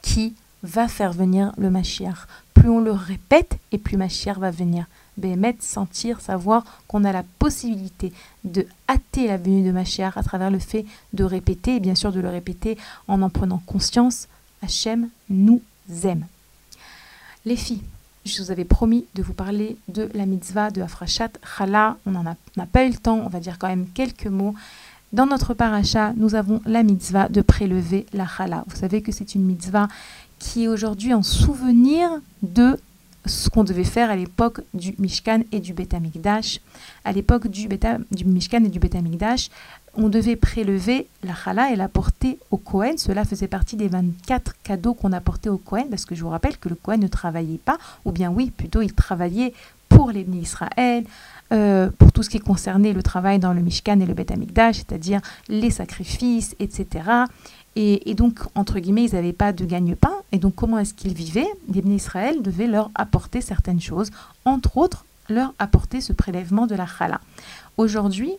qui 0.00 0.32
va 0.62 0.88
faire 0.88 1.12
venir 1.12 1.52
le 1.58 1.68
Mashiach. 1.68 2.26
Plus 2.54 2.70
on 2.70 2.80
le 2.80 2.92
répète 2.92 3.58
et 3.72 3.78
plus 3.78 3.98
Mashiach 3.98 4.38
va 4.38 4.50
venir. 4.50 4.86
Béhémet, 5.18 5.56
sentir, 5.60 6.22
savoir 6.22 6.64
qu'on 6.88 7.04
a 7.04 7.12
la 7.12 7.24
possibilité 7.38 8.14
de 8.44 8.66
hâter 8.88 9.26
la 9.26 9.36
venue 9.36 9.66
de 9.66 9.70
Mashiach 9.70 10.16
à 10.16 10.22
travers 10.22 10.50
le 10.50 10.58
fait 10.58 10.86
de 11.12 11.24
répéter, 11.24 11.76
et 11.76 11.80
bien 11.80 11.94
sûr 11.94 12.10
de 12.10 12.20
le 12.20 12.30
répéter 12.30 12.78
en 13.06 13.20
en 13.20 13.28
prenant 13.28 13.60
conscience. 13.66 14.28
Hachem 14.62 15.10
nous 15.28 15.60
aime. 16.04 16.24
Les 17.44 17.56
filles, 17.56 17.82
je 18.24 18.40
vous 18.40 18.52
avais 18.52 18.64
promis 18.64 19.04
de 19.16 19.22
vous 19.22 19.32
parler 19.32 19.76
de 19.88 20.08
la 20.14 20.26
mitzvah 20.26 20.70
de 20.70 20.80
Afrashat 20.80 21.30
Chala. 21.58 21.96
On 22.06 22.12
n'en 22.12 22.24
a, 22.24 22.66
pas 22.66 22.84
eu 22.84 22.90
le 22.90 22.96
temps, 22.96 23.18
on 23.18 23.28
va 23.28 23.40
dire 23.40 23.58
quand 23.58 23.66
même 23.66 23.86
quelques 23.94 24.28
mots. 24.28 24.54
Dans 25.12 25.26
notre 25.26 25.52
paracha, 25.52 26.12
nous 26.16 26.36
avons 26.36 26.62
la 26.66 26.84
mitzvah 26.84 27.28
de 27.28 27.40
prélever 27.40 28.06
la 28.12 28.28
chala. 28.28 28.62
Vous 28.68 28.76
savez 28.76 29.02
que 29.02 29.10
c'est 29.10 29.34
une 29.34 29.44
mitzvah 29.44 29.88
qui 30.38 30.64
est 30.64 30.68
aujourd'hui 30.68 31.12
en 31.14 31.22
souvenir 31.22 32.08
de 32.42 32.78
ce 33.26 33.48
qu'on 33.48 33.64
devait 33.64 33.82
faire 33.82 34.08
à 34.08 34.16
l'époque 34.16 34.60
du 34.72 34.94
Mishkan 34.98 35.40
et 35.50 35.58
du 35.58 35.74
Beth 35.74 35.92
Amikdash. 35.92 36.60
À 37.04 37.10
l'époque 37.10 37.48
du, 37.48 37.68
Mishkan 38.24 38.64
et 38.64 38.68
du 38.68 38.78
Beth 38.78 38.94
Amikdash, 38.94 39.50
on 39.94 40.08
devait 40.08 40.36
prélever 40.36 41.06
la 41.22 41.34
chala 41.34 41.70
et 41.70 41.76
la 41.76 41.88
porter 41.88 42.38
au 42.50 42.56
Kohen. 42.56 42.96
Cela 42.98 43.24
faisait 43.24 43.48
partie 43.48 43.76
des 43.76 43.88
24 43.88 44.54
cadeaux 44.62 44.94
qu'on 44.94 45.12
apportait 45.12 45.50
au 45.50 45.58
Kohen, 45.58 45.88
parce 45.90 46.06
que 46.06 46.14
je 46.14 46.22
vous 46.22 46.30
rappelle 46.30 46.56
que 46.56 46.68
le 46.68 46.74
Kohen 46.74 47.00
ne 47.00 47.08
travaillait 47.08 47.58
pas, 47.58 47.78
ou 48.04 48.12
bien 48.12 48.30
oui, 48.30 48.50
plutôt 48.50 48.82
il 48.82 48.92
travaillait 48.94 49.52
pour 49.88 50.10
les 50.10 50.22
Israël, 50.22 51.04
euh, 51.52 51.90
pour 51.98 52.12
tout 52.12 52.22
ce 52.22 52.30
qui 52.30 52.40
concernait 52.40 52.94
le 52.94 53.02
travail 53.02 53.38
dans 53.38 53.52
le 53.52 53.60
Mishkan 53.60 54.00
et 54.00 54.06
le 54.06 54.14
Beth 54.14 54.30
Amikdash, 54.30 54.76
c'est-à-dire 54.76 55.20
les 55.48 55.70
sacrifices, 55.70 56.56
etc. 56.58 57.04
Et, 57.76 58.14
donc, 58.14 58.40
entre 58.54 58.78
guillemets, 58.78 59.04
ils 59.04 59.14
n'avaient 59.14 59.32
pas 59.32 59.52
de 59.52 59.64
gagne-pain. 59.64 60.12
Et 60.30 60.38
donc, 60.38 60.54
comment 60.54 60.78
est-ce 60.78 60.92
qu'ils 60.92 61.14
vivaient? 61.14 61.48
Les 61.72 61.80
Israël 61.80 62.42
devaient 62.42 62.66
leur 62.66 62.90
apporter 62.94 63.40
certaines 63.40 63.80
choses, 63.80 64.10
entre 64.44 64.76
autres, 64.76 65.04
leur 65.28 65.54
apporter 65.58 66.00
ce 66.00 66.12
prélèvement 66.12 66.66
de 66.66 66.74
la 66.74 66.86
chala. 66.86 67.20
Aujourd'hui, 67.78 68.32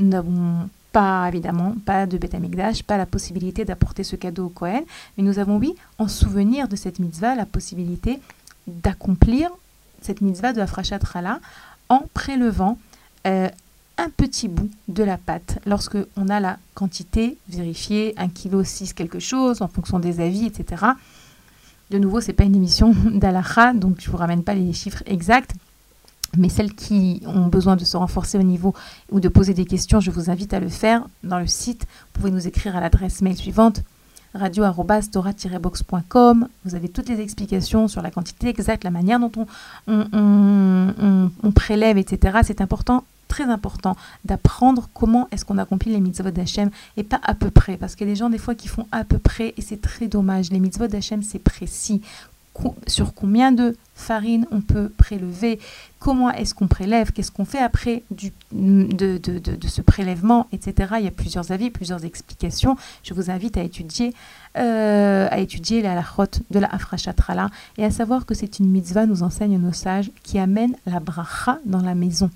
nous 0.00 0.08
n'avons 0.08 0.68
pas, 0.92 1.28
évidemment, 1.28 1.74
pas 1.84 2.06
de 2.06 2.18
Beth 2.18 2.34
Amikdash, 2.34 2.82
pas 2.82 2.98
la 2.98 3.06
possibilité 3.06 3.64
d'apporter 3.64 4.04
ce 4.04 4.16
cadeau 4.16 4.46
au 4.46 4.48
Kohen, 4.48 4.82
mais 5.16 5.24
nous 5.24 5.38
avons, 5.38 5.56
oui, 5.56 5.74
en 5.98 6.08
souvenir 6.08 6.68
de 6.68 6.76
cette 6.76 6.98
mitzvah, 6.98 7.34
la 7.34 7.46
possibilité 7.46 8.20
d'accomplir 8.66 9.50
cette 10.00 10.20
mitzvah 10.20 10.52
de 10.52 10.58
la 10.58 10.66
frachat 10.66 10.98
chala 11.12 11.40
en 11.88 12.04
prélevant 12.14 12.78
euh, 13.26 13.48
un 13.98 14.08
petit 14.08 14.48
bout 14.48 14.70
de 14.88 15.02
la 15.02 15.18
pâte. 15.18 15.58
Lorsque 15.66 15.98
on 16.16 16.28
a 16.28 16.40
la 16.40 16.58
quantité 16.74 17.36
vérifiée, 17.48 18.14
1 18.16 18.28
kg 18.28 18.64
6 18.64 18.94
quelque 18.94 19.18
chose, 19.18 19.60
en 19.60 19.68
fonction 19.68 19.98
des 19.98 20.20
avis, 20.20 20.46
etc. 20.46 20.84
De 21.90 21.98
nouveau, 21.98 22.20
c'est 22.20 22.32
pas 22.32 22.44
une 22.44 22.56
émission 22.56 22.94
d'Alaha, 23.04 23.74
donc 23.74 23.96
je 24.00 24.10
vous 24.10 24.16
ramène 24.16 24.42
pas 24.42 24.54
les 24.54 24.72
chiffres 24.72 25.02
exacts. 25.06 25.52
Mais 26.36 26.48
celles 26.48 26.74
qui 26.74 27.22
ont 27.26 27.46
besoin 27.46 27.76
de 27.76 27.84
se 27.84 27.96
renforcer 27.96 28.38
au 28.38 28.42
niveau 28.42 28.74
ou 29.10 29.20
de 29.20 29.28
poser 29.28 29.54
des 29.54 29.64
questions, 29.64 30.00
je 30.00 30.10
vous 30.10 30.30
invite 30.30 30.54
à 30.54 30.60
le 30.60 30.68
faire 30.68 31.06
dans 31.24 31.38
le 31.38 31.46
site. 31.46 31.82
Vous 31.82 32.20
pouvez 32.20 32.30
nous 32.30 32.46
écrire 32.46 32.76
à 32.76 32.80
l'adresse 32.80 33.20
mail 33.20 33.36
suivante 33.36 33.82
radio-box.com. 34.34 36.48
Vous 36.64 36.74
avez 36.74 36.88
toutes 36.88 37.08
les 37.08 37.20
explications 37.20 37.86
sur 37.88 38.02
la 38.02 38.10
quantité 38.10 38.48
exacte, 38.48 38.84
la 38.84 38.90
manière 38.90 39.18
dont 39.18 39.32
on, 39.86 41.30
prélève, 41.54 41.96
etc. 41.98 42.40
C'est 42.44 42.60
important 42.60 43.04
très 43.28 43.44
important 43.44 43.96
d'apprendre 44.24 44.88
comment 44.92 45.28
est-ce 45.30 45.44
qu'on 45.44 45.58
accomplit 45.58 45.92
les 45.92 46.00
mitzvot 46.00 46.32
d'Hachem 46.32 46.70
et 46.96 47.04
pas 47.04 47.20
à 47.22 47.34
peu 47.34 47.50
près. 47.50 47.76
Parce 47.76 47.94
qu'il 47.94 48.08
y 48.08 48.10
a 48.10 48.12
des 48.12 48.18
gens 48.18 48.28
des 48.28 48.38
fois 48.38 48.56
qui 48.56 48.66
font 48.66 48.88
à 48.90 49.04
peu 49.04 49.18
près 49.18 49.54
et 49.56 49.62
c'est 49.62 49.80
très 49.80 50.08
dommage. 50.08 50.50
Les 50.50 50.58
mitzvot 50.58 50.88
d'Hachem, 50.88 51.22
c'est 51.22 51.38
précis. 51.38 52.02
Sur 52.86 53.14
combien 53.14 53.52
de 53.52 53.76
farine 53.94 54.46
on 54.50 54.60
peut 54.60 54.88
prélever, 54.88 55.58
comment 55.98 56.30
est-ce 56.30 56.54
qu'on 56.54 56.66
prélève, 56.66 57.12
qu'est-ce 57.12 57.30
qu'on 57.30 57.44
fait 57.44 57.58
après 57.58 58.02
de, 58.10 59.20
ce 59.68 59.82
prélèvement, 59.82 60.46
etc. 60.52 60.94
Il 60.98 61.04
y 61.04 61.08
a 61.08 61.12
plusieurs 61.12 61.52
avis, 61.52 61.70
plusieurs 61.70 62.04
explications. 62.04 62.76
Je 63.02 63.14
vous 63.14 63.30
invite 63.30 63.56
à 63.56 63.62
étudier, 63.62 64.14
euh, 64.58 65.28
à 65.30 65.38
étudier 65.38 65.80
la 65.82 65.92
halachot 65.92 66.42
de 66.50 66.58
la 66.58 66.68
Afrashatrala 66.68 67.50
et 67.78 67.84
à 67.84 67.90
savoir 67.90 68.26
que 68.26 68.34
c'est 68.34 68.58
une 68.58 68.70
mitzvah, 68.70 69.06
nous 69.06 69.22
enseigne 69.22 69.58
nos 69.58 69.72
sages, 69.72 70.10
qui 70.22 70.38
amène 70.38 70.74
la 70.86 71.00
bracha 71.00 71.58
dans 71.64 71.82
la 71.82 71.94
maison 71.94 72.30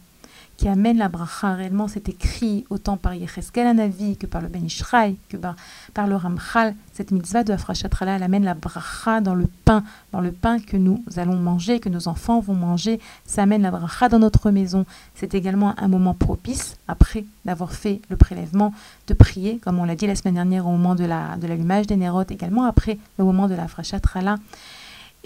qui 0.56 0.68
amène 0.68 0.98
la 0.98 1.08
bracha. 1.08 1.54
Réellement, 1.54 1.88
c'est 1.88 2.08
écrit 2.08 2.64
autant 2.70 2.96
par 2.96 3.14
Yecheskel 3.14 3.66
Anavi 3.66 4.16
que 4.16 4.26
par 4.26 4.40
le 4.40 4.48
Ben 4.48 4.64
Ishraï, 4.64 5.16
que 5.28 5.36
par, 5.36 6.06
le 6.06 6.16
Ramchal. 6.16 6.74
Cette 6.92 7.10
mitzvah 7.10 7.42
de 7.42 7.52
Afrashatrala, 7.52 8.16
elle 8.16 8.22
amène 8.22 8.44
la 8.44 8.54
bracha 8.54 9.20
dans 9.20 9.34
le 9.34 9.48
pain, 9.64 9.82
dans 10.12 10.20
le 10.20 10.30
pain 10.32 10.58
que 10.60 10.76
nous 10.76 11.02
allons 11.16 11.36
manger, 11.36 11.80
que 11.80 11.88
nos 11.88 12.08
enfants 12.08 12.40
vont 12.40 12.54
manger. 12.54 13.00
Ça 13.26 13.42
amène 13.42 13.62
la 13.62 13.70
bracha 13.70 14.08
dans 14.08 14.18
notre 14.18 14.50
maison. 14.50 14.86
C'est 15.14 15.34
également 15.34 15.74
un 15.78 15.88
moment 15.88 16.14
propice, 16.14 16.76
après 16.88 17.24
d'avoir 17.44 17.72
fait 17.72 18.00
le 18.08 18.16
prélèvement, 18.16 18.72
de 19.08 19.14
prier, 19.14 19.58
comme 19.58 19.78
on 19.78 19.84
l'a 19.84 19.96
dit 19.96 20.06
la 20.06 20.14
semaine 20.14 20.34
dernière 20.34 20.66
au 20.66 20.70
moment 20.70 20.94
de 20.94 21.04
l'allumage 21.04 21.78
la, 21.78 21.82
de 21.82 21.88
des 21.88 21.96
Nérotes, 21.96 22.30
également 22.30 22.64
après 22.64 22.98
le 23.18 23.24
moment 23.24 23.48
de 23.48 23.54
la 23.54 23.64
Afrashatrala. 23.64 24.36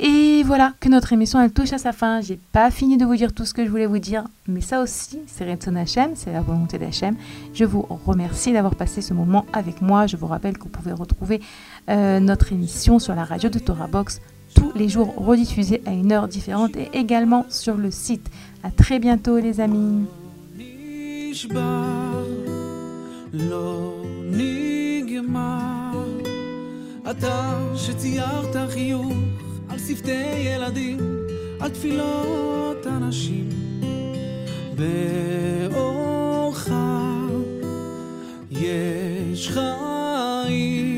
Et 0.00 0.44
voilà 0.44 0.74
que 0.78 0.88
notre 0.88 1.12
émission 1.12 1.40
elle 1.40 1.50
touche 1.50 1.72
à 1.72 1.78
sa 1.78 1.92
fin. 1.92 2.20
J'ai 2.20 2.38
pas 2.52 2.70
fini 2.70 2.96
de 2.96 3.04
vous 3.04 3.16
dire 3.16 3.32
tout 3.32 3.44
ce 3.44 3.52
que 3.52 3.64
je 3.64 3.70
voulais 3.70 3.86
vous 3.86 3.98
dire, 3.98 4.24
mais 4.46 4.60
ça 4.60 4.80
aussi, 4.80 5.18
c'est 5.26 5.44
Redson 5.50 5.74
Hachem, 5.74 6.12
c'est 6.14 6.32
la 6.32 6.40
volonté 6.40 6.78
d'Hachem. 6.78 7.16
Je 7.52 7.64
vous 7.64 7.84
remercie 8.06 8.52
d'avoir 8.52 8.76
passé 8.76 9.02
ce 9.02 9.12
moment 9.12 9.44
avec 9.52 9.82
moi. 9.82 10.06
Je 10.06 10.16
vous 10.16 10.28
rappelle 10.28 10.56
que 10.56 10.62
vous 10.64 10.68
pouvez 10.68 10.92
retrouver 10.92 11.40
euh, 11.90 12.20
notre 12.20 12.52
émission 12.52 13.00
sur 13.00 13.16
la 13.16 13.24
radio 13.24 13.50
de 13.50 13.58
Torah 13.58 13.88
Box 13.88 14.20
tous 14.54 14.72
les 14.76 14.88
jours 14.88 15.14
rediffusée 15.16 15.82
à 15.84 15.92
une 15.92 16.12
heure 16.12 16.28
différente 16.28 16.76
et 16.76 16.88
également 16.92 17.44
sur 17.48 17.76
le 17.76 17.90
site. 17.90 18.30
À 18.62 18.70
très 18.70 19.00
bientôt 19.00 19.38
les 19.38 19.60
amis. 19.60 20.06
על 29.78 29.84
שפתי 29.84 30.38
ילדים, 30.38 30.98
על 31.60 31.70
תפילות 31.70 32.86
אנשים. 32.86 33.48
באורך 34.74 36.68
יש 38.50 39.48
חיים. 39.48 40.97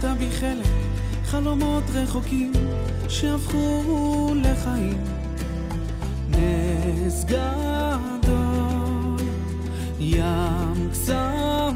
שמת 0.00 0.18
בי 0.18 0.30
חלק, 0.30 0.66
חלומות 1.24 1.82
רחוקים 1.94 2.52
שהפכו 3.08 4.34
לחיים. 4.36 5.04
נס 6.28 7.24
גדול, 7.24 9.16
ים 10.00 10.90
קסמים, 10.92 11.74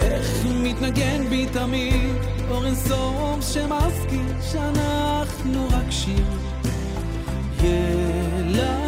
איך 0.00 0.46
מתנגן 0.62 1.28
בי 1.28 1.46
תמיד 1.52 2.14
אור 2.50 2.66
אינסוף 2.66 3.40
שמזכיר 3.40 4.40
שאנחנו 4.52 5.66
רק 5.70 5.90
שיר. 5.90 6.24
ילד 7.62 8.87